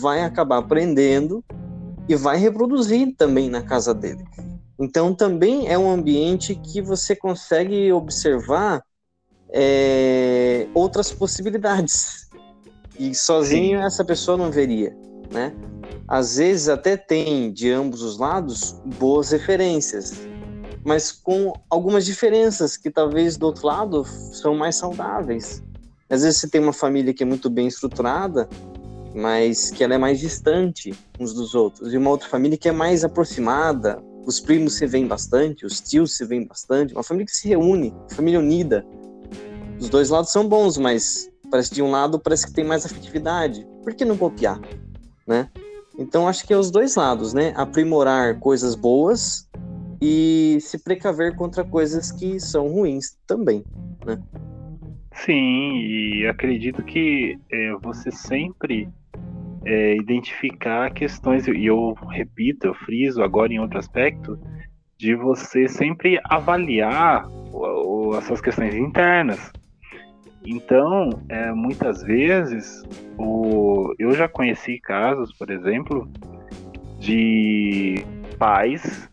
vai 0.00 0.22
acabar 0.22 0.58
aprendendo 0.58 1.42
e 2.08 2.14
vai 2.14 2.36
reproduzir 2.36 3.14
também 3.16 3.48
na 3.48 3.62
casa 3.62 3.94
dele. 3.94 4.24
Então 4.78 5.14
também 5.14 5.68
é 5.68 5.78
um 5.78 5.90
ambiente 5.90 6.54
que 6.54 6.82
você 6.82 7.16
consegue 7.16 7.92
observar 7.92 8.82
é, 9.48 10.66
outras 10.74 11.12
possibilidades 11.12 12.28
e 12.98 13.14
sozinho 13.14 13.78
Sim. 13.78 13.84
essa 13.84 14.04
pessoa 14.04 14.36
não 14.36 14.50
veria, 14.50 14.94
né? 15.32 15.52
às 16.12 16.36
vezes 16.36 16.68
até 16.68 16.96
tem 16.96 17.50
de 17.50 17.70
ambos 17.70 18.02
os 18.02 18.18
lados 18.18 18.76
boas 18.98 19.30
referências, 19.30 20.28
mas 20.84 21.12
com 21.12 21.52
algumas 21.70 22.04
diferenças 22.04 22.76
que 22.76 22.90
talvez 22.90 23.36
do 23.36 23.46
outro 23.46 23.66
lado 23.66 24.04
são 24.04 24.54
mais 24.54 24.76
saudáveis. 24.76 25.62
Às 26.10 26.22
vezes 26.22 26.40
você 26.40 26.48
tem 26.48 26.60
uma 26.60 26.72
família 26.72 27.14
que 27.14 27.22
é 27.22 27.26
muito 27.26 27.48
bem 27.48 27.66
estruturada, 27.66 28.48
mas 29.14 29.70
que 29.70 29.82
ela 29.82 29.94
é 29.94 29.98
mais 29.98 30.20
distante 30.20 30.94
uns 31.18 31.32
dos 31.32 31.54
outros, 31.54 31.92
e 31.92 31.96
uma 31.96 32.10
outra 32.10 32.28
família 32.28 32.58
que 32.58 32.68
é 32.68 32.72
mais 32.72 33.04
aproximada, 33.04 34.02
os 34.26 34.38
primos 34.38 34.74
se 34.74 34.86
veem 34.86 35.06
bastante, 35.06 35.64
os 35.64 35.80
tios 35.80 36.16
se 36.16 36.24
veem 36.26 36.46
bastante, 36.46 36.92
uma 36.92 37.02
família 37.02 37.26
que 37.26 37.36
se 37.36 37.48
reúne, 37.48 37.94
família 38.10 38.38
unida. 38.38 38.84
Os 39.80 39.88
dois 39.88 40.10
lados 40.10 40.30
são 40.30 40.46
bons, 40.46 40.76
mas 40.76 41.28
parece 41.50 41.74
de 41.74 41.82
um 41.82 41.90
lado 41.90 42.20
parece 42.20 42.46
que 42.46 42.52
tem 42.52 42.64
mais 42.64 42.86
afetividade. 42.86 43.66
Por 43.82 43.94
que 43.94 44.04
não 44.04 44.16
copiar, 44.16 44.60
né? 45.26 45.48
Então 45.98 46.26
acho 46.26 46.46
que 46.46 46.52
é 46.52 46.56
os 46.56 46.70
dois 46.70 46.96
lados, 46.96 47.34
né? 47.34 47.52
Aprimorar 47.56 48.38
coisas 48.38 48.74
boas 48.74 49.48
e 50.00 50.58
se 50.60 50.82
precaver 50.82 51.34
contra 51.34 51.62
coisas 51.62 52.10
que 52.10 52.40
são 52.40 52.68
ruins 52.68 53.16
também, 53.26 53.64
né? 54.04 54.20
Sim, 55.14 55.76
e 55.76 56.26
acredito 56.26 56.82
que 56.82 57.38
é, 57.50 57.72
você 57.82 58.10
sempre 58.10 58.88
é, 59.64 59.96
identificar 59.96 60.90
questões, 60.90 61.46
e 61.46 61.66
eu 61.66 61.94
repito, 62.10 62.66
eu 62.66 62.74
friso 62.74 63.22
agora 63.22 63.52
em 63.52 63.60
outro 63.60 63.78
aspecto, 63.78 64.38
de 64.98 65.14
você 65.14 65.68
sempre 65.68 66.18
avaliar 66.24 67.26
essas 68.16 68.40
questões 68.40 68.74
internas. 68.74 69.52
Então, 70.44 71.10
é, 71.28 71.52
muitas 71.52 72.02
vezes, 72.02 72.82
o, 73.16 73.94
eu 73.98 74.12
já 74.12 74.28
conheci 74.28 74.78
casos, 74.78 75.32
por 75.32 75.50
exemplo, 75.50 76.08
de 76.98 78.04
pais 78.38 79.08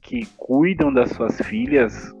que 0.00 0.26
cuidam 0.36 0.92
das 0.92 1.10
suas 1.10 1.40
filhas 1.40 2.12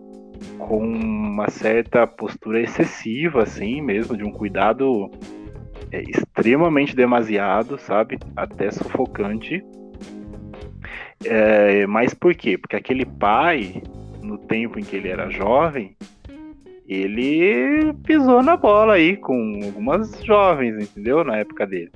com 0.58 0.78
uma 0.78 1.50
certa 1.50 2.06
postura 2.06 2.60
excessiva, 2.60 3.42
assim 3.42 3.82
mesmo, 3.82 4.16
de 4.16 4.24
um 4.24 4.30
cuidado 4.30 5.10
é, 5.90 6.02
extremamente 6.02 6.96
demasiado, 6.96 7.78
sabe? 7.78 8.18
Até 8.34 8.70
sufocante. 8.70 9.62
É, 11.24 11.86
mas 11.86 12.14
por 12.14 12.34
quê? 12.34 12.56
Porque 12.56 12.76
aquele 12.76 13.04
pai, 13.04 13.82
no 14.22 14.38
tempo 14.38 14.78
em 14.78 14.82
que 14.82 14.96
ele 14.96 15.08
era 15.08 15.28
jovem, 15.28 15.94
ele 16.92 17.92
pisou 18.04 18.42
na 18.42 18.56
bola 18.56 18.94
aí 18.94 19.16
com 19.16 19.60
algumas 19.64 20.22
jovens, 20.24 20.82
entendeu? 20.82 21.24
Na 21.24 21.36
época 21.36 21.66
dele. 21.66 21.92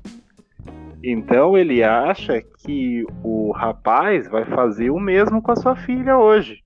Então 1.03 1.57
ele 1.57 1.85
acha 1.85 2.43
que 2.65 3.05
o 3.23 3.53
rapaz 3.53 4.29
vai 4.29 4.45
fazer 4.45 4.91
o 4.91 4.99
mesmo 4.99 5.41
com 5.43 5.53
a 5.53 5.57
sua 5.57 5.77
filha 5.77 6.19
hoje. 6.19 6.63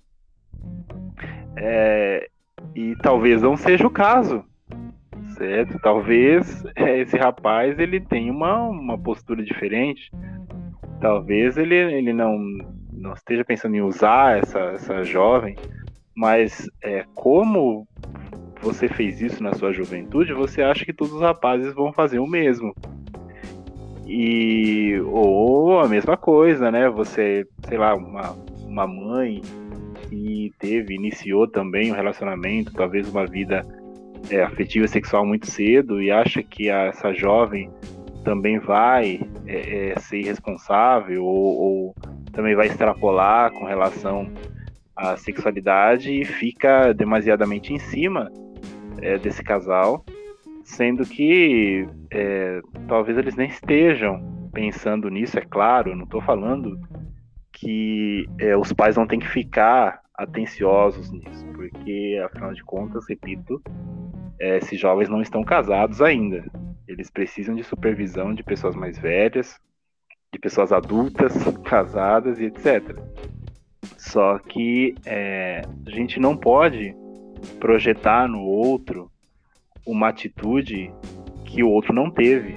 É, 1.57 2.28
e 2.74 2.97
talvez 2.97 3.43
não 3.43 3.57
seja 3.57 3.87
o 3.87 3.91
caso, 3.91 4.45
certo? 5.37 5.78
Talvez 5.81 6.64
é, 6.76 7.01
esse 7.01 7.16
rapaz 7.16 7.78
ele 7.78 8.01
tenha 8.01 8.33
uma, 8.33 8.62
uma 8.62 8.99
postura 8.99 9.43
diferente. 9.43 10.11
Talvez 11.01 11.57
ele, 11.57 11.74
ele 11.74 12.12
não, 12.12 12.39
não 12.93 13.12
esteja 13.12 13.45
pensando 13.45 13.74
em 13.76 13.83
usar 13.83 14.39
essa, 14.39 14.59
essa 14.59 15.03
jovem, 15.03 15.57
mas 16.21 16.68
é, 16.85 17.03
como 17.14 17.89
você 18.61 18.87
fez 18.89 19.23
isso 19.23 19.43
na 19.43 19.55
sua 19.55 19.73
juventude, 19.73 20.35
você 20.35 20.61
acha 20.61 20.85
que 20.85 20.93
todos 20.93 21.14
os 21.14 21.23
rapazes 21.23 21.73
vão 21.73 21.95
fazer 21.95 22.18
o 22.18 22.27
mesmo. 22.27 22.77
E 24.07 25.01
ou 25.07 25.81
a 25.81 25.89
mesma 25.89 26.18
coisa, 26.18 26.71
né? 26.71 26.91
Você, 26.91 27.47
sei 27.66 27.79
lá, 27.79 27.95
uma, 27.95 28.37
uma 28.66 28.87
mãe 28.87 29.41
que 30.11 30.53
teve, 30.59 30.95
iniciou 30.95 31.49
também 31.49 31.91
um 31.91 31.95
relacionamento, 31.95 32.75
talvez 32.75 33.09
uma 33.09 33.25
vida 33.25 33.64
é, 34.29 34.43
afetiva 34.43 34.87
sexual 34.87 35.25
muito 35.25 35.47
cedo 35.47 36.03
e 36.03 36.11
acha 36.11 36.43
que 36.43 36.68
a, 36.68 36.89
essa 36.89 37.14
jovem 37.14 37.71
também 38.25 38.59
vai 38.59 39.23
é, 39.47 39.93
é, 39.93 39.99
ser 39.99 40.23
responsável 40.23 41.25
ou, 41.25 41.57
ou 41.57 41.97
também 42.31 42.55
vai 42.55 42.66
extrapolar 42.66 43.51
com 43.53 43.64
relação 43.64 44.31
à 45.01 45.17
sexualidade 45.17 46.13
e 46.13 46.25
fica 46.27 46.93
demasiadamente 46.93 47.73
em 47.73 47.79
cima 47.79 48.31
é, 49.01 49.17
desse 49.17 49.43
casal, 49.43 50.05
sendo 50.63 51.07
que 51.07 51.89
é, 52.11 52.61
talvez 52.87 53.17
eles 53.17 53.35
nem 53.35 53.49
estejam 53.49 54.51
pensando 54.53 55.09
nisso, 55.09 55.39
é 55.39 55.43
claro, 55.43 55.97
não 55.97 56.05
estou 56.05 56.21
falando 56.21 56.79
que 57.51 58.27
é, 58.39 58.55
os 58.57 58.73
pais 58.73 58.97
não 58.97 59.07
têm 59.07 59.19
que 59.19 59.29
ficar 59.29 60.01
atenciosos 60.15 61.11
nisso, 61.11 61.47
porque 61.55 62.21
afinal 62.25 62.53
de 62.53 62.63
contas, 62.63 63.07
repito, 63.09 63.63
é, 64.39 64.59
esses 64.59 64.79
jovens 64.79 65.09
não 65.09 65.23
estão 65.23 65.43
casados 65.43 66.03
ainda. 66.03 66.45
Eles 66.87 67.11
precisam 67.11 67.55
de 67.55 67.63
supervisão 67.63 68.35
de 68.35 68.43
pessoas 68.43 68.75
mais 68.75 68.99
velhas, 68.99 69.59
de 70.33 70.39
pessoas 70.39 70.73
adultas, 70.73 71.33
casadas 71.65 72.39
e 72.39 72.45
etc. 72.45 72.99
Só 74.01 74.39
que 74.39 74.95
é, 75.05 75.63
a 75.87 75.91
gente 75.91 76.19
não 76.19 76.35
pode 76.35 76.97
projetar 77.61 78.27
no 78.27 78.41
outro 78.41 79.11
uma 79.87 80.09
atitude 80.09 80.91
que 81.45 81.63
o 81.63 81.69
outro 81.69 81.93
não 81.93 82.11
teve. 82.11 82.57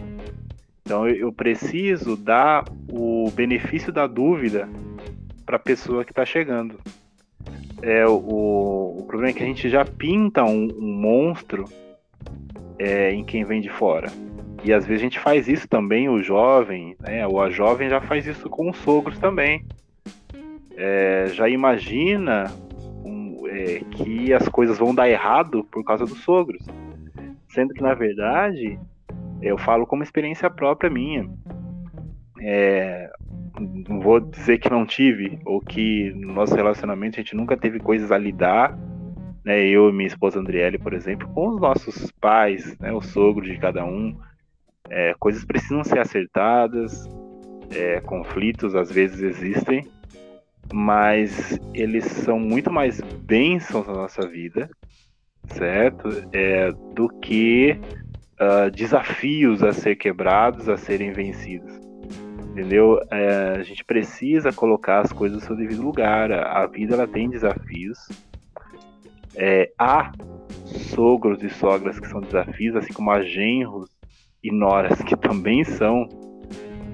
Então 0.82 1.06
eu 1.06 1.34
preciso 1.34 2.16
dar 2.16 2.64
o 2.89 3.30
benefício 3.32 3.91
da 3.91 4.08
dúvida 4.08 4.70
para 5.46 5.58
a 5.58 5.60
pessoa 5.60 6.06
que 6.06 6.14
está 6.14 6.26
chegando. 6.26 6.80
É, 7.82 8.08
o, 8.08 8.96
o 9.00 9.04
problema 9.06 9.32
é 9.32 9.34
que 9.34 9.44
a 9.44 9.46
gente 9.46 9.70
já 9.70 9.84
pinta 9.84 10.46
um, 10.46 10.70
um 10.80 10.96
monstro 10.96 11.66
é, 12.80 13.12
em 13.12 13.26
quem 13.26 13.44
vem 13.44 13.60
de 13.60 13.70
fora. 13.70 14.08
E 14.64 14.72
às 14.72 14.86
vezes 14.86 15.02
a 15.02 15.04
gente 15.04 15.20
faz 15.20 15.50
isso 15.50 15.68
também, 15.68 16.08
o 16.08 16.24
jovem, 16.24 16.96
né, 17.02 17.28
ou 17.28 17.41
a 17.41 17.50
jovem 17.50 17.89
já 17.89 18.00
faz 18.00 18.26
isso 18.26 18.50
com 18.50 18.70
os 18.70 18.78
sogros 18.78 19.20
também. 19.20 19.66
É, 20.76 21.28
já 21.28 21.47
imagina 21.47 22.51
é, 23.53 23.80
que 23.91 24.34
as 24.34 24.47
coisas 24.49 24.78
vão 24.78 24.93
dar 24.93 25.09
errado 25.09 25.63
por 25.65 25.84
causa 25.84 26.05
dos 26.05 26.21
sogros. 26.24 26.65
Sendo 27.49 27.74
que, 27.74 27.82
na 27.82 27.93
verdade, 27.93 28.80
eu 29.41 29.57
falo 29.57 29.86
como 29.86 30.03
experiência 30.03 30.49
própria 30.49 30.89
minha. 30.89 31.30
É, 32.39 33.11
não 33.88 33.99
vou 33.99 34.19
dizer 34.19 34.57
que 34.57 34.69
não 34.69 34.86
tive, 34.86 35.39
ou 35.45 35.61
que 35.61 36.11
no 36.15 36.34
nosso 36.34 36.55
relacionamento 36.55 37.19
a 37.19 37.24
gente 37.24 37.36
nunca 37.36 37.55
teve 37.55 37.80
coisas 37.80 38.11
a 38.11 38.17
lidar, 38.17 38.78
né, 39.45 39.61
eu 39.63 39.89
e 39.89 39.93
minha 39.93 40.07
esposa 40.07 40.39
Andriele, 40.39 40.78
por 40.78 40.93
exemplo, 40.93 41.28
com 41.30 41.49
os 41.49 41.61
nossos 41.61 42.11
pais, 42.13 42.78
né, 42.80 42.91
o 42.91 43.01
sogro 43.01 43.45
de 43.45 43.57
cada 43.57 43.86
um. 43.86 44.17
É, 44.89 45.13
coisas 45.19 45.45
precisam 45.45 45.84
ser 45.84 45.99
acertadas, 45.99 47.07
é, 47.71 48.01
conflitos 48.01 48.76
às 48.76 48.91
vezes 48.91 49.21
existem, 49.21 49.88
mas 50.74 51.59
eles 51.71 52.03
são 52.03 52.39
muito 52.39 52.71
mais 52.71 52.99
bênçãos 52.99 53.86
na 53.86 53.93
nossa 53.93 54.28
vida, 54.28 54.67
certo? 55.45 56.09
É, 56.34 56.71
do 56.95 57.07
que 57.07 57.78
uh, 58.41 58.71
desafios 58.71 59.61
a 59.61 59.71
ser 59.71 59.95
quebrados, 59.95 60.67
a 60.67 60.76
serem 60.76 61.11
vencidos. 61.11 61.80
entendeu? 62.49 62.99
É, 63.11 63.57
a 63.59 63.61
gente 63.61 63.86
precisa 63.86 64.51
colocar 64.51 65.01
as 65.01 65.13
coisas 65.13 65.38
no 65.39 65.45
seu 65.45 65.55
devido 65.55 65.84
lugar. 65.84 66.32
A, 66.32 66.63
a 66.63 66.65
vida 66.67 66.95
ela 66.95 67.07
tem 67.07 67.30
desafios. 67.30 67.99
É, 69.36 69.71
há 69.78 70.11
sogros 70.65 71.43
e 71.43 71.51
sogras 71.51 71.99
que 71.99 72.07
são 72.07 72.19
desafios, 72.19 72.76
assim 72.76 72.93
como 72.93 73.11
há 73.11 73.21
genros 73.21 73.91
e 74.43 74.51
noras 74.51 74.99
que 75.03 75.15
também 75.15 75.63
são 75.63 76.09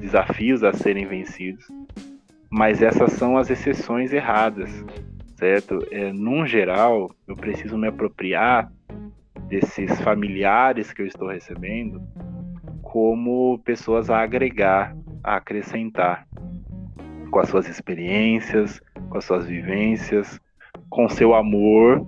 desafios 0.02 0.66
a 0.66 0.74
serem 0.74 1.08
vencidos. 1.08 1.66
Mas 2.50 2.82
essas 2.82 3.14
são 3.14 3.38
as 3.38 3.50
exceções 3.50 4.12
erradas, 4.12 4.70
certo? 5.38 5.80
É, 5.92 6.12
num 6.12 6.46
geral, 6.46 7.12
eu 7.28 7.36
preciso 7.36 7.78
me 7.78 7.88
apropriar 7.88 8.72
desses 9.48 10.00
familiares 10.02 10.92
que 10.94 11.02
eu 11.02 11.08
estou 11.08 11.30
recebendo 11.30 12.02
como 12.82 13.60
pessoas 13.60 14.10
a 14.10 14.20
agregar, 14.20 14.96
a 15.24 15.36
acrescentar 15.36 16.28
com 17.30 17.40
as 17.40 17.48
suas 17.48 17.68
experiências, 17.68 18.82
com 19.10 19.18
as 19.18 19.26
suas 19.26 19.46
vivências, 19.46 20.40
com 20.90 21.08
seu 21.08 21.36
amor, 21.36 22.06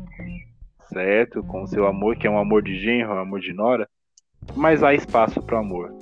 certo? 0.91 1.43
Com 1.43 1.67
seu 1.67 1.85
amor, 1.85 2.15
que 2.15 2.25
é 2.25 2.29
um 2.29 2.39
amor 2.39 2.63
de 2.63 2.79
genro, 2.79 3.13
um 3.13 3.19
amor 3.19 3.39
de 3.39 3.53
nora, 3.53 3.87
mas 4.55 4.83
há 4.83 4.93
espaço 4.93 5.41
para 5.41 5.55
o 5.55 5.59
amor 5.59 5.93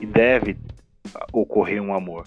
e 0.00 0.06
deve 0.06 0.56
ocorrer 1.32 1.82
um 1.82 1.94
amor, 1.94 2.24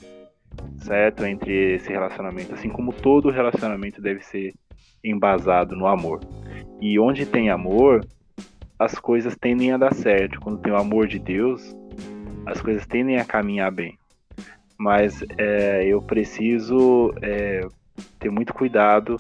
certo? 0.77 1.25
Entre 1.25 1.75
esse 1.75 1.89
relacionamento, 1.89 2.53
assim 2.53 2.69
como 2.69 2.93
todo 2.93 3.29
relacionamento 3.29 4.01
deve 4.01 4.21
ser 4.21 4.53
embasado 5.03 5.75
no 5.75 5.87
amor. 5.87 6.19
E 6.79 6.99
onde 6.99 7.25
tem 7.25 7.49
amor, 7.49 8.05
as 8.77 8.97
coisas 8.97 9.35
tendem 9.35 9.71
a 9.71 9.77
dar 9.77 9.93
certo. 9.93 10.39
Quando 10.39 10.59
tem 10.59 10.71
o 10.71 10.77
amor 10.77 11.07
de 11.07 11.19
Deus, 11.19 11.75
as 12.45 12.61
coisas 12.61 12.85
tendem 12.85 13.17
a 13.17 13.25
caminhar 13.25 13.71
bem. 13.71 13.97
Mas 14.77 15.23
é, 15.37 15.85
eu 15.85 16.01
preciso 16.01 17.13
é, 17.21 17.61
ter 18.19 18.31
muito 18.31 18.53
cuidado 18.53 19.17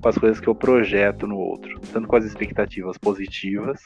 com 0.00 0.08
as 0.08 0.18
coisas 0.18 0.40
que 0.40 0.48
eu 0.48 0.54
projeto 0.54 1.26
no 1.26 1.38
outro, 1.38 1.80
tanto 1.92 2.08
com 2.08 2.16
as 2.16 2.24
expectativas 2.24 2.98
positivas 2.98 3.80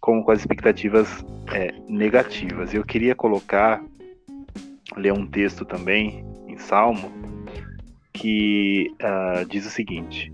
como 0.00 0.24
com 0.24 0.30
as 0.30 0.40
expectativas 0.40 1.24
é, 1.52 1.72
negativas. 1.88 2.72
Eu 2.72 2.84
queria 2.84 3.14
colocar, 3.14 3.82
ler 4.96 5.12
um 5.12 5.26
texto 5.26 5.64
também 5.64 6.24
em 6.46 6.56
Salmo 6.56 7.12
que 8.12 8.90
uh, 8.94 9.44
diz 9.46 9.66
o 9.66 9.70
seguinte: 9.70 10.32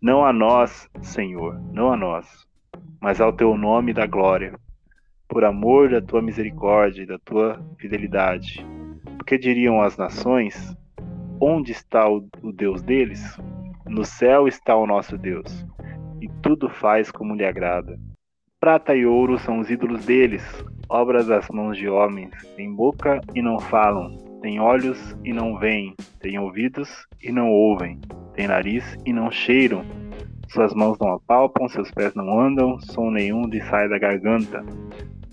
Não 0.00 0.24
a 0.24 0.32
nós, 0.32 0.88
Senhor, 1.02 1.60
não 1.72 1.92
a 1.92 1.96
nós, 1.96 2.46
mas 3.00 3.20
ao 3.20 3.32
teu 3.32 3.56
nome 3.56 3.92
da 3.92 4.06
glória, 4.06 4.54
por 5.28 5.44
amor 5.44 5.90
da 5.90 6.00
tua 6.00 6.22
misericórdia 6.22 7.02
e 7.02 7.06
da 7.06 7.18
tua 7.18 7.60
fidelidade. 7.78 8.64
Porque 9.16 9.36
diriam 9.36 9.82
as 9.82 9.96
nações: 9.96 10.76
Onde 11.40 11.72
está 11.72 12.08
o, 12.08 12.28
o 12.42 12.52
Deus 12.52 12.82
deles? 12.82 13.36
No 13.86 14.04
céu 14.04 14.46
está 14.46 14.76
o 14.76 14.86
nosso 14.86 15.16
Deus, 15.16 15.66
e 16.20 16.28
tudo 16.42 16.68
faz 16.68 17.10
como 17.10 17.34
lhe 17.34 17.44
agrada. 17.44 17.98
Prata 18.60 18.94
e 18.94 19.06
ouro 19.06 19.38
são 19.38 19.60
os 19.60 19.70
ídolos 19.70 20.04
deles, 20.04 20.44
obras 20.88 21.26
das 21.26 21.48
mãos 21.48 21.76
de 21.76 21.88
homens. 21.88 22.30
Têm 22.56 22.74
boca 22.74 23.20
e 23.34 23.42
não 23.42 23.58
falam, 23.58 24.16
têm 24.40 24.60
olhos 24.60 25.16
e 25.24 25.32
não 25.32 25.58
veem, 25.58 25.94
têm 26.20 26.38
ouvidos 26.38 26.88
e 27.22 27.30
não 27.30 27.50
ouvem, 27.50 28.00
têm 28.34 28.48
nariz 28.48 28.96
e 29.04 29.12
não 29.12 29.30
cheiram. 29.30 29.84
Suas 30.48 30.72
mãos 30.74 30.98
não 30.98 31.12
apalpam, 31.12 31.68
seus 31.68 31.90
pés 31.90 32.14
não 32.14 32.40
andam, 32.40 32.80
som 32.80 33.10
nenhum 33.10 33.46
lhe 33.46 33.60
sai 33.62 33.88
da 33.88 33.98
garganta 33.98 34.64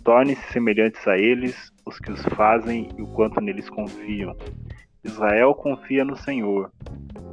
torne-se 0.05 0.53
semelhantes 0.53 1.05
a 1.07 1.17
eles 1.17 1.73
os 1.83 1.99
que 1.99 2.11
os 2.11 2.21
fazem 2.35 2.87
e 2.95 3.01
o 3.01 3.07
quanto 3.07 3.41
neles 3.41 3.67
confiam. 3.69 4.37
Israel 5.03 5.55
confia 5.55 6.05
no 6.05 6.15
Senhor, 6.15 6.71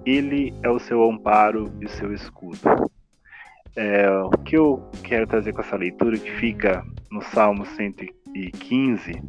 ele 0.07 0.53
é 0.63 0.71
o 0.71 0.79
seu 0.79 1.09
amparo 1.09 1.71
e 1.81 1.85
o 1.85 1.89
seu 1.91 2.13
escudo. 2.13 2.59
É, 3.75 4.09
o 4.11 4.31
que 4.31 4.57
eu 4.57 4.89
quero 5.03 5.27
trazer 5.27 5.53
com 5.53 5.61
essa 5.61 5.77
leitura, 5.77 6.19
que 6.19 6.31
fica 6.33 6.85
no 7.11 7.23
Salmo 7.23 7.65
115, 7.65 9.13
uh, 9.13 9.23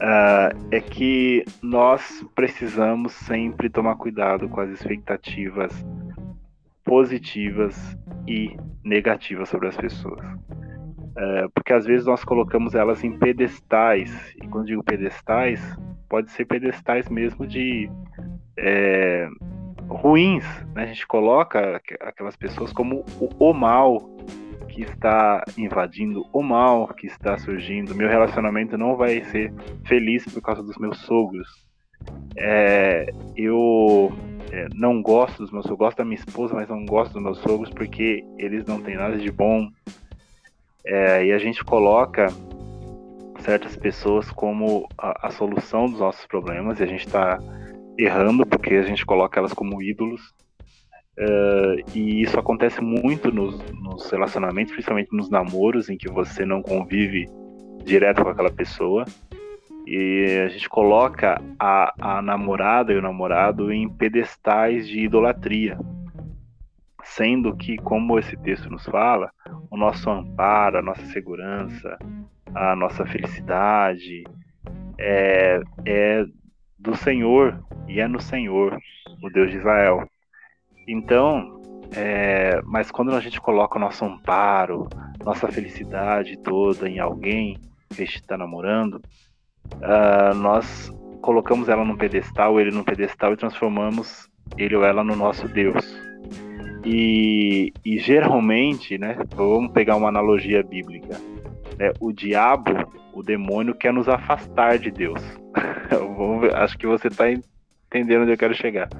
ah, 0.00 0.50
é 0.70 0.80
que 0.80 1.44
nós 1.62 2.24
precisamos 2.34 3.12
sempre 3.12 3.70
tomar 3.70 3.96
cuidado 3.96 4.48
com 4.48 4.60
as 4.60 4.70
expectativas 4.70 5.72
positivas 6.84 7.96
e 8.26 8.56
negativas 8.84 9.48
sobre 9.48 9.68
as 9.68 9.76
pessoas. 9.76 10.24
É, 11.18 11.48
porque 11.54 11.72
às 11.72 11.86
vezes 11.86 12.06
nós 12.06 12.22
colocamos 12.24 12.74
elas 12.74 13.02
em 13.02 13.18
pedestais, 13.18 14.34
e 14.36 14.46
quando 14.48 14.66
digo 14.66 14.84
pedestais, 14.84 15.60
pode 16.08 16.30
ser 16.30 16.44
pedestais 16.44 17.08
mesmo 17.08 17.46
de 17.46 17.90
é, 18.58 19.26
ruins. 19.88 20.44
Né? 20.74 20.84
A 20.84 20.86
gente 20.86 21.06
coloca 21.06 21.80
aquelas 22.00 22.36
pessoas 22.36 22.72
como 22.72 23.04
o, 23.20 23.28
o 23.38 23.52
mal 23.52 24.10
que 24.68 24.82
está 24.82 25.42
invadindo, 25.56 26.26
o 26.32 26.42
mal 26.42 26.88
que 26.88 27.06
está 27.06 27.38
surgindo. 27.38 27.94
Meu 27.94 28.08
relacionamento 28.08 28.76
não 28.76 28.96
vai 28.96 29.24
ser 29.24 29.52
feliz 29.84 30.24
por 30.24 30.42
causa 30.42 30.62
dos 30.62 30.76
meus 30.76 30.98
sogros. 31.00 31.48
É, 32.36 33.06
eu 33.34 34.12
é, 34.52 34.68
não 34.74 35.00
gosto 35.02 35.42
dos 35.42 35.50
meus 35.50 35.64
sogros, 35.64 35.78
gosto 35.78 35.98
da 35.98 36.04
minha 36.04 36.18
esposa, 36.18 36.54
mas 36.54 36.68
não 36.68 36.84
gosto 36.84 37.14
dos 37.14 37.22
meus 37.22 37.38
sogros 37.38 37.70
porque 37.70 38.24
eles 38.38 38.66
não 38.66 38.80
têm 38.80 38.96
nada 38.96 39.16
de 39.16 39.30
bom. 39.30 39.68
É, 40.84 41.26
e 41.26 41.32
a 41.32 41.38
gente 41.38 41.64
coloca 41.64 42.28
certas 43.40 43.76
pessoas 43.76 44.30
como 44.30 44.88
a, 44.98 45.28
a, 45.28 45.30
solução 45.30 45.86
dos 45.86 46.00
nossos 46.00 46.26
problemas 46.26 46.80
e 46.80 46.82
a 46.82 46.86
gente 46.86 47.06
está 47.06 47.38
errando 47.98 48.46
porque 48.46 48.74
a 48.74 48.82
gente 48.82 49.04
coloca 49.04 49.38
elas 49.38 49.52
como 49.52 49.82
ídolos. 49.82 50.34
É, 51.18 51.76
e 51.94 52.22
isso 52.22 52.38
acontece 52.38 52.80
muito 52.80 53.32
nos, 53.32 53.58
nos, 53.72 54.10
relacionamentos, 54.10 54.72
principalmente 54.72 55.14
nos 55.16 55.30
namoros, 55.30 55.88
em 55.88 55.96
que 55.96 56.10
você 56.10 56.44
não 56.44 56.62
convive 56.62 57.26
direto 57.84 58.22
com 58.22 58.28
aquela 58.28 58.50
pessoa. 58.50 59.04
E 59.86 60.42
a 60.44 60.48
gente 60.48 60.68
coloca 60.68 61.40
a, 61.58 62.18
a 62.18 62.22
namorada 62.22 62.92
e 62.92 62.96
o 62.96 63.02
namorado 63.02 63.72
em 63.72 63.88
pedestais 63.88 64.86
de 64.86 65.00
idolatria 65.00 65.78
sendo 67.06 67.56
que, 67.56 67.76
como 67.76 68.18
esse 68.18 68.36
texto 68.36 68.68
nos 68.68 68.84
fala, 68.84 69.30
o 69.70 69.76
nosso 69.76 70.10
amparo, 70.10 70.78
a 70.78 70.82
nossa 70.82 71.04
segurança, 71.06 71.96
a 72.54 72.74
nossa 72.74 73.06
felicidade 73.06 74.24
é, 74.98 75.60
é 75.84 76.26
do 76.78 76.96
Senhor 76.96 77.62
e 77.88 78.00
é 78.00 78.08
no 78.08 78.20
Senhor, 78.20 78.78
o 79.22 79.30
Deus 79.30 79.50
de 79.50 79.56
Israel. 79.56 80.08
Então, 80.86 81.60
é, 81.94 82.60
mas 82.64 82.90
quando 82.90 83.12
a 83.12 83.20
gente 83.20 83.40
coloca 83.40 83.78
o 83.78 83.80
nosso 83.80 84.04
amparo, 84.04 84.88
nossa 85.24 85.48
felicidade 85.48 86.36
toda 86.38 86.88
em 86.88 86.98
alguém 86.98 87.58
que 87.94 88.02
está 88.02 88.36
namorando, 88.36 89.00
uh, 89.74 90.34
nós 90.34 90.90
colocamos 91.20 91.68
ela 91.68 91.84
num 91.84 91.96
pedestal, 91.96 92.60
ele 92.60 92.70
num 92.70 92.84
pedestal 92.84 93.32
e 93.32 93.36
transformamos 93.36 94.28
ele 94.56 94.76
ou 94.76 94.84
ela 94.84 95.02
no 95.02 95.16
nosso 95.16 95.48
Deus. 95.48 95.84
E, 96.84 97.72
e 97.84 97.98
geralmente, 97.98 98.96
né, 98.96 99.16
vamos 99.34 99.72
pegar 99.72 99.96
uma 99.96 100.08
analogia 100.08 100.62
bíblica, 100.62 101.20
né, 101.78 101.92
o 101.98 102.12
diabo, 102.12 102.70
o 103.16 103.22
demônio 103.22 103.74
quer 103.74 103.94
nos 103.94 104.10
afastar 104.10 104.78
de 104.78 104.90
Deus. 104.90 105.22
Acho 106.54 106.76
que 106.76 106.86
você 106.86 107.08
está 107.08 107.24
entendendo 107.30 108.22
onde 108.22 108.32
eu 108.32 108.36
quero 108.36 108.54
chegar. 108.54 108.90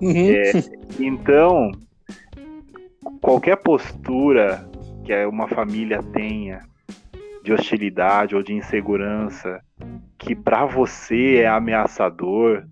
Uhum. 0.00 0.12
É, 0.12 0.52
então, 1.00 1.72
qualquer 3.20 3.56
postura 3.56 4.64
que 5.04 5.12
uma 5.26 5.48
família 5.48 6.00
tenha 6.12 6.60
de 7.42 7.52
hostilidade 7.52 8.36
ou 8.36 8.42
de 8.42 8.54
insegurança 8.54 9.60
que 10.16 10.36
para 10.36 10.64
você 10.64 11.38
é 11.38 11.48
ameaçador, 11.48 12.64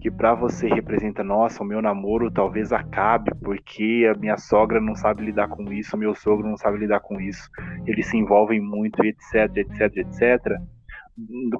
que 0.00 0.10
para 0.10 0.34
você 0.34 0.66
representa, 0.66 1.22
nossa, 1.22 1.62
o 1.62 1.66
meu 1.66 1.82
namoro 1.82 2.30
talvez 2.30 2.72
acabe 2.72 3.30
porque 3.42 4.10
a 4.10 4.18
minha 4.18 4.38
sogra 4.38 4.80
não 4.80 4.94
sabe 4.94 5.24
lidar 5.24 5.48
com 5.48 5.70
isso, 5.70 5.94
o 5.94 5.98
meu 5.98 6.14
sogro 6.14 6.48
não 6.48 6.56
sabe 6.56 6.78
lidar 6.78 7.00
com 7.00 7.20
isso, 7.20 7.50
eles 7.86 8.06
se 8.06 8.16
envolvem 8.16 8.60
muito, 8.60 9.04
etc, 9.04 9.54
etc, 9.56 9.96
etc. 9.98 10.58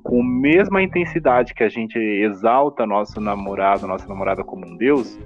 Com 0.02 0.22
a 0.22 0.24
mesma 0.24 0.82
intensidade 0.82 1.52
que 1.52 1.62
a 1.62 1.68
gente 1.68 1.98
exalta 1.98 2.86
nosso 2.86 3.20
namorado, 3.20 3.86
nossa 3.86 4.08
namorada 4.08 4.42
como 4.42 4.66
um 4.66 4.76
deus, 4.76 5.18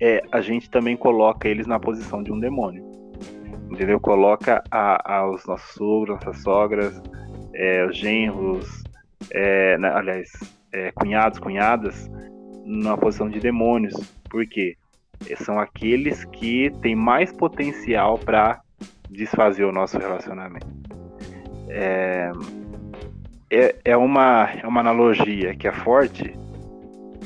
é, 0.00 0.22
a 0.32 0.40
gente 0.40 0.68
também 0.68 0.96
coloca 0.96 1.48
eles 1.48 1.68
na 1.68 1.78
posição 1.78 2.20
de 2.20 2.32
um 2.32 2.40
demônio. 2.40 2.84
Entendeu? 3.70 4.00
Coloca 4.00 4.62
a, 4.70 5.18
a, 5.18 5.30
os 5.30 5.46
nossos 5.46 5.72
sogros, 5.74 6.16
nossas 6.16 6.42
sogras, 6.42 7.02
é, 7.54 7.86
os 7.86 7.96
genros, 7.96 8.82
é, 9.32 9.78
né, 9.78 9.88
aliás, 9.88 10.30
é, 10.76 10.92
cunhados, 10.92 11.38
cunhadas, 11.38 12.10
numa 12.64 12.98
posição 12.98 13.28
de 13.28 13.40
demônios. 13.40 13.94
Por 14.28 14.46
quê? 14.46 14.76
São 15.36 15.58
aqueles 15.58 16.24
que 16.26 16.70
têm 16.82 16.94
mais 16.94 17.32
potencial 17.32 18.18
para 18.18 18.60
desfazer 19.10 19.64
o 19.64 19.72
nosso 19.72 19.98
relacionamento. 19.98 20.66
É... 21.68 22.30
é, 23.50 23.76
é, 23.84 23.96
uma, 23.96 24.50
é 24.62 24.66
uma 24.66 24.80
analogia 24.80 25.54
que 25.54 25.66
é 25.66 25.72
forte, 25.72 26.34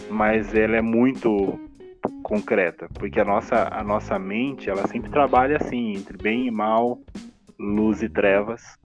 mas 0.09 0.55
ela 0.55 0.76
é 0.76 0.80
muito 0.80 1.59
concreta, 2.22 2.88
porque 2.94 3.18
a 3.18 3.24
nossa, 3.24 3.68
a 3.72 3.82
nossa 3.82 4.18
mente 4.18 4.70
ela 4.70 4.86
sempre 4.86 5.11
trabalha 5.11 5.57
assim, 5.57 5.94
entre 5.94 6.16
bem 6.16 6.46
e 6.46 6.51
mal, 6.51 7.01
luz 7.59 8.03
e 8.03 8.09
trevas. 8.09 8.78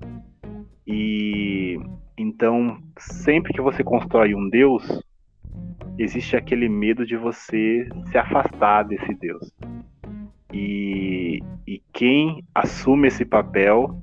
E 0.87 1.79
então, 2.17 2.77
sempre 2.97 3.53
que 3.53 3.61
você 3.61 3.83
constrói 3.83 4.33
um 4.33 4.49
Deus, 4.49 5.01
existe 5.97 6.35
aquele 6.35 6.69
medo 6.69 7.05
de 7.05 7.17
você 7.17 7.87
se 8.09 8.17
afastar 8.17 8.83
desse 8.83 9.13
Deus. 9.15 9.51
E, 10.53 11.41
e 11.67 11.81
quem 11.91 12.43
assume 12.53 13.09
esse 13.09 13.25
papel 13.25 14.01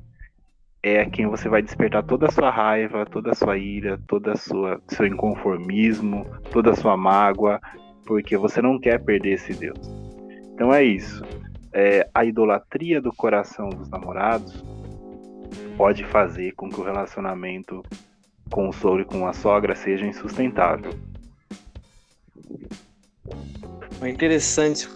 é 0.82 1.06
quem 1.06 1.26
você 1.26 1.48
vai 1.48 1.62
despertar 1.62 2.02
toda 2.02 2.26
a 2.26 2.30
sua 2.30 2.50
raiva, 2.50 3.06
toda 3.06 3.30
a 3.30 3.34
sua 3.34 3.56
ira, 3.56 3.98
toda 4.06 4.32
a 4.32 4.36
sua 4.36 4.82
seu 4.88 5.06
inconformismo, 5.06 6.26
toda 6.50 6.72
a 6.72 6.76
sua 6.76 6.96
mágoa, 6.96 7.60
porque 8.04 8.36
você 8.36 8.60
não 8.60 8.78
quer 8.78 9.02
perder 9.02 9.34
esse 9.34 9.54
Deus. 9.54 9.78
Então 10.52 10.74
é 10.74 10.82
isso. 10.82 11.24
É, 11.72 12.06
a 12.12 12.24
idolatria 12.24 13.00
do 13.00 13.12
coração 13.14 13.70
dos 13.70 13.88
namorados 13.88 14.62
pode 15.82 16.04
fazer 16.04 16.52
com 16.52 16.70
que 16.70 16.80
o 16.80 16.84
relacionamento 16.84 17.82
com 18.48 18.68
o 18.68 18.72
sogro 18.72 19.02
e 19.02 19.04
com 19.04 19.26
a 19.26 19.32
sogra 19.32 19.74
seja 19.74 20.06
insustentável. 20.06 20.92
É 24.00 24.08
interessante. 24.08 24.88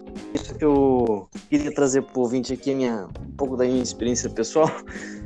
Eu 0.60 1.28
queria 1.50 1.74
trazer 1.74 2.02
para 2.02 2.16
o 2.16 2.22
ouvinte 2.22 2.52
aqui 2.52 2.72
minha, 2.72 3.08
um 3.20 3.32
pouco 3.32 3.56
da 3.56 3.64
minha 3.64 3.82
experiência 3.82 4.30
pessoal, 4.30 4.70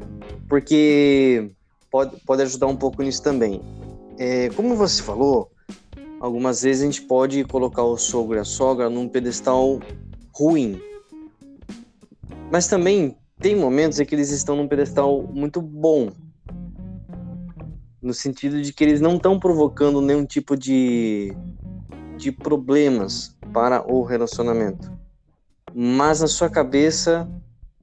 porque 0.49 1.51
pode, 1.91 2.19
pode 2.25 2.41
ajudar 2.41 2.67
um 2.67 2.77
pouco 2.77 3.03
nisso 3.03 3.23
também. 3.23 3.61
É, 4.19 4.49
como 4.57 4.75
você 4.75 5.03
falou, 5.03 5.51
algumas 6.21 6.63
vezes 6.63 6.83
a 6.83 6.87
gente 6.87 7.03
pode 7.03 7.45
colocar 7.45 7.83
o 7.83 7.99
sogro 7.99 8.39
e 8.39 8.41
a 8.41 8.45
sogra 8.45 8.89
num 8.89 9.07
pedestal 9.07 9.79
ruim. 10.33 10.81
Mas 12.51 12.67
também 12.67 13.15
tem 13.41 13.57
momentos 13.57 13.99
em 13.99 14.05
que 14.05 14.15
eles 14.15 14.31
estão 14.31 14.57
num 14.57 14.69
pedestal 14.69 15.23
muito 15.33 15.61
bom. 15.63 16.11
No 18.01 18.15
sentido 18.15 18.61
de 18.61 18.73
que 18.73 18.85
eles 18.85 19.01
não 19.01 19.17
estão 19.17 19.39
provocando 19.39 20.01
nenhum 20.01 20.25
tipo 20.25 20.57
de, 20.57 21.37
de 22.17 22.31
problemas 22.33 23.37
para 23.53 23.85
o 23.91 24.03
relacionamento. 24.03 24.91
Mas 25.75 26.21
na 26.21 26.27
sua 26.27 26.49
cabeça 26.49 27.29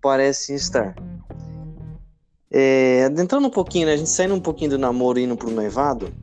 parece 0.01 0.53
estar. 0.53 0.95
É, 2.49 3.03
adentrando 3.05 3.47
um 3.47 3.51
pouquinho, 3.51 3.87
né, 3.87 3.93
a 3.93 3.97
gente 3.97 4.09
saindo 4.09 4.33
um 4.33 4.39
pouquinho 4.39 4.71
do 4.71 4.77
namoro 4.77 5.19
e 5.19 5.23
indo 5.23 5.35
pro 5.35 5.51
noivado, 5.51 6.13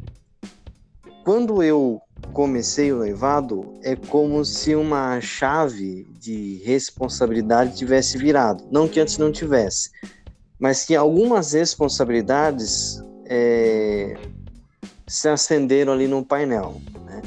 quando 1.24 1.62
eu 1.62 2.02
comecei 2.34 2.92
o 2.92 2.98
noivado, 2.98 3.74
é 3.82 3.96
como 3.96 4.44
se 4.44 4.74
uma 4.74 5.20
chave 5.22 6.06
de 6.20 6.60
responsabilidade 6.64 7.76
tivesse 7.76 8.18
virado. 8.18 8.62
Não 8.70 8.86
que 8.86 9.00
antes 9.00 9.16
não 9.16 9.32
tivesse, 9.32 9.90
mas 10.58 10.84
que 10.84 10.94
algumas 10.94 11.54
responsabilidades 11.54 13.02
é, 13.24 14.16
se 15.06 15.28
acenderam 15.28 15.94
ali 15.94 16.06
no 16.06 16.22
painel. 16.22 16.80
Né? 17.06 17.22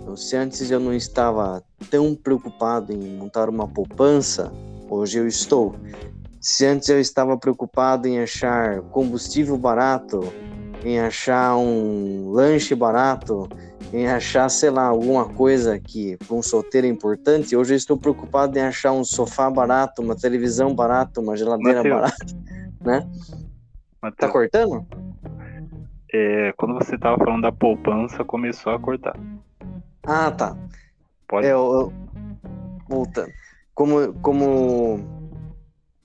Então, 0.00 0.16
se 0.16 0.36
antes 0.36 0.70
eu 0.70 0.78
não 0.78 0.94
estava 0.94 1.64
tão 1.90 2.14
preocupado 2.14 2.92
em 2.92 3.16
montar 3.16 3.48
uma 3.48 3.66
poupança, 3.66 4.52
hoje 4.88 5.18
eu 5.18 5.26
estou. 5.26 5.74
Se 6.40 6.64
antes 6.64 6.88
eu 6.88 7.00
estava 7.00 7.36
preocupado 7.36 8.06
em 8.06 8.20
achar 8.20 8.82
combustível 8.82 9.56
barato, 9.56 10.32
em 10.84 10.98
achar 10.98 11.56
um 11.56 12.30
lanche 12.30 12.74
barato, 12.74 13.48
em 13.92 14.06
achar, 14.08 14.48
sei 14.48 14.70
lá, 14.70 14.84
alguma 14.84 15.28
coisa 15.28 15.78
que 15.78 16.16
para 16.16 16.34
um 16.34 16.42
solteiro 16.42 16.86
é 16.86 16.90
importante. 16.90 17.56
Hoje 17.56 17.74
eu 17.74 17.76
estou 17.76 17.96
preocupado 17.96 18.58
em 18.58 18.62
achar 18.62 18.92
um 18.92 19.04
sofá 19.04 19.50
barato, 19.50 20.02
uma 20.02 20.16
televisão 20.16 20.74
barata, 20.74 21.20
uma 21.20 21.36
geladeira 21.36 21.82
Mateus. 21.82 22.00
barata, 22.00 22.26
né? 22.80 23.10
Mateus. 24.02 24.16
Tá 24.18 24.28
cortando? 24.28 24.86
É, 26.12 26.52
quando 26.56 26.74
você 26.74 26.94
estava 26.94 27.16
falando 27.16 27.42
da 27.42 27.52
poupança, 27.52 28.24
começou 28.24 28.72
a 28.72 28.78
cortar. 28.78 29.16
Ah, 30.04 30.30
tá. 30.30 30.56
Pode. 31.28 31.46
É, 31.46 31.52
eu, 31.52 31.72
eu, 31.72 31.92
voltando. 32.88 33.32
Como, 33.74 34.12
como 34.20 35.00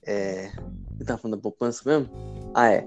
é, 0.06 0.50
você 0.96 1.04
tava 1.04 1.18
falando 1.18 1.36
da 1.36 1.42
poupança 1.42 1.82
mesmo? 1.84 2.08
Ah, 2.54 2.72
é 2.72 2.86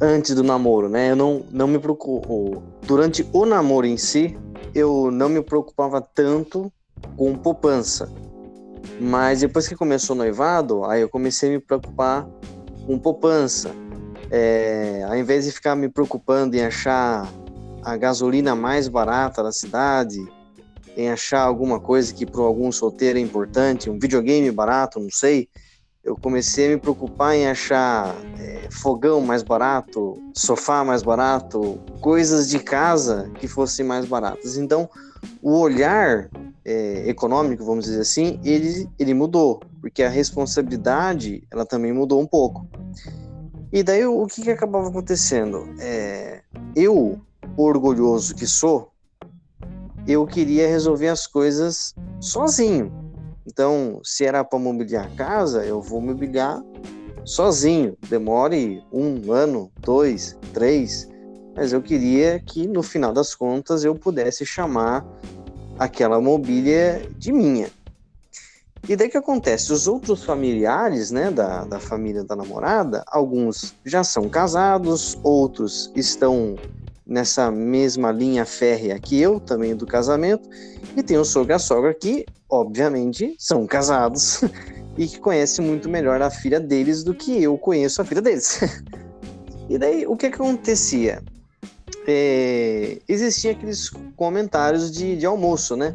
antes 0.00 0.34
do 0.34 0.42
namoro, 0.42 0.88
né? 0.88 1.10
Eu 1.10 1.16
não, 1.16 1.44
não 1.50 1.66
me 1.66 1.78
preocupo. 1.78 2.62
Durante 2.82 3.28
o 3.32 3.44
namoro 3.44 3.86
em 3.86 3.96
si, 3.96 4.36
eu 4.74 5.10
não 5.10 5.28
me 5.28 5.42
preocupava 5.42 6.00
tanto 6.00 6.72
com 7.16 7.36
poupança. 7.36 8.10
Mas 9.00 9.40
depois 9.40 9.68
que 9.68 9.76
começou 9.76 10.14
o 10.14 10.18
noivado, 10.18 10.84
aí 10.84 11.02
eu 11.02 11.08
comecei 11.08 11.50
a 11.50 11.52
me 11.52 11.60
preocupar 11.60 12.26
com 12.86 12.98
poupança. 12.98 13.70
É, 14.30 15.04
ao 15.06 15.16
invés 15.16 15.44
de 15.44 15.52
ficar 15.52 15.74
me 15.74 15.88
preocupando 15.88 16.56
em 16.56 16.62
achar 16.62 17.28
a 17.82 17.96
gasolina 17.96 18.54
mais 18.54 18.88
barata 18.88 19.42
da 19.42 19.52
cidade, 19.52 20.18
em 20.96 21.10
achar 21.10 21.40
alguma 21.40 21.80
coisa 21.80 22.12
que 22.12 22.26
para 22.26 22.42
algum 22.42 22.70
solteiro 22.70 23.18
é 23.18 23.22
importante, 23.22 23.90
um 23.90 23.98
videogame 23.98 24.50
barato, 24.50 25.00
não 25.00 25.10
sei, 25.10 25.48
eu 26.02 26.16
comecei 26.16 26.66
a 26.66 26.68
me 26.70 26.78
preocupar 26.78 27.34
em 27.34 27.46
achar 27.46 28.16
é, 28.38 28.68
fogão 28.70 29.20
mais 29.20 29.42
barato, 29.42 30.16
sofá 30.34 30.82
mais 30.84 31.02
barato, 31.02 31.78
coisas 32.00 32.48
de 32.48 32.58
casa 32.58 33.30
que 33.38 33.46
fossem 33.46 33.84
mais 33.84 34.06
baratas. 34.06 34.56
Então, 34.56 34.88
o 35.42 35.58
olhar 35.58 36.30
é, 36.64 37.08
econômico, 37.08 37.64
vamos 37.64 37.84
dizer 37.84 38.00
assim, 38.00 38.40
ele, 38.44 38.88
ele 38.98 39.12
mudou, 39.12 39.60
porque 39.80 40.02
a 40.02 40.08
responsabilidade 40.08 41.42
ela 41.50 41.66
também 41.66 41.92
mudou 41.92 42.20
um 42.20 42.26
pouco. 42.26 42.66
E 43.72 43.82
daí 43.82 44.04
o 44.04 44.26
que, 44.26 44.42
que 44.42 44.50
acabava 44.50 44.88
acontecendo? 44.88 45.68
É, 45.78 46.42
eu, 46.74 47.20
orgulhoso 47.56 48.34
que 48.34 48.46
sou, 48.46 48.90
eu 50.06 50.26
queria 50.26 50.66
resolver 50.66 51.08
as 51.08 51.26
coisas 51.26 51.94
sozinho. 52.20 53.09
Então, 53.46 54.00
se 54.04 54.24
era 54.24 54.44
para 54.44 54.58
mobiliar 54.58 55.06
a 55.06 55.16
casa, 55.16 55.64
eu 55.64 55.80
vou 55.80 56.00
mobiliar 56.00 56.62
sozinho. 57.24 57.96
Demore 58.08 58.82
um 58.92 59.32
ano, 59.32 59.70
dois, 59.82 60.36
três, 60.52 61.08
mas 61.54 61.72
eu 61.72 61.82
queria 61.82 62.40
que 62.40 62.66
no 62.66 62.82
final 62.82 63.12
das 63.12 63.34
contas 63.34 63.84
eu 63.84 63.94
pudesse 63.94 64.44
chamar 64.44 65.04
aquela 65.78 66.20
mobília 66.20 67.06
de 67.18 67.32
minha. 67.32 67.70
E 68.88 68.96
daí 68.96 69.08
que 69.08 69.16
acontece? 69.16 69.72
Os 69.72 69.86
outros 69.86 70.24
familiares, 70.24 71.10
né, 71.10 71.30
da, 71.30 71.64
da 71.64 71.78
família 71.78 72.24
da 72.24 72.34
namorada, 72.34 73.04
alguns 73.06 73.74
já 73.84 74.02
são 74.02 74.28
casados, 74.28 75.18
outros 75.22 75.92
estão 75.94 76.56
nessa 77.06 77.50
mesma 77.50 78.10
linha 78.10 78.44
férrea 78.44 78.98
que 78.98 79.20
eu, 79.20 79.40
também 79.40 79.76
do 79.76 79.86
casamento, 79.86 80.48
e 80.96 81.02
tem 81.02 81.18
o 81.18 81.24
sogro 81.24 81.52
e 81.52 81.54
a 81.54 81.58
sogra 81.58 81.94
que 81.94 82.24
obviamente, 82.50 83.36
são 83.38 83.66
casados 83.66 84.42
e 84.98 85.06
que 85.06 85.20
conhecem 85.20 85.64
muito 85.64 85.88
melhor 85.88 86.20
a 86.20 86.30
filha 86.30 86.58
deles 86.58 87.04
do 87.04 87.14
que 87.14 87.42
eu 87.42 87.56
conheço 87.56 88.02
a 88.02 88.04
filha 88.04 88.20
deles. 88.20 88.60
e 89.70 89.78
daí, 89.78 90.06
o 90.06 90.16
que, 90.16 90.26
acontecia? 90.26 91.22
É, 92.06 92.98
existiam 93.08 93.52
aqueles 93.52 93.88
comentários 94.16 94.90
de, 94.90 95.16
de 95.16 95.24
almoço, 95.24 95.76
né? 95.76 95.94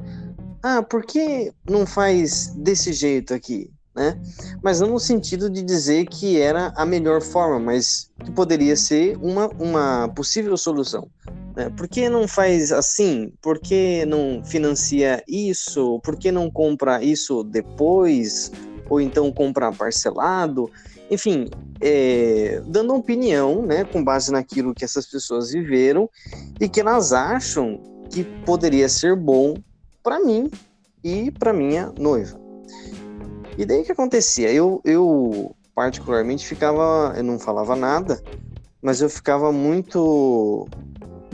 Ah, 0.64 0.82
por 0.82 1.04
que 1.04 1.52
não 1.70 1.86
faz 1.86 2.48
desse 2.56 2.94
jeito 2.94 3.34
aqui? 3.34 3.70
Né? 3.94 4.20
Mas 4.62 4.82
não 4.82 4.90
no 4.90 5.00
sentido 5.00 5.50
de 5.50 5.62
dizer 5.62 6.06
que 6.08 6.40
era 6.40 6.74
a 6.76 6.86
melhor 6.86 7.22
forma, 7.22 7.60
mas 7.60 8.10
que 8.24 8.32
poderia 8.32 8.76
ser 8.76 9.18
uma, 9.22 9.48
uma 9.60 10.10
possível 10.10 10.58
solução. 10.58 11.08
Né? 11.56 11.70
Por 11.70 11.88
que 11.88 12.10
não 12.10 12.28
faz 12.28 12.72
assim? 12.72 13.32
Por 13.42 13.60
que 13.60 14.06
não 14.06 14.44
financia 14.44 15.24
isso? 15.28 16.00
Por 16.04 16.18
que 16.18 16.32
não 16.32 16.52
compra 16.52 17.04
isso 17.04 17.44
depois? 17.44 18.52
Ou 18.90 19.00
então 19.00 19.32
compra 19.32 19.72
parcelado? 19.72 20.70
Enfim, 21.10 21.48
é, 21.80 22.62
dando 22.66 22.96
opinião, 22.96 23.62
né, 23.64 23.84
com 23.84 24.04
base 24.04 24.32
naquilo 24.32 24.74
que 24.74 24.84
essas 24.84 25.06
pessoas 25.06 25.52
viveram 25.52 26.10
e 26.60 26.68
que 26.68 26.80
elas 26.80 27.14
acham 27.14 27.80
que 28.10 28.24
poderia 28.46 28.90
ser 28.90 29.16
bom 29.16 29.56
para 30.04 30.20
mim 30.20 30.50
e 31.04 31.32
para 31.32 31.54
minha 31.54 31.92
noiva. 31.98 32.40
E 33.58 33.66
daí 33.66 33.82
o 33.82 33.86
que 33.86 33.92
acontecia? 33.92 34.52
Eu, 34.52 34.82
eu 34.84 35.56
particularmente 35.76 36.46
ficava, 36.46 37.14
eu 37.16 37.24
não 37.24 37.40
falava 37.40 37.76
nada, 37.76 38.22
mas 38.82 39.02
eu 39.02 39.10
ficava 39.10 39.52
muito 39.52 40.68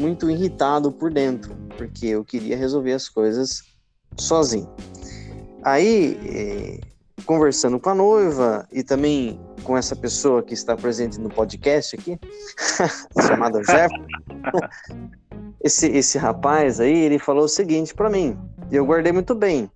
muito 0.02 0.30
irritado 0.30 0.92
por 0.92 1.14
dentro, 1.14 1.56
porque 1.78 2.08
eu 2.08 2.26
queria 2.26 2.58
resolver 2.58 2.94
as 2.94 3.08
coisas 3.08 3.62
sozinho. 4.18 4.68
Aí, 5.64 6.20
é, 6.26 6.80
conversando 7.26 7.80
com 7.80 7.90
a 7.90 7.96
noiva 7.96 8.68
e 8.72 8.84
também 8.84 9.40
com 9.64 9.78
essa 9.78 9.96
pessoa 9.96 10.42
que 10.42 10.56
está 10.56 10.76
presente 10.76 11.20
no 11.20 11.30
podcast 11.30 11.96
aqui, 11.96 12.20
chamado 13.28 13.62
Jeff. 13.62 13.94
esse, 15.64 15.88
esse 15.88 16.18
rapaz 16.18 16.80
aí, 16.80 16.98
ele 16.98 17.20
falou 17.20 17.46
o 17.46 17.50
seguinte 17.50 17.94
para 17.94 18.10
mim, 18.10 18.36
e 18.72 18.76
eu 18.76 18.86
guardei 18.86 19.12
muito 19.14 19.36
bem, 19.36 19.70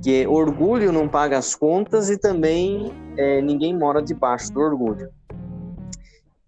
que 0.00 0.24
orgulho 0.28 0.92
não 0.92 1.08
paga 1.08 1.38
as 1.38 1.56
contas 1.56 2.08
e 2.08 2.16
também 2.16 2.92
é, 3.16 3.42
ninguém 3.42 3.76
mora 3.76 4.00
debaixo 4.00 4.52
do 4.52 4.60
orgulho. 4.60 5.10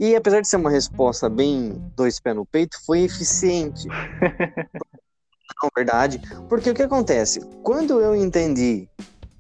E 0.03 0.17
apesar 0.17 0.41
de 0.41 0.49
ser 0.49 0.57
uma 0.57 0.69
resposta 0.69 1.31
bem 1.31 1.81
dois 1.95 2.19
pés 2.19 2.35
no 2.35 2.45
peito, 2.45 2.77
foi 2.85 3.03
eficiente. 3.03 3.87
Não, 5.63 5.71
verdade. 5.77 6.21
Porque 6.49 6.71
o 6.71 6.75
que 6.75 6.83
acontece? 6.83 7.39
Quando 7.63 8.01
eu 8.01 8.17
entendi 8.17 8.89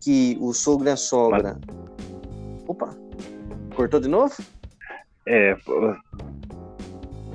que 0.00 0.38
o 0.40 0.54
sogro 0.54 0.86
e 0.86 0.92
a 0.92 0.96
sogra. 0.96 1.58
Opa! 2.68 2.96
Cortou 3.74 3.98
de 3.98 4.06
novo? 4.06 4.36
É. 5.26 5.56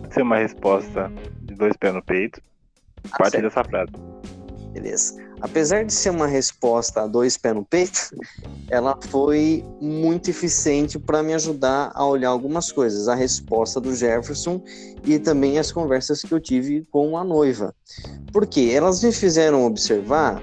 Ser 0.09 0.21
uma 0.21 0.37
resposta 0.37 1.11
de 1.41 1.53
dois 1.53 1.75
pés 1.75 1.93
no 1.93 2.01
peito. 2.01 2.41
Ah, 3.11 3.17
parte 3.17 3.41
dessa 3.41 3.61
frase. 3.61 3.91
Beleza. 4.71 5.26
Apesar 5.39 5.85
de 5.85 5.93
ser 5.93 6.09
uma 6.09 6.27
resposta 6.27 7.01
a 7.01 7.07
dois 7.07 7.37
pés 7.37 7.55
no 7.55 7.63
peito, 7.63 8.09
ela 8.69 8.97
foi 9.09 9.63
muito 9.79 10.29
eficiente 10.29 10.97
para 10.97 11.21
me 11.21 11.33
ajudar 11.33 11.91
a 11.93 12.05
olhar 12.05 12.29
algumas 12.29 12.71
coisas. 12.71 13.07
A 13.07 13.15
resposta 13.15 13.79
do 13.79 13.95
Jefferson 13.95 14.61
e 15.05 15.19
também 15.19 15.59
as 15.59 15.71
conversas 15.71 16.21
que 16.21 16.33
eu 16.33 16.39
tive 16.39 16.85
com 16.91 17.17
a 17.17 17.23
noiva. 17.23 17.73
Porque 18.33 18.71
elas 18.73 19.03
me 19.03 19.11
fizeram 19.11 19.65
observar 19.65 20.41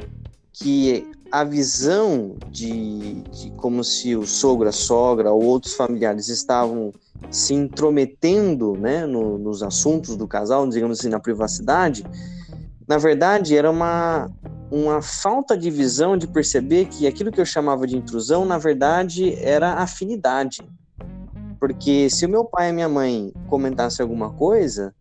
que 0.53 1.07
a 1.31 1.43
visão 1.43 2.37
de, 2.53 3.15
de 3.23 3.51
como 3.57 3.83
se 3.83 4.15
o 4.15 4.25
sogro, 4.25 4.69
a 4.69 4.73
sogra 4.73 5.33
ou 5.33 5.43
outros 5.43 5.75
familiares 5.75 6.29
estavam 6.29 6.93
se 7.29 7.53
intrometendo 7.53 8.77
né, 8.77 9.05
no, 9.05 9.37
nos 9.37 9.61
assuntos 9.63 10.17
do 10.17 10.29
casal, 10.29 10.69
digamos 10.69 11.01
assim, 11.01 11.09
na 11.09 11.19
privacidade, 11.19 12.07
na 12.87 12.99
verdade 12.99 13.57
era 13.57 13.69
uma, 13.69 14.31
uma 14.75 15.01
falta 15.01 15.57
de 15.57 15.71
visão 15.71 16.17
de 16.17 16.27
perceber 16.27 16.87
que 16.87 17.07
aquilo 17.07 17.31
que 17.31 17.41
eu 17.41 17.47
chamava 17.47 17.87
de 17.87 17.97
intrusão, 17.97 18.45
na 18.45 18.59
verdade, 18.59 19.33
era 19.41 19.75
afinidade. 19.75 20.69
Porque 21.61 22.11
se 22.11 22.27
o 22.27 22.29
meu 22.29 22.45
pai 22.45 22.71
e 22.71 22.73
minha 22.73 22.89
mãe 22.89 23.33
comentassem 23.49 24.03
alguma 24.03 24.33
coisa, 24.33 24.93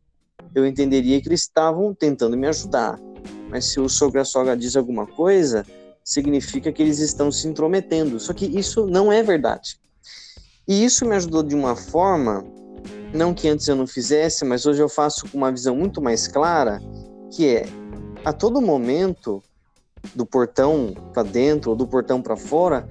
eu 0.53 0.63
entenderia 0.63 1.19
que 1.19 1.27
eles 1.27 1.41
estavam 1.41 1.91
tentando 1.91 2.37
me 2.37 2.47
ajudar. 2.47 2.99
Mas 3.49 3.65
se 3.65 3.79
o 3.79 3.89
sogro 3.89 4.19
e 4.19 4.21
a 4.21 4.25
sogra 4.25 4.55
diz 4.55 4.75
alguma 4.75 5.07
coisa, 5.07 5.65
significa 6.03 6.71
que 6.71 6.83
eles 6.83 6.99
estão 6.99 7.31
se 7.31 7.47
intrometendo. 7.47 8.19
Só 8.19 8.31
que 8.31 8.45
isso 8.45 8.85
não 8.85 9.11
é 9.11 9.23
verdade. 9.23 9.79
E 10.67 10.85
isso 10.85 11.03
me 11.03 11.15
ajudou 11.15 11.41
de 11.41 11.55
uma 11.55 11.75
forma, 11.75 12.45
não 13.11 13.33
que 13.33 13.47
antes 13.47 13.67
eu 13.67 13.75
não 13.75 13.87
fizesse, 13.87 14.45
mas 14.45 14.67
hoje 14.67 14.83
eu 14.83 14.87
faço 14.87 15.27
com 15.29 15.39
uma 15.39 15.51
visão 15.51 15.75
muito 15.75 15.99
mais 15.99 16.27
clara, 16.27 16.79
que 17.31 17.47
é 17.47 17.65
a 18.23 18.31
todo 18.31 18.61
momento 18.61 19.41
do 20.15 20.25
portão 20.25 20.93
para 21.13 21.23
dentro 21.23 21.71
ou 21.71 21.75
do 21.75 21.87
portão 21.87 22.21
para 22.21 22.35
fora, 22.35 22.87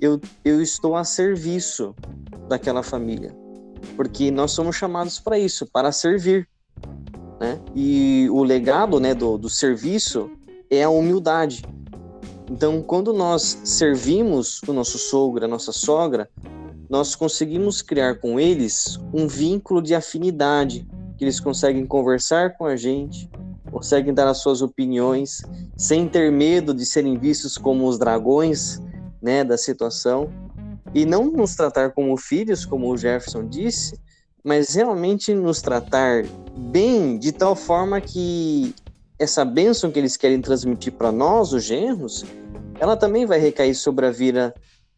eu, 0.00 0.20
eu 0.44 0.60
estou 0.60 0.96
a 0.96 1.04
serviço 1.04 1.94
daquela 2.48 2.82
família. 2.82 3.34
Porque 3.96 4.30
nós 4.30 4.52
somos 4.52 4.76
chamados 4.76 5.18
para 5.18 5.38
isso, 5.38 5.66
para 5.66 5.92
servir. 5.92 6.48
Né? 7.40 7.60
E 7.74 8.28
o 8.30 8.42
legado 8.42 9.00
né, 9.00 9.14
do, 9.14 9.36
do 9.36 9.48
serviço 9.48 10.30
é 10.70 10.82
a 10.82 10.90
humildade. 10.90 11.62
Então, 12.50 12.82
quando 12.82 13.12
nós 13.12 13.58
servimos 13.64 14.60
o 14.66 14.72
nosso 14.72 14.98
sogro, 14.98 15.44
a 15.44 15.48
nossa 15.48 15.72
sogra, 15.72 16.28
nós 16.88 17.14
conseguimos 17.14 17.80
criar 17.80 18.16
com 18.16 18.38
eles 18.38 18.98
um 19.12 19.26
vínculo 19.26 19.80
de 19.80 19.94
afinidade, 19.94 20.86
que 21.16 21.24
eles 21.24 21.40
conseguem 21.40 21.86
conversar 21.86 22.56
com 22.56 22.66
a 22.66 22.76
gente, 22.76 23.30
conseguem 23.72 24.12
dar 24.12 24.28
as 24.28 24.38
suas 24.38 24.60
opiniões, 24.60 25.42
sem 25.76 26.06
ter 26.06 26.30
medo 26.30 26.74
de 26.74 26.84
serem 26.84 27.18
vistos 27.18 27.56
como 27.56 27.88
os 27.88 27.98
dragões 27.98 28.80
né, 29.20 29.42
da 29.42 29.56
situação, 29.56 30.30
e 30.94 31.06
não 31.06 31.24
nos 31.24 31.56
tratar 31.56 31.90
como 31.92 32.14
filhos, 32.18 32.66
como 32.66 32.92
o 32.92 32.96
Jefferson 32.98 33.48
disse, 33.48 33.98
mas 34.44 34.74
realmente 34.74 35.32
nos 35.32 35.62
tratar 35.62 36.24
bem, 36.54 37.18
de 37.18 37.32
tal 37.32 37.56
forma 37.56 37.98
que 38.00 38.74
essa 39.18 39.44
bênção 39.44 39.90
que 39.90 39.98
eles 39.98 40.16
querem 40.16 40.40
transmitir 40.40 40.92
para 40.92 41.10
nós, 41.10 41.52
os 41.52 41.64
genros, 41.64 42.24
ela 42.78 42.96
também 42.96 43.24
vai 43.24 43.38
recair 43.38 43.74
sobre 43.74 44.04
a 44.04 44.10
vida, 44.10 44.52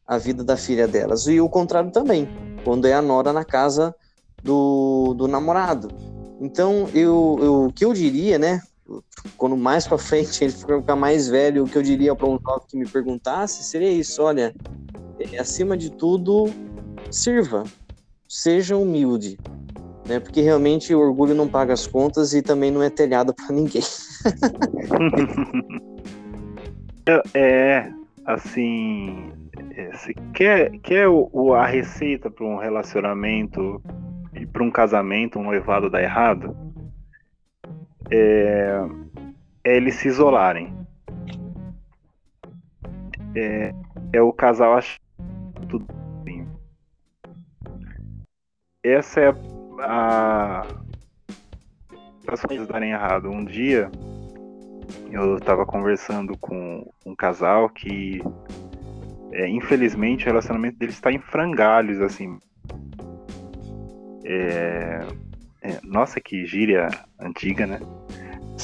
a 0.07 0.19
vida 0.19 0.43
da 0.43 0.57
filha 0.57 0.89
delas. 0.89 1.27
E 1.27 1.41
o 1.41 1.49
contrário 1.49 1.93
também, 1.93 2.29
quando 2.65 2.87
é 2.87 2.95
a 2.95 3.03
nora 3.03 3.33
na 3.33 3.45
casa 3.45 3.95
do, 4.43 5.15
do 5.15 5.29
namorado. 5.29 6.14
Então, 6.45 6.91
eu, 6.93 7.39
eu, 7.41 7.65
o 7.65 7.73
que 7.73 7.83
eu 7.83 7.95
diria, 7.95 8.39
né? 8.39 8.61
Quando 9.39 9.57
mais 9.57 9.87
para 9.87 9.97
frente 9.97 10.45
ele 10.45 10.53
ficar 10.53 10.95
mais 10.95 11.27
velho, 11.27 11.65
o 11.65 11.67
que 11.67 11.79
eu 11.79 11.83
diria 11.83 12.15
para 12.15 12.29
um 12.29 12.39
jovem 12.39 12.67
que 12.69 12.77
me 12.77 12.87
perguntasse 12.87 13.65
seria 13.65 13.91
isso: 13.91 14.23
olha, 14.23 14.55
é, 15.19 15.39
acima 15.39 15.75
de 15.75 15.91
tudo, 15.91 16.51
sirva, 17.11 17.65
seja 18.29 18.77
humilde, 18.77 19.41
né? 20.07 20.21
Porque 20.21 20.43
realmente 20.43 20.95
o 20.95 21.01
orgulho 21.01 21.35
não 21.35 21.49
paga 21.49 21.73
as 21.73 21.87
contas 21.87 22.35
e 22.35 22.43
também 22.43 22.71
não 22.71 22.83
é 22.83 22.91
telhado 22.91 23.33
para 23.33 23.51
ninguém. 23.51 23.83
É, 27.07 27.23
é, 27.35 27.93
assim, 28.25 29.31
é, 29.77 29.95
se 29.95 30.15
quer, 30.33 30.71
quer 30.79 31.07
o, 31.07 31.53
a 31.53 31.67
receita 31.67 32.31
para 32.31 32.47
um 32.47 32.57
relacionamento 32.57 33.79
e 34.35 34.47
para 34.47 34.63
um 34.63 34.71
casamento, 34.71 35.39
um 35.39 35.45
noivado 35.45 35.89
dar 35.89 36.03
errado, 36.03 36.57
é, 38.11 38.81
é 39.65 39.77
eles 39.77 39.97
se 39.97 40.09
isolarem. 40.09 40.75
É, 43.37 43.75
é 44.13 44.23
o 44.23 44.33
casal 44.33 44.77
achar 44.77 45.01
tudo 45.69 45.87
assim. 46.21 46.47
Essa 48.83 49.21
é 49.21 49.35
a. 49.81 50.67
As 52.27 52.43
coisas 52.43 52.67
darem 52.67 52.93
errado. 52.93 53.29
Um 53.29 53.45
dia 53.45 53.91
eu 55.11 55.37
estava 55.37 55.65
conversando 55.65 56.37
com 56.39 56.91
um 57.07 57.15
casal 57.15 57.69
que, 57.69 58.21
é, 59.33 59.49
infelizmente, 59.49 60.25
o 60.25 60.29
relacionamento 60.29 60.79
deles 60.79 60.95
está 60.95 61.13
em 61.13 61.21
frangalhos, 61.21 62.01
assim. 62.01 62.39
É, 64.25 65.01
é, 65.63 65.79
nossa, 65.83 66.21
que 66.21 66.45
gíria 66.47 66.89
antiga, 67.21 67.67
né? 67.67 67.81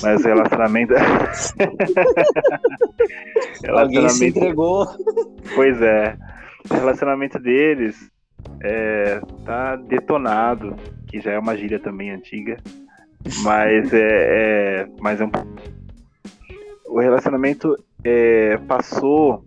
Mas 0.03 0.25
o 0.25 0.29
relacionamento. 0.29 0.95
relacionamento... 0.95 1.59
Alguém 3.79 4.09
se 4.09 4.27
entregou. 4.27 4.87
Pois 5.55 5.81
é. 5.83 6.17
O 6.71 6.75
relacionamento 6.75 7.39
deles 7.39 8.11
é, 8.63 9.21
tá 9.45 9.77
detonado, 9.77 10.77
que 11.09 11.21
já 11.21 11.33
é 11.33 11.39
uma 11.39 11.57
gíria 11.57 11.79
também 11.79 12.11
antiga. 12.11 12.59
Mas 13.43 13.93
é, 13.93 13.99
é 14.01 14.89
mas 15.01 15.21
é 15.21 15.25
um 15.25 15.31
o 16.91 16.99
relacionamento 16.99 17.77
é, 18.03 18.57
passou, 18.67 19.45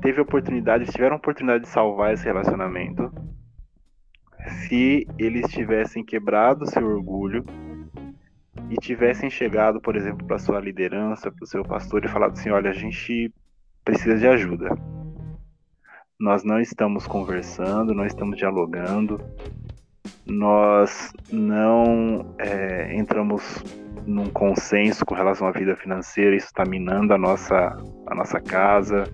teve 0.00 0.20
oportunidade, 0.20 0.90
tiveram 0.92 1.16
oportunidade 1.16 1.64
de 1.64 1.68
salvar 1.68 2.14
esse 2.14 2.24
relacionamento 2.24 3.12
se 4.48 5.06
eles 5.18 5.50
tivessem 5.50 6.04
quebrado 6.04 6.68
seu 6.70 6.86
orgulho 6.86 7.44
e 8.68 8.76
tivessem 8.76 9.28
chegado, 9.30 9.80
por 9.80 9.96
exemplo, 9.96 10.26
para 10.26 10.38
sua 10.38 10.60
liderança, 10.60 11.30
para 11.30 11.44
o 11.44 11.46
seu 11.46 11.62
pastor 11.62 12.04
e 12.04 12.08
falado 12.08 12.32
assim: 12.32 12.50
olha, 12.50 12.70
a 12.70 12.74
gente 12.74 13.32
precisa 13.84 14.16
de 14.16 14.26
ajuda. 14.26 14.70
Nós 16.18 16.44
não 16.44 16.60
estamos 16.60 17.06
conversando, 17.06 17.94
não 17.94 18.04
estamos 18.04 18.36
dialogando, 18.36 19.20
nós 20.26 21.12
não 21.32 22.34
é, 22.38 22.94
entramos 22.94 23.64
num 24.06 24.28
consenso 24.28 25.04
com 25.04 25.14
relação 25.14 25.46
à 25.46 25.50
vida 25.50 25.76
financeira, 25.76 26.36
isso 26.36 26.46
está 26.46 26.64
minando 26.64 27.14
a 27.14 27.18
nossa, 27.18 27.76
a 28.06 28.14
nossa 28.14 28.40
casa. 28.40 29.04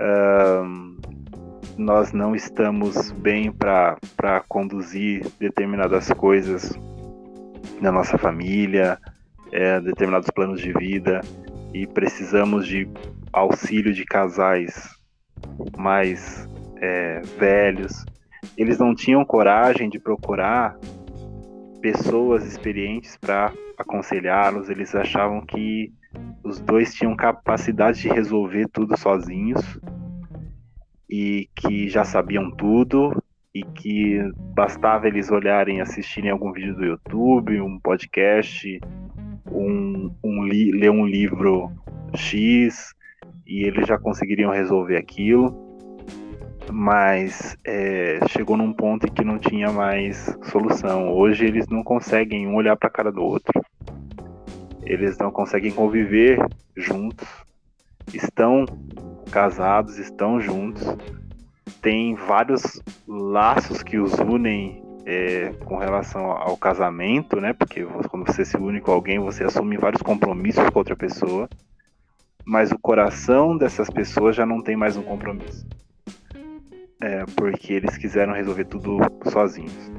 Um, 0.00 0.97
nós 1.76 2.12
não 2.12 2.34
estamos 2.34 3.12
bem 3.12 3.52
para 3.52 4.40
conduzir 4.48 5.26
determinadas 5.38 6.10
coisas 6.12 6.78
na 7.80 7.92
nossa 7.92 8.18
família, 8.18 8.98
é, 9.52 9.80
determinados 9.80 10.30
planos 10.30 10.60
de 10.60 10.72
vida 10.72 11.20
e 11.72 11.86
precisamos 11.86 12.66
de 12.66 12.88
auxílio 13.32 13.92
de 13.92 14.04
casais 14.04 14.88
mais 15.76 16.48
é, 16.80 17.20
velhos. 17.38 18.04
Eles 18.56 18.78
não 18.78 18.94
tinham 18.94 19.24
coragem 19.24 19.88
de 19.88 19.98
procurar 19.98 20.76
pessoas 21.80 22.44
experientes 22.44 23.16
para 23.16 23.52
aconselhá-los, 23.78 24.68
eles 24.68 24.94
achavam 24.94 25.40
que 25.40 25.92
os 26.42 26.58
dois 26.60 26.94
tinham 26.94 27.14
capacidade 27.14 28.00
de 28.00 28.08
resolver 28.08 28.68
tudo 28.68 28.98
sozinhos 28.98 29.78
e 31.08 31.48
que 31.54 31.88
já 31.88 32.04
sabiam 32.04 32.50
tudo 32.50 33.22
e 33.54 33.62
que 33.62 34.20
bastava 34.54 35.08
eles 35.08 35.30
olharem, 35.30 35.80
assistirem 35.80 36.30
algum 36.30 36.52
vídeo 36.52 36.74
do 36.74 36.84
YouTube, 36.84 37.60
um 37.60 37.78
podcast, 37.80 38.80
um, 39.50 40.14
um 40.22 40.42
ler 40.42 40.90
um 40.90 41.06
livro 41.06 41.70
X 42.14 42.94
e 43.46 43.66
eles 43.66 43.86
já 43.86 43.98
conseguiriam 43.98 44.52
resolver 44.52 44.96
aquilo. 44.96 45.66
Mas 46.70 47.56
é, 47.64 48.20
chegou 48.28 48.56
num 48.56 48.74
ponto 48.74 49.06
em 49.06 49.10
que 49.10 49.24
não 49.24 49.38
tinha 49.38 49.72
mais 49.72 50.36
solução. 50.42 51.10
Hoje 51.14 51.46
eles 51.46 51.66
não 51.68 51.82
conseguem 51.82 52.46
um 52.46 52.54
olhar 52.54 52.76
para 52.76 52.88
a 52.88 52.92
cara 52.92 53.10
do 53.10 53.22
outro. 53.22 53.58
Eles 54.84 55.16
não 55.16 55.30
conseguem 55.30 55.72
conviver 55.72 56.38
juntos. 56.76 57.47
Estão 58.12 58.64
casados, 59.30 59.98
estão 59.98 60.40
juntos. 60.40 60.84
Tem 61.80 62.14
vários 62.14 62.82
laços 63.06 63.82
que 63.82 63.98
os 63.98 64.12
unem 64.14 64.82
é, 65.06 65.52
com 65.64 65.76
relação 65.76 66.30
ao 66.30 66.56
casamento, 66.56 67.40
né? 67.40 67.52
Porque 67.52 67.84
quando 68.08 68.26
você 68.26 68.44
se 68.44 68.56
une 68.56 68.80
com 68.80 68.90
alguém, 68.90 69.18
você 69.18 69.44
assume 69.44 69.76
vários 69.76 70.02
compromissos 70.02 70.68
com 70.70 70.78
outra 70.78 70.96
pessoa 70.96 71.48
mas 72.48 72.72
o 72.72 72.78
coração 72.78 73.58
dessas 73.58 73.90
pessoas 73.90 74.34
já 74.34 74.46
não 74.46 74.62
tem 74.62 74.74
mais 74.74 74.96
um 74.96 75.02
compromisso. 75.02 75.66
É, 76.98 77.22
porque 77.36 77.74
eles 77.74 77.98
quiseram 77.98 78.32
resolver 78.32 78.64
tudo 78.64 78.96
sozinhos. 79.30 79.92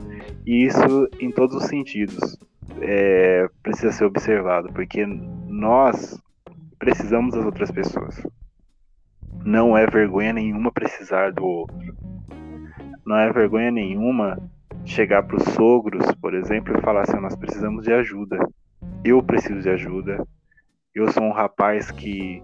E 0.48 0.66
isso 0.66 1.08
em 1.20 1.30
todos 1.30 1.56
os 1.56 1.66
sentidos 1.66 2.40
é, 2.82 3.48
precisa 3.62 3.92
ser 3.92 4.06
observado, 4.06 4.74
porque 4.74 5.06
nós 5.06 6.20
precisamos 6.80 7.36
das 7.36 7.46
outras 7.46 7.70
pessoas. 7.70 8.20
Não 9.46 9.78
é 9.78 9.86
vergonha 9.86 10.34
nenhuma 10.34 10.72
precisar 10.72 11.32
do 11.32 11.46
outro. 11.46 11.96
Não 13.06 13.18
é 13.18 13.32
vergonha 13.32 13.70
nenhuma 13.70 14.40
chegar 14.86 15.24
para 15.24 15.38
os 15.38 15.44
sogros, 15.54 16.12
por 16.16 16.34
exemplo, 16.34 16.76
e 16.76 16.82
falar 16.82 17.02
assim: 17.02 17.20
nós 17.20 17.36
precisamos 17.36 17.84
de 17.84 17.94
ajuda. 17.94 18.40
Eu 19.04 19.22
preciso 19.22 19.62
de 19.62 19.70
ajuda 19.70 20.26
eu 20.94 21.12
sou 21.12 21.24
um 21.24 21.32
rapaz 21.32 21.92
que, 21.92 22.44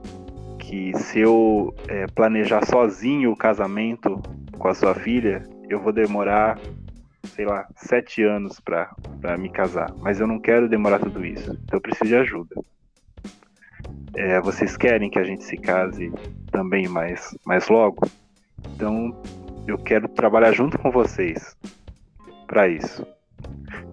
que 0.59 0.93
se 0.97 1.19
eu 1.19 1.73
é, 1.87 2.05
planejar 2.07 2.65
sozinho 2.65 3.31
o 3.31 3.35
casamento 3.35 4.21
com 4.57 4.67
a 4.67 4.73
sua 4.73 4.93
filha, 4.93 5.43
eu 5.67 5.79
vou 5.79 5.91
demorar, 5.91 6.59
sei 7.23 7.45
lá, 7.45 7.67
sete 7.75 8.23
anos 8.23 8.59
para 8.59 9.37
me 9.37 9.49
casar. 9.49 9.91
Mas 9.97 10.19
eu 10.19 10.27
não 10.27 10.39
quero 10.39 10.69
demorar 10.69 10.99
tudo 10.99 11.25
isso. 11.25 11.51
Então 11.63 11.77
eu 11.77 11.81
preciso 11.81 12.05
de 12.05 12.15
ajuda. 12.15 12.55
É, 14.15 14.39
vocês 14.39 14.77
querem 14.77 15.09
que 15.09 15.19
a 15.19 15.23
gente 15.23 15.43
se 15.43 15.57
case 15.57 16.11
também 16.51 16.87
mais, 16.87 17.37
mais 17.45 17.67
logo? 17.67 18.07
Então 18.73 19.15
eu 19.67 19.77
quero 19.77 20.07
trabalhar 20.07 20.51
junto 20.51 20.77
com 20.77 20.91
vocês 20.91 21.55
para 22.47 22.67
isso. 22.67 23.05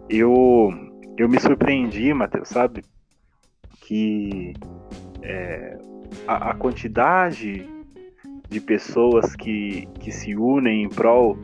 Eu, 0.09 0.70
eu 1.16 1.28
me 1.28 1.40
surpreendi, 1.40 2.12
Matheus, 2.12 2.49
sabe? 2.49 2.82
que 3.93 4.55
é, 5.22 5.76
a, 6.26 6.51
a, 6.51 6.55
quantidade 6.55 7.68
de 8.49 8.61
pessoas 8.61 9.36
que, 9.36 9.86
que 10.01 10.11
se 10.11 10.34
unem 10.34 10.84
em 10.84 10.88
prol 10.88 11.38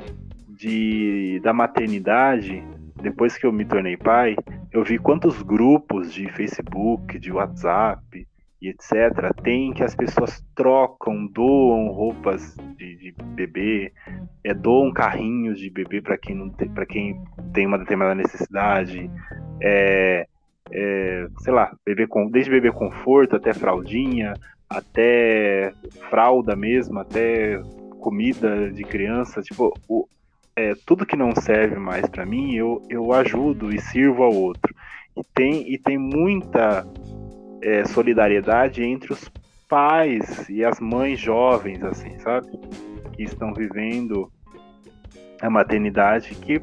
de, 0.49 1.40
da 1.42 1.53
maternidade, 1.53 2.64
depois 3.03 3.36
que 3.36 3.44
eu 3.44 3.53
me 3.53 3.64
tornei 3.64 3.96
pai, 3.96 4.34
eu 4.72 4.82
vi 4.82 4.99
quantos 4.99 5.42
grupos 5.42 6.12
de 6.12 6.30
Facebook, 6.32 7.18
de 7.18 7.30
WhatsApp 7.32 8.26
e 8.61 8.69
etc. 8.69 9.33
tem 9.43 9.73
que 9.73 9.85
as 9.85 9.95
pessoas 9.95 10.45
trocam, 10.55 11.27
doam 11.29 11.89
roupas 11.89 12.57
de, 12.77 12.97
de 12.97 13.15
bebê, 13.35 13.93
é, 14.43 14.53
doam 14.53 14.93
carrinhos 14.93 15.59
de 15.59 15.71
bebê 15.71 16.01
para 16.01 16.19
quem, 16.19 16.51
tem, 16.51 16.71
quem 16.89 17.23
tem 17.53 17.67
uma 17.67 17.79
determinada 17.79 18.15
necessidade. 18.15 19.11
É, 19.63 20.27
é, 20.71 21.29
sei 21.39 21.53
lá, 21.53 21.73
bebê 21.85 22.07
com, 22.07 22.29
desde 22.31 22.51
bebê 22.51 22.71
conforto 22.71 23.37
até 23.37 23.55
fraldinha, 23.55 24.35
até 24.69 25.73
fralda 26.11 26.55
mesmo, 26.55 26.99
até 26.99 27.61
comida 28.01 28.71
de 28.71 28.85
criança, 28.85 29.41
tipo, 29.41 29.73
o, 29.89 30.07
é, 30.55 30.75
tudo 30.85 31.07
que 31.07 31.17
não 31.17 31.35
serve 31.35 31.77
mais 31.77 32.09
para 32.09 32.27
mim, 32.27 32.55
eu, 32.55 32.83
eu 32.89 33.13
ajudo 33.13 33.73
e 33.75 33.81
sirvo 33.81 34.23
ao 34.23 34.35
outro. 34.35 34.75
E 35.17 35.23
tem, 35.35 35.73
e 35.73 35.79
tem 35.79 35.97
muita 35.97 36.87
é, 37.63 37.85
solidariedade 37.85 38.83
entre 38.83 39.13
os 39.13 39.31
pais 39.69 40.49
e 40.49 40.65
as 40.65 40.81
mães 40.81 41.19
jovens, 41.19 41.83
assim, 41.83 42.19
sabe? 42.21 42.49
Que 43.13 43.23
estão 43.23 43.53
vivendo 43.53 44.31
a 45.41 45.51
maternidade, 45.51 46.35
que 46.35 46.61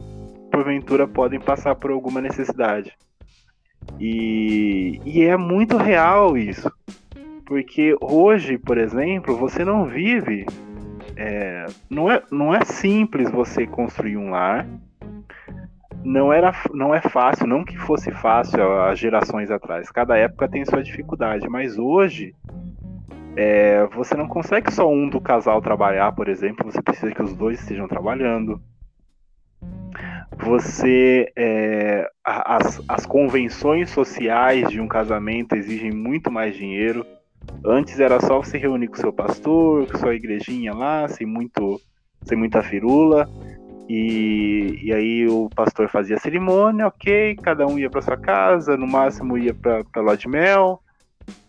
porventura 0.52 1.08
podem 1.08 1.39
passar 1.39 1.76
por 1.76 1.91
alguma 1.91 2.22
necessidade. 2.22 2.93
E, 4.00 5.00
e 5.06 5.24
é 5.24 5.38
muito 5.38 5.78
real 5.78 6.38
isso. 6.38 6.72
Porque 7.46 7.96
hoje, 8.02 8.58
por 8.58 8.78
exemplo, 8.78 9.38
você 9.38 9.64
não 9.64 9.86
vive. 9.86 10.46
É, 11.16 11.66
não, 11.89 12.12
é, 12.12 12.22
não 12.32 12.54
é 12.54 12.66
simples 12.66 13.30
você 13.30 13.68
construir 13.68 14.18
um 14.18 14.32
lar. 14.32 14.66
Não, 16.06 16.32
era, 16.32 16.53
não 16.72 16.93
é 16.93 17.01
fácil, 17.01 17.47
não 17.47 17.66
que 17.66 17.78
fosse 17.78 18.12
fácil 18.12 18.62
há 18.82 18.93
gerações 18.95 19.51
atrás. 19.51 19.89
Cada 19.91 20.18
época 20.18 20.47
tem 20.47 20.64
sua 20.64 20.84
dificuldade, 20.84 21.49
mas 21.49 21.78
hoje 21.78 22.34
é, 23.36 23.86
você 23.88 24.16
não 24.16 24.28
consegue 24.28 24.72
só 24.72 24.89
um 24.89 25.10
do 25.10 25.20
casal 25.20 25.62
trabalhar, 25.62 26.12
por 26.14 26.30
exemplo, 26.30 26.72
você 26.72 26.82
precisa 26.82 27.12
que 27.12 27.22
os 27.22 27.36
dois 27.36 27.60
estejam 27.60 27.88
trabalhando 27.88 28.62
você 30.38 31.32
é, 31.36 32.08
as, 32.24 32.82
as 32.88 33.06
convenções 33.06 33.89
sociais 33.89 34.70
de 34.70 34.80
um 34.80 34.88
casamento 34.88 35.56
exigem 35.56 35.91
muito 35.91 36.32
mais 36.32 36.56
dinheiro. 36.56 37.06
Antes 37.66 37.99
era 37.99 38.20
só 38.20 38.38
você 38.38 38.58
reunir 38.58 38.88
com 38.88 38.95
seu 38.95 39.14
pastor, 39.14 39.88
com 39.88 39.97
sua 39.97 40.16
igrejinha 40.16 40.74
lá, 40.74 41.08
sem 41.08 41.26
muito, 41.26 41.80
sem 42.24 42.38
muita 42.38 42.62
firula. 42.62 43.30
E, 43.88 44.79
e 44.81 44.93
aí 44.93 45.27
o 45.27 45.49
pastor 45.55 45.89
fazia 45.89 46.15
a 46.15 46.19
cerimônia, 46.19 46.88
ok, 46.88 47.36
cada 47.36 47.67
um 47.67 47.77
ia 47.77 47.89
para 47.89 48.01
sua 48.01 48.17
casa, 48.17 48.75
no 48.75 48.88
máximo 48.88 49.38
ia 49.38 49.53
para 49.53 50.01
lua 50.01 50.17
de 50.17 50.27
mel. 50.27 50.81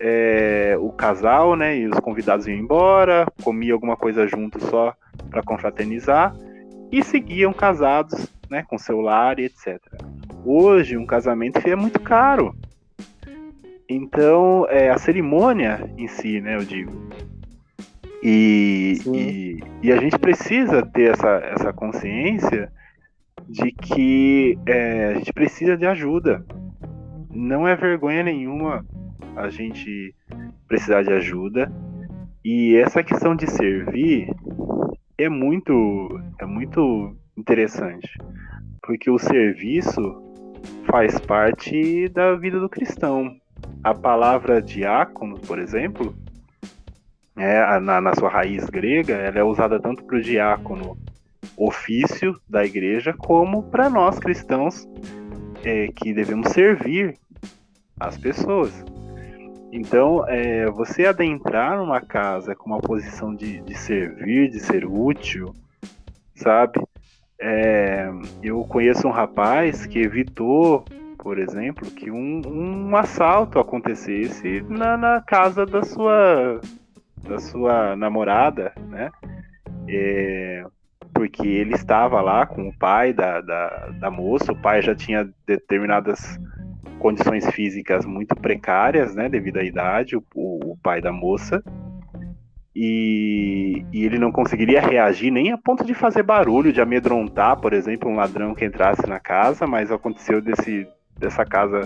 É, 0.00 0.76
o 0.78 0.90
casal, 0.90 1.54
né, 1.54 1.78
e 1.78 1.86
os 1.86 1.98
convidados 2.00 2.46
iam 2.46 2.56
embora, 2.56 3.26
comia 3.42 3.74
alguma 3.74 3.96
coisa 3.96 4.26
junto 4.26 4.58
só 4.66 4.94
para 5.30 5.42
confraternizar 5.42 6.34
e 6.90 7.02
seguiam 7.04 7.52
casados 7.52 8.26
né, 8.50 8.64
com 8.66 8.78
celular 8.78 9.38
e 9.38 9.44
etc. 9.44 9.78
Hoje, 10.44 10.96
um 10.96 11.04
casamento 11.04 11.58
é 11.58 11.76
muito 11.76 12.00
caro. 12.00 12.54
Então, 13.88 14.66
é, 14.68 14.90
a 14.90 14.98
cerimônia 14.98 15.90
em 15.96 16.08
si, 16.08 16.40
né, 16.40 16.56
eu 16.56 16.64
digo. 16.64 16.92
E, 18.28 18.98
e, 19.14 19.60
e, 19.84 19.92
a 19.92 19.98
gente 19.98 20.18
precisa 20.18 20.84
ter 20.84 21.12
essa, 21.12 21.28
essa 21.28 21.72
consciência 21.72 22.72
de 23.48 23.70
que 23.70 24.58
é, 24.66 25.04
a 25.10 25.14
gente 25.14 25.32
precisa 25.32 25.76
de 25.76 25.86
ajuda. 25.86 26.44
Não 27.30 27.68
é 27.68 27.76
vergonha 27.76 28.24
nenhuma 28.24 28.84
a 29.36 29.48
gente 29.48 30.12
precisar 30.66 31.04
de 31.04 31.12
ajuda. 31.12 31.70
E 32.44 32.74
essa 32.74 33.00
questão 33.00 33.36
de 33.36 33.48
servir 33.48 34.28
é 35.16 35.28
muito, 35.28 36.20
é 36.40 36.46
muito 36.46 37.16
interessante, 37.36 38.08
porque 38.82 39.08
o 39.08 39.20
serviço 39.20 40.02
faz 40.90 41.16
parte 41.20 42.08
da 42.08 42.34
vida 42.34 42.58
do 42.58 42.68
cristão. 42.68 43.36
A 43.84 43.94
palavra 43.94 44.60
diácono, 44.60 45.38
por 45.38 45.60
exemplo, 45.60 46.12
é, 47.36 47.78
na, 47.80 48.00
na 48.00 48.14
sua 48.14 48.30
raiz 48.30 48.64
grega, 48.70 49.14
ela 49.14 49.38
é 49.38 49.44
usada 49.44 49.78
tanto 49.80 50.04
para 50.04 50.16
o 50.16 50.22
diácono 50.22 50.96
ofício 51.56 52.40
da 52.48 52.64
igreja, 52.64 53.12
como 53.12 53.62
para 53.64 53.88
nós 53.88 54.18
cristãos 54.18 54.88
é, 55.64 55.88
que 55.88 56.12
devemos 56.12 56.50
servir 56.52 57.14
as 57.98 58.16
pessoas. 58.16 58.72
Então, 59.72 60.24
é, 60.28 60.66
você 60.66 61.06
adentrar 61.06 61.76
numa 61.76 62.00
casa 62.00 62.54
com 62.54 62.70
uma 62.70 62.80
posição 62.80 63.34
de, 63.34 63.60
de 63.60 63.74
servir, 63.74 64.48
de 64.50 64.60
ser 64.60 64.86
útil, 64.86 65.52
sabe? 66.34 66.80
É, 67.38 68.08
eu 68.42 68.64
conheço 68.64 69.06
um 69.06 69.10
rapaz 69.10 69.84
que 69.84 69.98
evitou, 69.98 70.84
por 71.18 71.38
exemplo, 71.38 71.90
que 71.90 72.10
um, 72.10 72.40
um 72.46 72.96
assalto 72.96 73.58
acontecesse 73.58 74.62
na, 74.68 74.96
na, 74.96 75.20
casa 75.20 75.66
da 75.66 75.82
sua, 75.82 76.60
da 77.26 77.38
sua 77.38 77.96
namorada, 77.96 78.72
né? 78.88 79.10
É, 79.88 80.64
porque 81.12 81.46
ele 81.46 81.74
estava 81.74 82.20
lá 82.20 82.46
com 82.46 82.68
o 82.68 82.78
pai 82.78 83.12
da, 83.12 83.40
da, 83.40 83.88
da 83.98 84.10
moça, 84.10 84.52
o 84.52 84.60
pai 84.60 84.82
já 84.82 84.94
tinha 84.94 85.28
determinadas 85.46 86.38
condições 86.98 87.48
físicas 87.50 88.04
muito 88.04 88.34
precárias, 88.34 89.14
né, 89.14 89.28
devido 89.28 89.58
à 89.58 89.64
idade, 89.64 90.16
o, 90.16 90.22
o 90.34 90.76
pai 90.82 91.00
da 91.00 91.12
moça, 91.12 91.62
e, 92.74 93.86
e, 93.90 94.04
ele 94.04 94.18
não 94.18 94.30
conseguiria 94.30 94.82
reagir 94.82 95.30
nem 95.30 95.50
a 95.50 95.56
ponto 95.56 95.82
de 95.82 95.94
fazer 95.94 96.22
barulho, 96.22 96.72
de 96.72 96.80
amedrontar, 96.80 97.58
por 97.58 97.72
exemplo, 97.72 98.10
um 98.10 98.16
ladrão 98.16 98.54
que 98.54 98.66
entrasse 98.66 99.06
na 99.06 99.18
casa, 99.18 99.66
mas 99.66 99.90
aconteceu 99.90 100.42
desse, 100.42 100.86
dessa 101.18 101.42
casa 101.46 101.82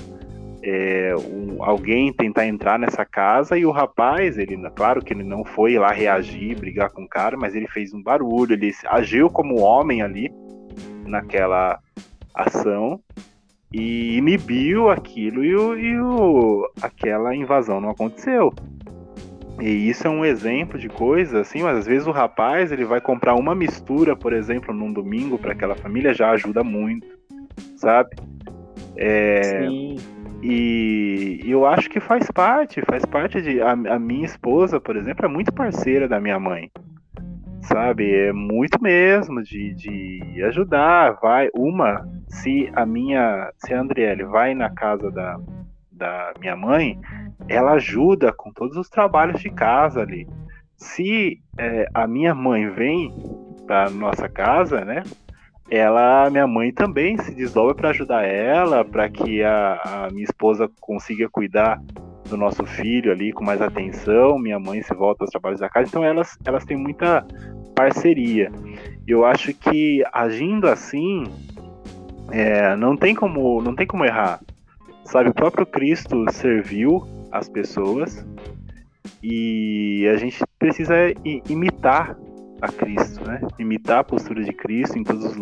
é, 0.63 1.15
um, 1.17 1.63
alguém 1.63 2.13
tentar 2.13 2.47
entrar 2.47 2.79
nessa 2.79 3.05
casa 3.05 3.57
e 3.57 3.65
o 3.65 3.71
rapaz, 3.71 4.37
ele, 4.37 4.57
claro 4.71 5.03
que 5.03 5.13
ele 5.13 5.25
não 5.25 5.45
foi 5.45 5.79
lá 5.79 5.91
reagir, 5.91 6.59
brigar 6.59 6.91
com 6.91 7.03
o 7.03 7.09
cara, 7.09 7.37
mas 7.37 7.55
ele 7.55 7.67
fez 7.69 7.95
um 7.95 8.03
barulho, 8.03 8.53
ele 8.53 8.73
agiu 8.87 9.31
como 9.31 9.61
homem 9.61 10.03
ali 10.03 10.31
naquela 11.07 11.79
ação 12.35 13.01
e 13.73 14.17
inibiu 14.17 14.91
aquilo 14.91 15.45
e, 15.45 15.55
o, 15.55 15.79
e 15.79 16.01
o, 16.01 16.71
aquela 16.83 17.35
invasão 17.35 17.81
não 17.81 17.91
aconteceu. 17.91 18.53
E 19.61 19.91
isso 19.91 20.07
é 20.07 20.11
um 20.11 20.25
exemplo 20.25 20.79
de 20.79 20.89
coisa, 20.89 21.41
assim, 21.41 21.63
mas 21.63 21.79
às 21.79 21.87
vezes 21.87 22.07
o 22.07 22.11
rapaz 22.11 22.73
ele 22.73 22.85
vai 22.85 23.01
comprar 23.01 23.35
uma 23.35 23.55
mistura, 23.55 24.17
por 24.17 24.33
exemplo, 24.33 24.75
num 24.75 24.93
domingo 24.93 25.39
para 25.39 25.53
aquela 25.53 25.75
família 25.75 26.15
já 26.15 26.31
ajuda 26.31 26.65
muito, 26.65 27.07
sabe? 27.77 28.17
É, 28.97 29.43
Sim. 29.43 29.97
E 30.43 31.41
eu 31.45 31.67
acho 31.67 31.91
que 31.91 32.01
faz 32.01 32.31
parte, 32.31 32.81
faz 32.83 33.05
parte 33.05 33.43
de. 33.43 33.61
A, 33.61 33.73
a, 33.73 33.99
minha 33.99 34.25
esposa, 34.25 34.81
por 34.81 34.97
exemplo, 34.97 35.27
é 35.27 35.29
muito 35.29 35.53
parceira 35.53 36.09
da 36.09 36.19
minha 36.19 36.39
mãe. 36.39 36.71
Sabe? 37.63 38.11
É 38.11 38.33
muito 38.33 38.83
mesmo 38.83 39.43
de, 39.43 39.75
de 39.75 40.43
ajudar. 40.45 41.19
Vai. 41.21 41.51
Uma, 41.55 42.09
se 42.29 42.71
a 42.75 42.87
minha. 42.87 43.53
Se 43.59 43.75
a 43.75 43.81
Andriele 43.81 44.25
vai 44.25 44.55
na 44.55 44.71
casa 44.71 45.11
da, 45.11 45.39
da 45.93 46.33
minha 46.41 46.57
mãe, 46.57 46.99
ela 47.47 47.73
ajuda 47.73 48.33
com 48.33 48.51
todos 48.51 48.77
os 48.77 48.89
trabalhos 48.89 49.41
de 49.41 49.51
casa 49.51 50.01
ali. 50.01 50.27
Se 50.75 51.39
é, 51.59 51.87
a 51.93 52.07
minha 52.07 52.35
mãe 52.35 52.71
vem 52.71 53.13
para 53.67 53.91
nossa 53.91 54.27
casa, 54.27 54.85
né? 54.85 55.03
Ela, 55.71 56.29
minha 56.31 56.47
mãe 56.47 56.73
também 56.73 57.17
se 57.19 57.33
desdobra 57.33 57.75
para 57.75 57.91
ajudar 57.91 58.25
ela, 58.25 58.85
para 58.85 59.09
que 59.09 59.43
a, 59.43 59.81
a, 59.85 60.11
minha 60.11 60.25
esposa 60.25 60.69
consiga 60.81 61.29
cuidar 61.29 61.81
do 62.29 62.37
nosso 62.37 62.67
filho 62.67 63.13
ali 63.13 63.33
com 63.33 63.45
mais 63.45 63.63
atenção, 63.63 64.39
minha 64.39 64.59
mãe 64.59 64.83
se 64.83 64.93
volta 64.95 65.23
aos 65.23 65.31
trabalhos 65.31 65.61
da 65.61 65.69
casa, 65.69 65.89
então 65.89 66.05
elas, 66.05 66.37
elas 66.45 66.65
têm 66.65 66.77
muita 66.77 67.25
parceria. 67.75 68.51
Eu 69.07 69.25
acho 69.25 69.55
que 69.55 70.05
agindo 70.13 70.67
assim, 70.67 71.25
é, 72.33 72.75
não 72.75 72.97
tem 72.97 73.15
como 73.15 73.63
não 73.63 73.75
tem 73.75 73.87
como 73.87 74.05
errar. 74.05 74.41
Sabe, 75.05 75.31
o 75.31 75.35
próprio 75.35 75.67
Cristo 75.67 76.25
serviu 76.33 77.07
as 77.33 77.49
pessoas 77.49 78.25
e 79.23 80.09
a 80.13 80.17
gente 80.17 80.43
precisa 80.59 80.95
imitar 81.49 82.17
a 82.61 82.69
Cristo, 82.69 83.25
né? 83.25 83.41
Imitar 83.59 83.99
a 83.99 84.05
postura 84.05 84.43
de 84.43 84.53
Cristo 84.53 84.99
em 84.99 85.05
todos 85.05 85.25
os 85.25 85.37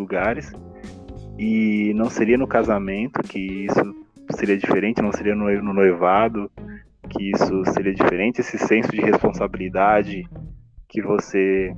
e 1.37 1.93
não 1.95 2.09
seria 2.09 2.37
no 2.37 2.47
casamento 2.47 3.21
que 3.21 3.65
isso 3.65 3.95
seria 4.35 4.57
diferente, 4.57 5.01
não 5.01 5.11
seria 5.11 5.35
no 5.35 5.73
noivado 5.73 6.51
que 7.09 7.31
isso 7.31 7.63
seria 7.73 7.93
diferente, 7.93 8.41
esse 8.41 8.57
senso 8.57 8.91
de 8.91 9.01
responsabilidade 9.01 10.23
que 10.87 11.01
você 11.01 11.73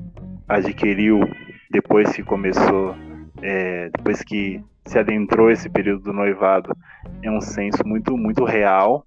adquiriu 0.48 1.22
depois 1.70 2.12
que 2.14 2.24
começou, 2.24 2.96
é, 3.42 3.89
depois 3.89 4.22
que 4.22 4.62
se 4.86 5.00
adentrou 5.00 5.50
esse 5.50 5.70
período 5.70 6.04
do 6.04 6.14
noivado, 6.14 6.76
é 7.22 7.32
um 7.32 7.39
senso 7.39 7.86
muito, 7.86 8.18
muito 8.18 8.44
real, 8.44 9.06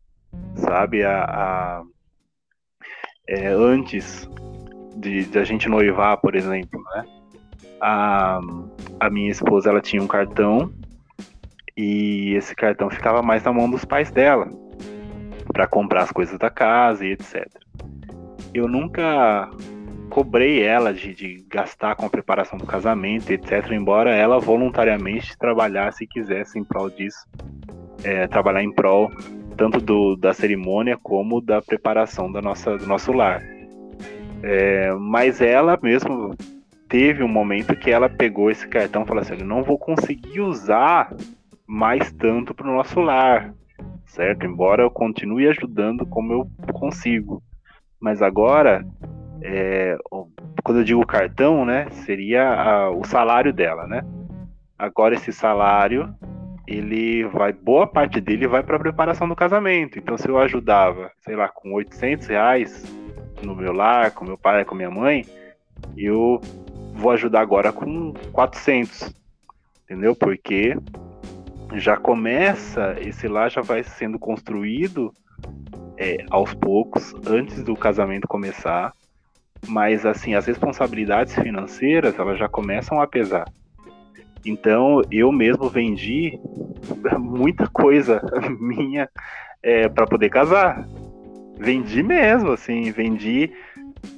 sabe? 0.55 1.05
A, 1.05 1.25
a 1.25 1.83
é, 3.29 3.49
antes 3.49 4.29
de, 4.97 5.25
de, 5.25 5.39
a 5.39 5.45
gente 5.45 5.69
noivar, 5.69 6.19
por 6.19 6.35
exemplo, 6.35 6.83
né? 6.95 7.05
A, 7.81 8.41
a 9.01 9.11
minha 9.11 9.31
esposa 9.31 9.69
ela 9.69 9.81
tinha 9.81 10.03
um 10.03 10.07
cartão 10.07 10.73
e 11.77 12.35
esse 12.35 12.55
cartão 12.55 12.89
ficava 12.89 13.21
mais 13.23 13.43
na 13.43 13.53
mão 13.53 13.69
dos 13.69 13.85
pais 13.85 14.11
dela 14.11 14.49
para 15.53 15.67
comprar 15.67 16.03
as 16.03 16.13
coisas 16.13 16.39
da 16.39 16.49
casa 16.49 17.05
e 17.05 17.13
etc. 17.13 17.47
Eu 18.55 18.69
nunca 18.69 19.51
cobrei 20.09 20.63
ela 20.63 20.95
de, 20.95 21.13
de, 21.13 21.45
gastar 21.49 21.97
com 21.97 22.07
a 22.07 22.11
preparação 22.11 22.57
do 22.57 22.67
casamento, 22.67 23.31
etc. 23.31 23.73
Embora 23.73 24.15
ela 24.15 24.39
voluntariamente 24.39 25.37
trabalhasse 25.37 26.05
e 26.05 26.07
quisesse 26.07 26.59
em 26.59 26.65
prol 26.65 26.89
disso, 26.89 27.27
é, 28.05 28.27
trabalhar 28.27 28.63
em 28.63 28.73
prol 28.73 29.11
tanto 29.57 29.81
do, 29.81 30.17
da 30.17 30.33
cerimônia 30.33 30.99
como 31.01 31.41
da 31.41 31.63
preparação 31.63 32.31
da 32.31 32.41
nossa, 32.41 32.77
do 32.77 32.87
nosso 32.87 33.13
lar. 33.13 33.43
É, 34.47 34.93
mas 34.93 35.41
ela 35.41 35.79
mesmo 35.83 36.35
teve 36.87 37.25
um 37.25 37.29
momento 37.29 37.75
que 37.75 37.91
ela 37.91 38.11
pegou 38.11 38.51
esse 38.51 38.69
cartão 38.69 39.03
e 39.03 39.07
falou 39.07 39.23
assim: 39.23 39.39
eu 39.41 39.47
não 39.47 39.63
vou 39.63 39.79
conseguir 39.79 40.43
usar 40.43 41.11
mais 41.67 42.13
tanto 42.13 42.53
para 42.53 42.69
o 42.69 42.75
nosso 42.75 43.01
lar, 43.01 43.55
certo? 44.05 44.45
Embora 44.45 44.83
eu 44.83 44.91
continue 44.91 45.49
ajudando 45.49 46.05
como 46.05 46.31
eu 46.35 46.73
consigo. 46.75 47.43
Mas 47.99 48.21
agora, 48.21 48.87
é, 49.41 49.97
quando 50.63 50.81
eu 50.81 50.85
digo 50.85 51.07
cartão, 51.07 51.65
né, 51.65 51.89
seria 52.05 52.47
a, 52.47 52.91
o 52.91 53.03
salário 53.03 53.51
dela, 53.51 53.87
né? 53.87 54.03
Agora 54.79 55.15
esse 55.15 55.33
salário, 55.33 56.15
ele 56.67 57.25
vai, 57.29 57.51
boa 57.51 57.87
parte 57.87 58.21
dele 58.21 58.47
vai 58.47 58.63
para 58.63 58.77
a 58.77 58.81
preparação 58.81 59.27
do 59.27 59.35
casamento. 59.35 59.99
Então 59.99 60.19
se 60.19 60.29
eu 60.29 60.37
ajudava, 60.37 61.11
sei 61.21 61.35
lá, 61.35 61.49
com 61.49 61.73
800 61.73 62.27
reais 62.27 63.04
no 63.45 63.55
meu 63.55 63.73
lar, 63.73 64.11
com 64.13 64.25
meu 64.25 64.39
pai, 64.39 64.65
com 64.65 64.75
minha 64.75 64.91
mãe, 64.91 65.25
eu 65.97 66.41
vou 66.95 67.11
ajudar 67.11 67.41
agora 67.41 67.73
com 67.73 68.13
400, 68.33 69.15
entendeu? 69.85 70.15
Porque 70.15 70.77
já 71.75 71.97
começa, 71.97 72.97
esse 73.01 73.27
lá 73.29 73.49
já 73.49 73.61
vai 73.61 73.83
sendo 73.83 74.19
construído 74.19 75.13
é, 75.97 76.25
aos 76.31 76.55
poucos, 76.55 77.15
antes 77.27 77.63
do 77.63 77.75
casamento 77.75 78.29
começar, 78.29 78.93
mas 79.67 80.05
assim, 80.05 80.35
as 80.35 80.47
responsabilidades 80.47 81.35
financeiras, 81.35 82.19
elas 82.19 82.39
já 82.39 82.49
começam 82.49 83.01
a 83.01 83.07
pesar. 83.07 83.47
Então, 84.45 85.01
eu 85.11 85.33
mesmo 85.33 85.69
vendi 85.71 86.39
muita 87.19 87.67
coisa 87.67 88.21
minha 88.61 89.09
é, 89.63 89.89
para 89.89 90.07
poder 90.07 90.29
casar. 90.29 90.87
Vendi 91.59 92.03
mesmo, 92.03 92.51
assim, 92.51 92.91
vendi 92.91 93.53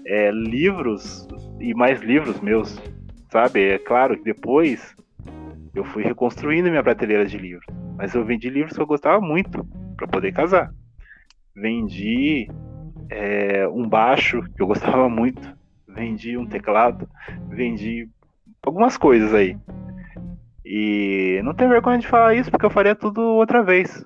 é, 0.07 0.31
livros 0.31 1.27
e 1.61 1.75
mais 1.75 2.01
livros 2.01 2.41
meus, 2.41 2.81
sabe? 3.31 3.63
É 3.63 3.79
claro 3.79 4.17
que 4.17 4.25
depois 4.25 4.95
eu 5.75 5.85
fui 5.85 6.03
reconstruindo 6.03 6.71
minha 6.71 6.83
prateleira 6.83 7.27
de 7.27 7.37
livros, 7.37 7.67
mas 7.97 8.15
eu 8.15 8.25
vendi 8.25 8.49
livros 8.49 8.75
que 8.75 8.83
eu 8.83 8.87
gostava 8.87 9.21
muito 9.21 9.65
para 9.97 10.09
poder 10.09 10.33
casar. 10.33 10.71
Vendi 11.55 12.49
é, 13.11 13.69
um 13.69 13.89
baixo 13.89 14.43
que 14.57 14.63
eu 14.63 14.67
gostava 14.67 15.09
muito, 15.09 15.57
vendi 15.87 16.37
um 16.37 16.47
teclado, 16.47 17.09
vendi 17.49 18.09
algumas 18.63 18.97
coisas 18.97 19.33
aí. 19.35 19.57
E 20.65 21.41
não 21.45 21.55
tenho 21.55 21.71
vergonha 21.71 21.99
de 21.99 22.09
falar 22.09 22.35
isso 22.35 22.51
porque 22.51 22.67
eu 22.67 22.71
faria 22.71 22.95
tudo 22.95 23.21
outra 23.21 23.63
vez. 23.63 24.05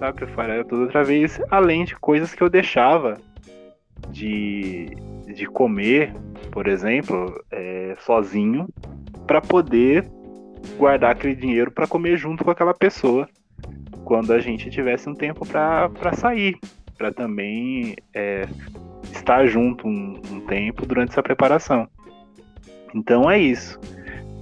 Eu 0.00 0.28
faria 0.28 0.64
tudo 0.64 0.82
outra 0.82 1.02
vez, 1.02 1.40
além 1.50 1.84
de 1.84 1.94
coisas 1.96 2.34
que 2.34 2.42
eu 2.42 2.50
deixava 2.50 3.16
de, 4.10 4.86
de 5.34 5.46
comer, 5.46 6.14
por 6.50 6.66
exemplo, 6.68 7.34
é, 7.50 7.96
sozinho, 8.00 8.68
para 9.26 9.40
poder 9.40 10.04
guardar 10.76 11.12
aquele 11.12 11.34
dinheiro 11.34 11.70
para 11.70 11.86
comer 11.86 12.16
junto 12.16 12.44
com 12.44 12.50
aquela 12.50 12.74
pessoa 12.74 13.28
quando 14.04 14.32
a 14.32 14.38
gente 14.38 14.70
tivesse 14.70 15.08
um 15.08 15.14
tempo 15.14 15.46
para 15.46 16.12
sair, 16.14 16.58
para 16.96 17.12
também 17.12 17.96
é, 18.14 18.46
estar 19.12 19.46
junto 19.46 19.88
um, 19.88 20.20
um, 20.30 20.40
tempo 20.40 20.84
durante 20.86 21.12
essa 21.12 21.22
preparação. 21.22 21.88
Então 22.94 23.30
é 23.30 23.38
isso. 23.38 23.80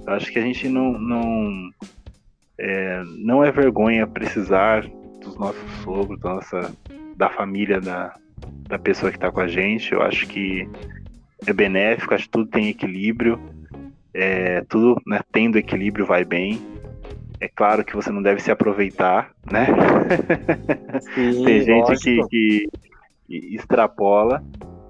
Eu 0.05 0.13
acho 0.13 0.31
que 0.31 0.39
a 0.39 0.41
gente 0.41 0.67
não 0.67 0.99
não 0.99 1.69
é, 2.57 3.03
não 3.17 3.43
é 3.43 3.51
vergonha 3.51 4.05
precisar 4.05 4.85
dos 5.23 5.35
nossos 5.37 5.71
sogros, 5.83 6.19
da 6.19 6.35
nossa 6.35 6.73
da 7.15 7.29
família 7.29 7.79
da, 7.79 8.13
da 8.67 8.79
pessoa 8.79 9.11
que 9.11 9.17
está 9.17 9.31
com 9.31 9.39
a 9.39 9.47
gente. 9.47 9.93
Eu 9.93 10.01
acho 10.01 10.27
que 10.27 10.67
é 11.45 11.53
benéfico, 11.53 12.13
acho 12.13 12.25
que 12.25 12.31
tudo 12.31 12.49
tem 12.49 12.69
equilíbrio. 12.69 13.39
É, 14.13 14.61
tudo 14.69 15.01
né, 15.07 15.21
tendo 15.31 15.57
equilíbrio 15.57 16.05
vai 16.05 16.23
bem. 16.23 16.61
É 17.39 17.47
claro 17.47 17.83
que 17.83 17.95
você 17.95 18.09
não 18.11 18.21
deve 18.21 18.41
se 18.41 18.51
aproveitar, 18.51 19.31
né? 19.51 19.67
Sim, 21.13 21.43
tem 21.43 21.61
gente 21.61 21.95
que, 21.99 22.27
que, 22.29 22.67
extrapola. 23.55 24.43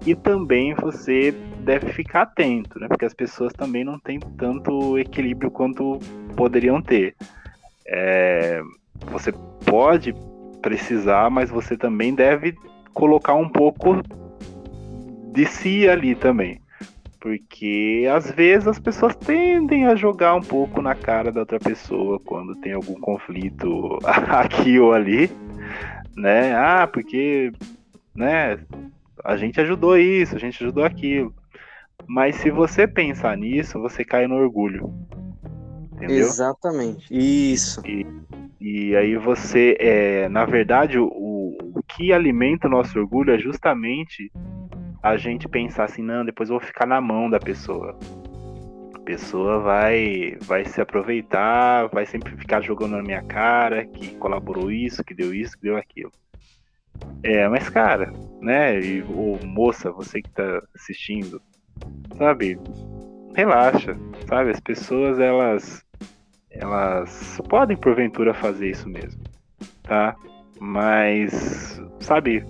E 0.06 0.14
também 0.14 0.74
você 0.74 1.32
deve 1.60 1.92
ficar 1.92 2.22
atento, 2.22 2.78
né? 2.78 2.86
Porque 2.86 3.06
as 3.06 3.14
pessoas 3.14 3.52
também 3.54 3.82
não 3.82 3.98
têm 3.98 4.20
tanto 4.20 4.98
equilíbrio 4.98 5.50
quanto 5.50 5.98
poderiam 6.36 6.80
ter. 6.80 7.16
É, 7.86 8.60
você 9.10 9.32
pode 9.64 10.14
precisar, 10.62 11.30
mas 11.30 11.50
você 11.50 11.76
também 11.76 12.14
deve 12.14 12.54
colocar 12.92 13.34
um 13.34 13.48
pouco 13.48 14.00
de 15.32 15.46
si 15.46 15.88
ali 15.88 16.14
também. 16.14 16.60
Porque 17.20 18.06
às 18.14 18.30
vezes 18.30 18.68
as 18.68 18.78
pessoas 18.78 19.16
tendem 19.16 19.86
a 19.86 19.94
jogar 19.94 20.34
um 20.34 20.42
pouco 20.42 20.82
na 20.82 20.94
cara 20.94 21.32
da 21.32 21.40
outra 21.40 21.58
pessoa 21.58 22.20
quando 22.20 22.54
tem 22.56 22.72
algum 22.72 22.94
conflito 23.00 23.98
aqui 24.28 24.78
ou 24.78 24.92
ali, 24.92 25.30
né? 26.16 26.54
Ah, 26.54 26.86
porque, 26.86 27.50
né, 28.14 28.58
a 29.24 29.36
gente 29.36 29.60
ajudou 29.60 29.96
isso, 29.96 30.36
a 30.36 30.38
gente 30.38 30.62
ajudou 30.62 30.84
aquilo. 30.84 31.34
Mas 32.06 32.36
se 32.36 32.50
você 32.50 32.86
pensar 32.86 33.36
nisso, 33.36 33.80
você 33.80 34.04
cai 34.04 34.26
no 34.26 34.36
orgulho. 34.36 34.92
Entendeu? 35.94 36.18
Exatamente. 36.18 37.06
Isso. 37.10 37.80
E, 37.86 38.06
e 38.60 38.96
aí 38.96 39.16
você, 39.16 39.76
é, 39.78 40.28
na 40.28 40.44
verdade, 40.44 40.98
o, 40.98 41.08
o 41.08 41.82
que 41.86 42.12
alimenta 42.12 42.66
o 42.66 42.70
nosso 42.70 42.98
orgulho 42.98 43.32
é 43.32 43.38
justamente 43.38 44.30
a 45.02 45.16
gente 45.16 45.48
pensar 45.48 45.84
assim, 45.84 46.02
não, 46.02 46.24
depois 46.24 46.48
eu 46.48 46.58
vou 46.58 46.66
ficar 46.66 46.86
na 46.86 47.00
mão 47.00 47.28
da 47.28 47.38
pessoa. 47.38 47.96
A 48.94 48.98
pessoa 49.00 49.60
vai, 49.60 50.36
vai 50.40 50.64
se 50.64 50.80
aproveitar, 50.80 51.88
vai 51.88 52.06
sempre 52.06 52.34
ficar 52.36 52.62
jogando 52.62 52.96
na 52.96 53.02
minha 53.02 53.22
cara 53.22 53.84
que 53.84 54.16
colaborou 54.16 54.70
isso, 54.72 55.04
que 55.04 55.14
deu 55.14 55.34
isso, 55.34 55.56
que 55.56 55.64
deu 55.64 55.76
aquilo. 55.76 56.10
É, 57.22 57.46
mas 57.48 57.68
cara, 57.68 58.12
né, 58.40 58.80
e, 58.80 59.02
ou 59.02 59.38
moça, 59.44 59.90
você 59.90 60.22
que 60.22 60.30
tá 60.30 60.62
assistindo, 60.74 61.40
sabe, 62.16 62.58
relaxa, 63.34 63.96
sabe, 64.26 64.50
as 64.50 64.60
pessoas 64.60 65.18
elas 65.18 65.83
elas 66.54 67.40
podem 67.48 67.76
porventura 67.76 68.32
fazer 68.34 68.70
isso 68.70 68.88
mesmo, 68.88 69.22
tá? 69.82 70.16
Mas, 70.60 71.80
sabe, 72.00 72.44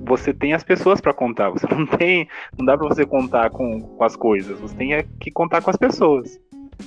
você 0.00 0.32
tem 0.32 0.52
as 0.52 0.62
pessoas 0.62 1.00
para 1.00 1.14
contar. 1.14 1.50
Você 1.50 1.66
não 1.66 1.86
tem, 1.86 2.28
não 2.58 2.66
dá 2.66 2.76
para 2.76 2.88
você 2.88 3.06
contar 3.06 3.50
com, 3.50 3.80
com 3.80 4.04
as 4.04 4.16
coisas. 4.16 4.58
Você 4.60 4.74
tem 4.76 4.94
é 4.94 5.04
que 5.20 5.30
contar 5.30 5.62
com 5.62 5.70
as 5.70 5.76
pessoas. 5.76 6.38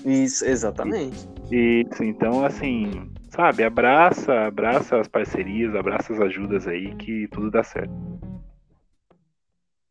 Isso, 0.06 0.46
exatamente. 0.46 1.28
Isso, 1.52 2.04
então 2.04 2.44
assim, 2.44 3.12
sabe, 3.30 3.64
abraça, 3.64 4.48
abraça 4.48 5.00
as 5.00 5.08
parcerias, 5.08 5.76
abraça 5.76 6.14
as 6.14 6.20
ajudas 6.20 6.68
aí 6.68 6.94
que 6.96 7.28
tudo 7.30 7.52
dá 7.52 7.64
certo. 7.64 7.94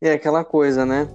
É 0.03 0.13
aquela 0.13 0.45
coisa, 0.45 0.85
né? 0.85 1.09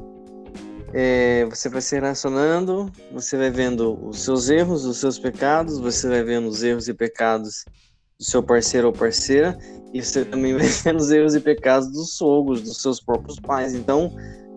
É, 0.92 1.46
você 1.46 1.70
vai 1.70 1.82
se 1.82 1.96
relacionando, 1.96 2.92
você 3.12 3.38
vai 3.38 3.52
vendo 3.52 3.98
os 4.08 4.24
seus 4.24 4.50
erros, 4.50 4.86
os 4.86 4.98
seus 4.98 5.20
pecados, 5.20 5.80
você 5.80 6.08
vai 6.08 6.24
vendo 6.24 6.48
os 6.48 6.64
erros 6.64 6.88
e 6.88 6.94
pecados 6.94 7.66
do 8.18 8.26
seu 8.26 8.42
parceiro 8.42 8.88
ou 8.88 8.94
parceira, 8.94 9.58
e 9.94 10.04
você 10.04 10.26
também 10.26 10.54
vai 10.58 10.66
vendo 10.66 11.00
os 11.00 11.12
erros 11.12 11.36
e 11.36 11.40
pecados 11.40 11.92
dos 11.92 12.16
sogros, 12.16 12.62
dos 12.62 12.82
seus 12.82 13.00
próprios 13.00 13.40
pais. 13.40 13.76
Então, 13.76 14.12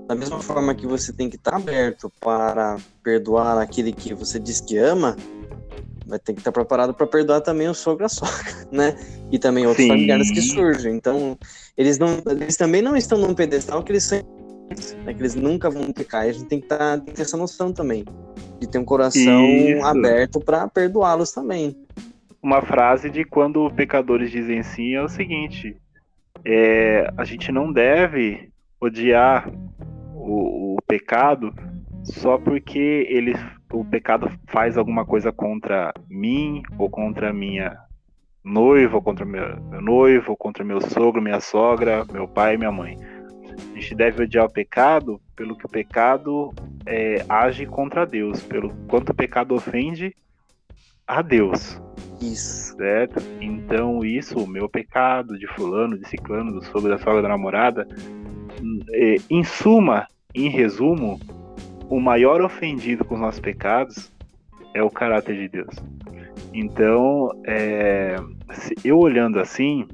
da 0.09 0.15
mesma 0.15 0.41
forma 0.41 0.75
que 0.75 0.87
você 0.87 1.13
tem 1.13 1.29
que 1.29 1.37
estar 1.37 1.57
aberto 1.57 2.11
para 2.19 2.77
perdoar 3.03 3.59
aquele 3.59 3.93
que 3.93 4.15
você 4.15 4.39
diz 4.39 4.61
que 4.61 4.79
ama, 4.79 5.17
vai 6.07 6.19
ter 6.19 6.33
que 6.33 6.41
estar 6.41 6.51
preparado 6.51 6.95
para 6.95 7.07
perdoar 7.07 7.43
também 7.43 7.69
o 7.69 7.75
sogro 7.75 8.05
e 8.05 8.07
a 8.07 8.09
sogra, 8.09 8.35
né? 8.73 8.97
E 9.31 9.39
também 9.39 9.67
outros 9.67 9.85
Sim. 9.85 9.93
familiares 9.93 10.31
que 10.31 10.41
surgem. 10.41 10.95
Então, 10.95 11.39
eles, 11.77 11.99
não, 11.99 12.23
eles 12.31 12.57
também 12.57 12.81
não 12.81 12.97
estão 12.97 13.19
num 13.19 13.35
pedestal 13.35 13.83
que 13.83 13.93
eles 13.93 14.05
são 14.05 14.21
né, 15.05 15.15
que 15.15 15.21
eles 15.21 15.35
nunca 15.35 15.71
vão 15.71 15.93
pecar. 15.93 16.23
A 16.23 16.33
gente 16.33 16.47
tem 16.47 16.61
que, 16.61 16.67
tá, 16.67 16.97
tem 16.97 17.07
que 17.07 17.13
ter 17.13 17.23
essa 17.23 17.37
noção 17.37 17.73
também, 17.73 18.05
de 18.61 18.67
ter 18.67 18.79
um 18.79 18.85
coração 18.85 19.47
Isso. 19.47 19.85
aberto 19.85 20.41
para 20.41 20.69
perdoá-los 20.69 21.33
também 21.33 21.77
uma 22.43 22.61
frase 22.61 23.09
de 23.09 23.25
quando 23.25 23.71
pecadores 23.71 24.31
dizem 24.31 24.63
sim 24.63 24.95
é 24.95 25.03
o 25.03 25.09
seguinte: 25.09 25.77
é, 26.45 27.09
a 27.17 27.25
gente 27.25 27.53
não 27.53 27.73
deve 27.73 28.51
odiar 28.81 29.49
o, 30.15 30.75
o, 30.75 30.77
pecado 30.87 31.55
só 32.03 32.37
porque 32.37 33.07
ele, 33.09 33.35
o 33.73 33.85
pecado 33.85 34.29
faz 34.49 34.77
alguma 34.77 35.07
coisa 35.07 35.31
contra 35.31 35.95
mim 36.11 36.63
ou 36.77 36.91
contra 36.91 37.33
minha 37.33 37.79
noiva, 38.45 38.97
ou 38.97 39.03
contra 39.03 39.25
meu, 39.25 39.57
meu 39.71 39.81
noivo, 39.81 40.33
ou 40.33 40.37
contra 40.37 40.65
meu 40.65 40.81
sogro, 40.81 41.23
minha 41.23 41.39
sogra, 41.39 42.05
meu 42.13 42.27
pai 42.27 42.55
e 42.55 42.59
minha 42.59 42.73
mãe. 42.73 42.99
A 43.59 43.79
gente 43.79 43.95
deve 43.95 44.25
odiar 44.25 44.47
o 44.47 44.53
pecado 44.53 45.21
pelo 45.35 45.57
que 45.57 45.67
o 45.67 45.69
pecado 45.69 46.53
é, 46.87 47.25
age 47.29 47.67
contra 47.67 48.07
Deus, 48.07 48.43
pelo 48.43 48.71
quanto 48.89 49.11
o 49.11 49.15
pecado 49.15 49.55
ofende 49.55 50.15
a 51.07 51.23
Deus. 51.23 51.81
Isso. 52.21 52.77
Certo? 52.77 53.21
Então, 53.41 54.05
isso, 54.05 54.39
o 54.39 54.47
meu 54.47 54.69
pecado 54.69 55.39
de 55.39 55.47
fulano, 55.49 55.99
de 55.99 56.09
ciclano, 56.09 56.53
do 56.53 56.65
sogro, 56.65 56.91
da 56.91 56.99
sogra, 56.99 57.23
da 57.23 57.29
namorada, 57.29 57.87
é, 58.93 59.17
em 59.29 59.43
suma, 59.43 60.07
em 60.35 60.49
resumo, 60.49 61.21
o 61.89 62.01
maior 62.01 62.41
ofendido 62.41 63.05
com 63.05 63.15
os 63.15 63.21
nossos 63.21 63.41
pecados 63.41 64.11
é 64.75 64.83
o 64.83 64.91
caráter 64.91 65.37
de 65.37 65.49
Deus. 65.49 65.75
Então, 66.55 67.31
é, 67.47 68.17
eu 68.85 68.99
olhando 68.99 69.39
assim, 69.39 69.87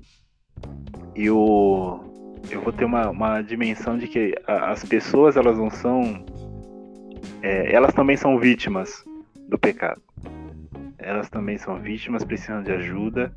eu, 1.14 2.07
eu 2.50 2.60
vou 2.60 2.72
ter 2.72 2.84
uma, 2.84 3.10
uma 3.10 3.42
dimensão 3.42 3.98
de 3.98 4.08
que 4.08 4.34
as 4.46 4.84
pessoas 4.84 5.36
elas 5.36 5.58
não 5.58 5.70
são, 5.70 6.24
é, 7.42 7.72
elas 7.72 7.92
também 7.92 8.16
são 8.16 8.38
vítimas 8.38 9.04
do 9.48 9.58
pecado 9.58 10.02
elas 11.08 11.30
também 11.30 11.56
são 11.56 11.78
vítimas, 11.80 12.24
precisam 12.24 12.62
de 12.62 12.72
ajuda. 12.72 13.32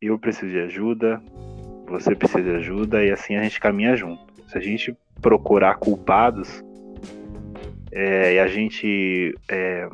Eu 0.00 0.18
preciso 0.18 0.50
de 0.50 0.60
ajuda, 0.60 1.20
você 1.86 2.14
precisa 2.14 2.42
de 2.42 2.56
ajuda 2.56 3.04
e 3.04 3.10
assim 3.10 3.36
a 3.36 3.42
gente 3.42 3.60
caminha 3.60 3.94
junto. 3.96 4.24
Se 4.48 4.56
a 4.56 4.60
gente 4.60 4.96
procurar 5.20 5.74
culpados 5.74 6.64
é, 7.92 8.34
e 8.34 8.38
a 8.38 8.46
gente, 8.46 9.34
é, 9.48 9.88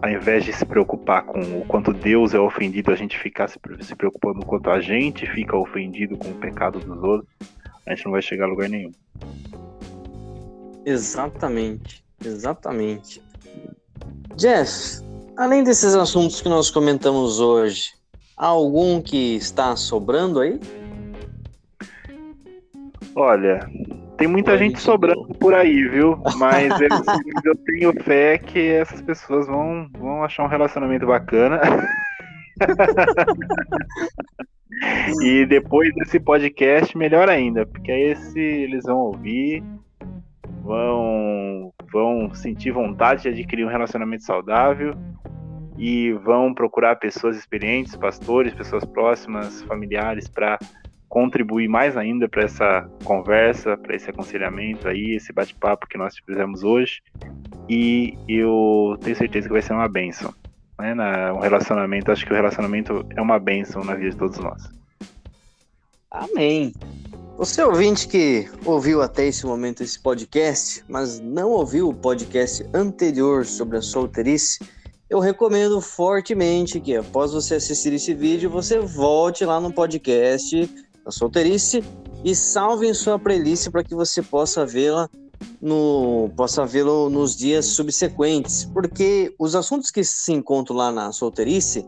ao 0.00 0.10
invés 0.10 0.44
de 0.44 0.52
se 0.52 0.64
preocupar 0.64 1.24
com 1.24 1.40
o 1.40 1.64
quanto 1.66 1.92
Deus 1.92 2.34
é 2.34 2.38
ofendido, 2.38 2.92
a 2.92 2.96
gente 2.96 3.18
ficar 3.18 3.48
se, 3.48 3.58
se 3.80 3.94
preocupando 3.94 4.44
quanto 4.44 4.70
a 4.70 4.80
gente 4.80 5.26
fica 5.26 5.56
ofendido 5.56 6.16
com 6.16 6.28
o 6.28 6.34
pecado 6.34 6.78
dos 6.78 7.02
outros, 7.02 7.30
a 7.86 7.94
gente 7.94 8.04
não 8.04 8.12
vai 8.12 8.22
chegar 8.22 8.44
a 8.44 8.48
lugar 8.48 8.68
nenhum. 8.68 8.92
Exatamente, 10.84 12.04
exatamente. 12.24 13.22
Jeff, 14.36 15.02
Além 15.38 15.62
desses 15.62 15.94
assuntos 15.94 16.40
que 16.40 16.48
nós 16.48 16.68
comentamos 16.68 17.38
hoje, 17.38 17.92
há 18.36 18.46
algum 18.46 19.00
que 19.00 19.36
está 19.36 19.76
sobrando 19.76 20.40
aí? 20.40 20.58
Olha, 23.14 23.70
tem 24.18 24.28
muita 24.28 24.58
gente 24.58 24.80
sobrando 24.80 25.28
por 25.38 25.54
aí, 25.54 25.88
viu? 25.88 26.20
Mas 26.36 26.68
eu, 26.80 26.88
eu, 27.44 27.54
tenho 27.54 27.92
fé 28.02 28.36
que 28.36 28.58
essas 28.58 29.00
pessoas 29.00 29.46
vão, 29.46 29.88
vão 29.96 30.24
achar 30.24 30.42
um 30.44 30.48
relacionamento 30.48 31.06
bacana. 31.06 31.60
e 35.22 35.46
depois 35.46 35.94
desse 35.94 36.18
podcast, 36.18 36.98
melhor 36.98 37.30
ainda, 37.30 37.64
porque 37.64 37.92
aí 37.92 38.10
esse, 38.10 38.40
eles 38.40 38.82
vão 38.84 38.98
ouvir, 38.98 39.62
vão, 40.62 41.72
vão 41.92 42.34
sentir 42.34 42.72
vontade 42.72 43.22
de 43.22 43.28
adquirir 43.28 43.64
um 43.64 43.70
relacionamento 43.70 44.24
saudável 44.24 44.96
e 45.78 46.12
vão 46.24 46.52
procurar 46.52 46.96
pessoas 46.96 47.36
experientes, 47.36 47.94
pastores, 47.94 48.52
pessoas 48.52 48.84
próximas, 48.84 49.62
familiares, 49.62 50.28
para 50.28 50.58
contribuir 51.18 51.66
mais 51.66 51.96
ainda 51.96 52.28
para 52.28 52.44
essa 52.44 52.88
conversa, 53.02 53.76
para 53.76 53.96
esse 53.96 54.08
aconselhamento 54.08 54.86
aí, 54.86 55.16
esse 55.16 55.32
bate-papo 55.32 55.88
que 55.88 55.98
nós 55.98 56.14
fizemos 56.24 56.62
hoje. 56.62 57.02
E 57.68 58.16
eu 58.28 58.96
tenho 59.00 59.16
certeza 59.16 59.48
que 59.48 59.52
vai 59.52 59.60
ser 59.60 59.72
uma 59.72 59.88
bênção. 59.88 60.32
Né? 60.78 60.94
Na, 60.94 61.34
um 61.34 61.40
relacionamento, 61.40 62.12
acho 62.12 62.24
que 62.24 62.32
o 62.32 62.36
relacionamento 62.36 63.04
é 63.16 63.20
uma 63.20 63.36
bênção 63.40 63.82
na 63.82 63.96
vida 63.96 64.10
de 64.10 64.16
todos 64.16 64.38
nós. 64.38 64.70
Amém. 66.08 66.72
Você 67.36 67.64
ouvinte 67.64 68.06
que 68.06 68.48
ouviu 68.64 69.02
até 69.02 69.26
esse 69.26 69.44
momento 69.44 69.82
esse 69.82 70.00
podcast, 70.00 70.84
mas 70.88 71.18
não 71.18 71.50
ouviu 71.50 71.88
o 71.88 71.94
podcast 71.94 72.64
anterior 72.72 73.44
sobre 73.44 73.78
a 73.78 73.82
solteirice, 73.82 74.60
eu 75.10 75.18
recomendo 75.18 75.80
fortemente 75.80 76.78
que 76.78 76.94
após 76.94 77.32
você 77.32 77.54
assistir 77.54 77.92
esse 77.94 78.14
vídeo, 78.14 78.50
você 78.50 78.78
volte 78.78 79.44
lá 79.44 79.58
no 79.58 79.72
podcast 79.72 80.87
da 81.08 81.12
solteirice 81.12 81.82
e 82.22 82.36
salve 82.36 82.86
em 82.86 82.92
sua 82.92 83.18
playlist 83.18 83.70
para 83.70 83.82
que 83.82 83.94
você 83.94 84.22
possa 84.22 84.66
vê-la 84.66 85.08
no 85.60 86.30
possa 86.36 86.66
vê-lo 86.66 87.08
nos 87.08 87.34
dias 87.34 87.64
subsequentes, 87.66 88.64
porque 88.66 89.34
os 89.38 89.54
assuntos 89.54 89.90
que 89.90 90.04
se 90.04 90.32
encontram 90.32 90.76
lá 90.76 90.92
na 90.92 91.10
solteirice 91.12 91.86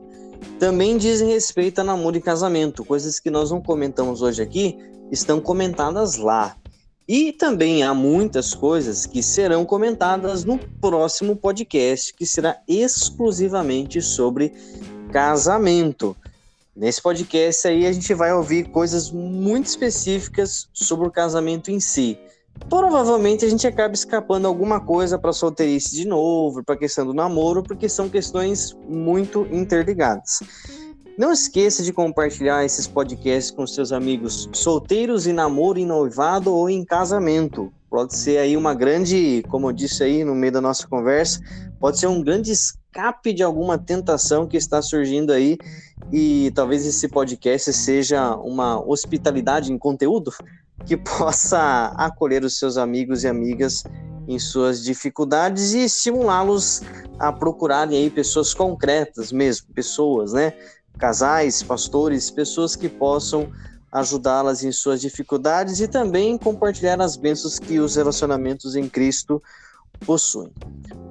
também 0.59 0.97
dizem 0.97 1.29
respeito 1.29 1.81
a 1.81 1.85
namoro 1.85 2.17
e 2.17 2.21
casamento, 2.21 2.85
coisas 2.85 3.21
que 3.21 3.31
nós 3.31 3.51
não 3.51 3.61
comentamos 3.61 4.23
hoje 4.23 4.41
aqui, 4.41 4.79
estão 5.11 5.41
comentadas 5.41 6.17
lá. 6.17 6.57
E 7.07 7.33
também 7.33 7.83
há 7.83 7.93
muitas 7.93 8.55
coisas 8.55 9.05
que 9.05 9.23
serão 9.23 9.65
comentadas 9.67 10.45
no 10.45 10.59
próximo 10.81 11.37
podcast, 11.37 12.15
que 12.15 12.25
será 12.25 12.57
exclusivamente 12.69 14.01
sobre 14.01 14.53
casamento. 15.13 16.17
Nesse 16.81 17.03
podcast 17.03 17.69
aí 17.69 17.85
a 17.85 17.93
gente 17.93 18.15
vai 18.15 18.33
ouvir 18.33 18.71
coisas 18.71 19.11
muito 19.11 19.67
específicas 19.67 20.67
sobre 20.73 21.07
o 21.07 21.11
casamento 21.11 21.71
em 21.71 21.79
si. 21.79 22.19
provavelmente 22.71 23.45
a 23.45 23.51
gente 23.51 23.67
acaba 23.67 23.93
escapando 23.93 24.47
alguma 24.47 24.81
coisa 24.81 25.19
para 25.19 25.31
solteirice 25.31 25.95
de 25.95 26.09
novo, 26.09 26.65
para 26.65 26.75
a 26.75 26.79
questão 26.79 27.05
do 27.05 27.13
namoro, 27.13 27.63
porque 27.63 27.87
são 27.87 28.09
questões 28.09 28.75
muito 28.89 29.47
interligadas. 29.51 30.43
Não 31.19 31.31
esqueça 31.31 31.83
de 31.83 31.93
compartilhar 31.93 32.65
esses 32.65 32.87
podcasts 32.87 33.51
com 33.51 33.67
seus 33.67 33.93
amigos 33.93 34.49
solteiros 34.51 35.27
em 35.27 35.35
namoro, 35.35 35.79
em 35.79 35.85
noivado 35.85 36.51
ou 36.51 36.71
em 36.71 36.83
casamento. 36.83 37.71
Pode 37.91 38.15
ser 38.15 38.39
aí 38.39 38.57
uma 38.57 38.73
grande, 38.73 39.45
como 39.49 39.69
eu 39.69 39.73
disse 39.73 40.05
aí 40.05 40.25
no 40.25 40.35
meio 40.35 40.53
da 40.53 40.61
nossa 40.61 40.87
conversa, 40.87 41.41
pode 41.81 41.99
ser 41.99 42.07
um 42.07 42.23
grande 42.23 42.53
escape 42.53 43.33
de 43.33 43.43
alguma 43.43 43.77
tentação 43.77 44.47
que 44.47 44.57
está 44.57 44.81
surgindo 44.81 45.33
aí 45.33 45.59
e 46.13 46.53
talvez 46.55 46.87
esse 46.87 47.09
podcast 47.09 47.73
seja 47.73 48.37
uma 48.37 48.81
hospitalidade 48.81 49.73
em 49.73 49.79
conteúdo 49.79 50.33
que 50.87 50.97
possa 51.19 51.93
acolher 51.97 52.45
os 52.45 52.59
seus 52.59 52.77
amigos 52.77 53.25
e 53.25 53.29
amigas 53.29 53.83
em 54.29 54.39
suas 54.39 54.85
dificuldades 54.85 55.75
e 55.75 55.85
estimulá-los 55.85 56.83
a 57.19 57.33
procurarem 57.33 57.99
aí 57.99 58.09
pessoas 58.09 58.55
concretas 58.55 59.33
mesmo, 59.33 59.67
pessoas, 59.75 60.33
né? 60.33 60.53
Casais, 60.97 61.63
pastores, 61.63 62.31
pessoas 62.31 62.77
que 62.77 62.89
possam 62.89 63.51
ajudá-las 63.93 64.63
em 64.63 64.73
suas 64.73 65.01
dificuldades 65.01 65.81
e 65.81 65.89
também 65.89 66.39
compartilhar 66.39 67.01
as 67.01 67.17
bênçãos 67.17 67.59
que 67.59 67.79
os 67.79 67.97
relacionamentos 67.97 68.77
em 68.77 68.89
Cristo 68.89 69.43
possuem. 70.05 70.53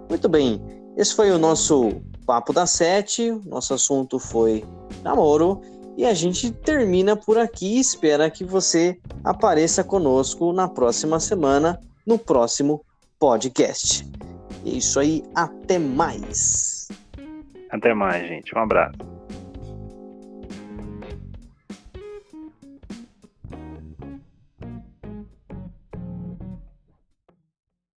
Muito 0.09 0.27
bem, 0.27 0.61
esse 0.97 1.15
foi 1.15 1.31
o 1.31 1.37
nosso 1.37 2.01
Papo 2.25 2.53
da 2.53 2.67
Sete. 2.67 3.31
Nosso 3.45 3.73
assunto 3.73 4.19
foi 4.19 4.63
namoro. 5.01 5.61
E 5.97 6.05
a 6.05 6.13
gente 6.13 6.51
termina 6.51 7.15
por 7.15 7.37
aqui 7.37 7.77
e 7.77 7.79
espera 7.79 8.29
que 8.29 8.45
você 8.45 8.99
apareça 9.23 9.83
conosco 9.83 10.53
na 10.53 10.67
próxima 10.67 11.19
semana, 11.19 11.81
no 12.05 12.19
próximo 12.19 12.85
podcast. 13.19 14.07
É 14.65 14.69
isso 14.69 14.99
aí, 14.99 15.23
até 15.33 15.79
mais. 15.79 16.87
Até 17.71 17.93
mais, 17.93 18.27
gente. 18.27 18.55
Um 18.55 18.59
abraço. 18.59 18.97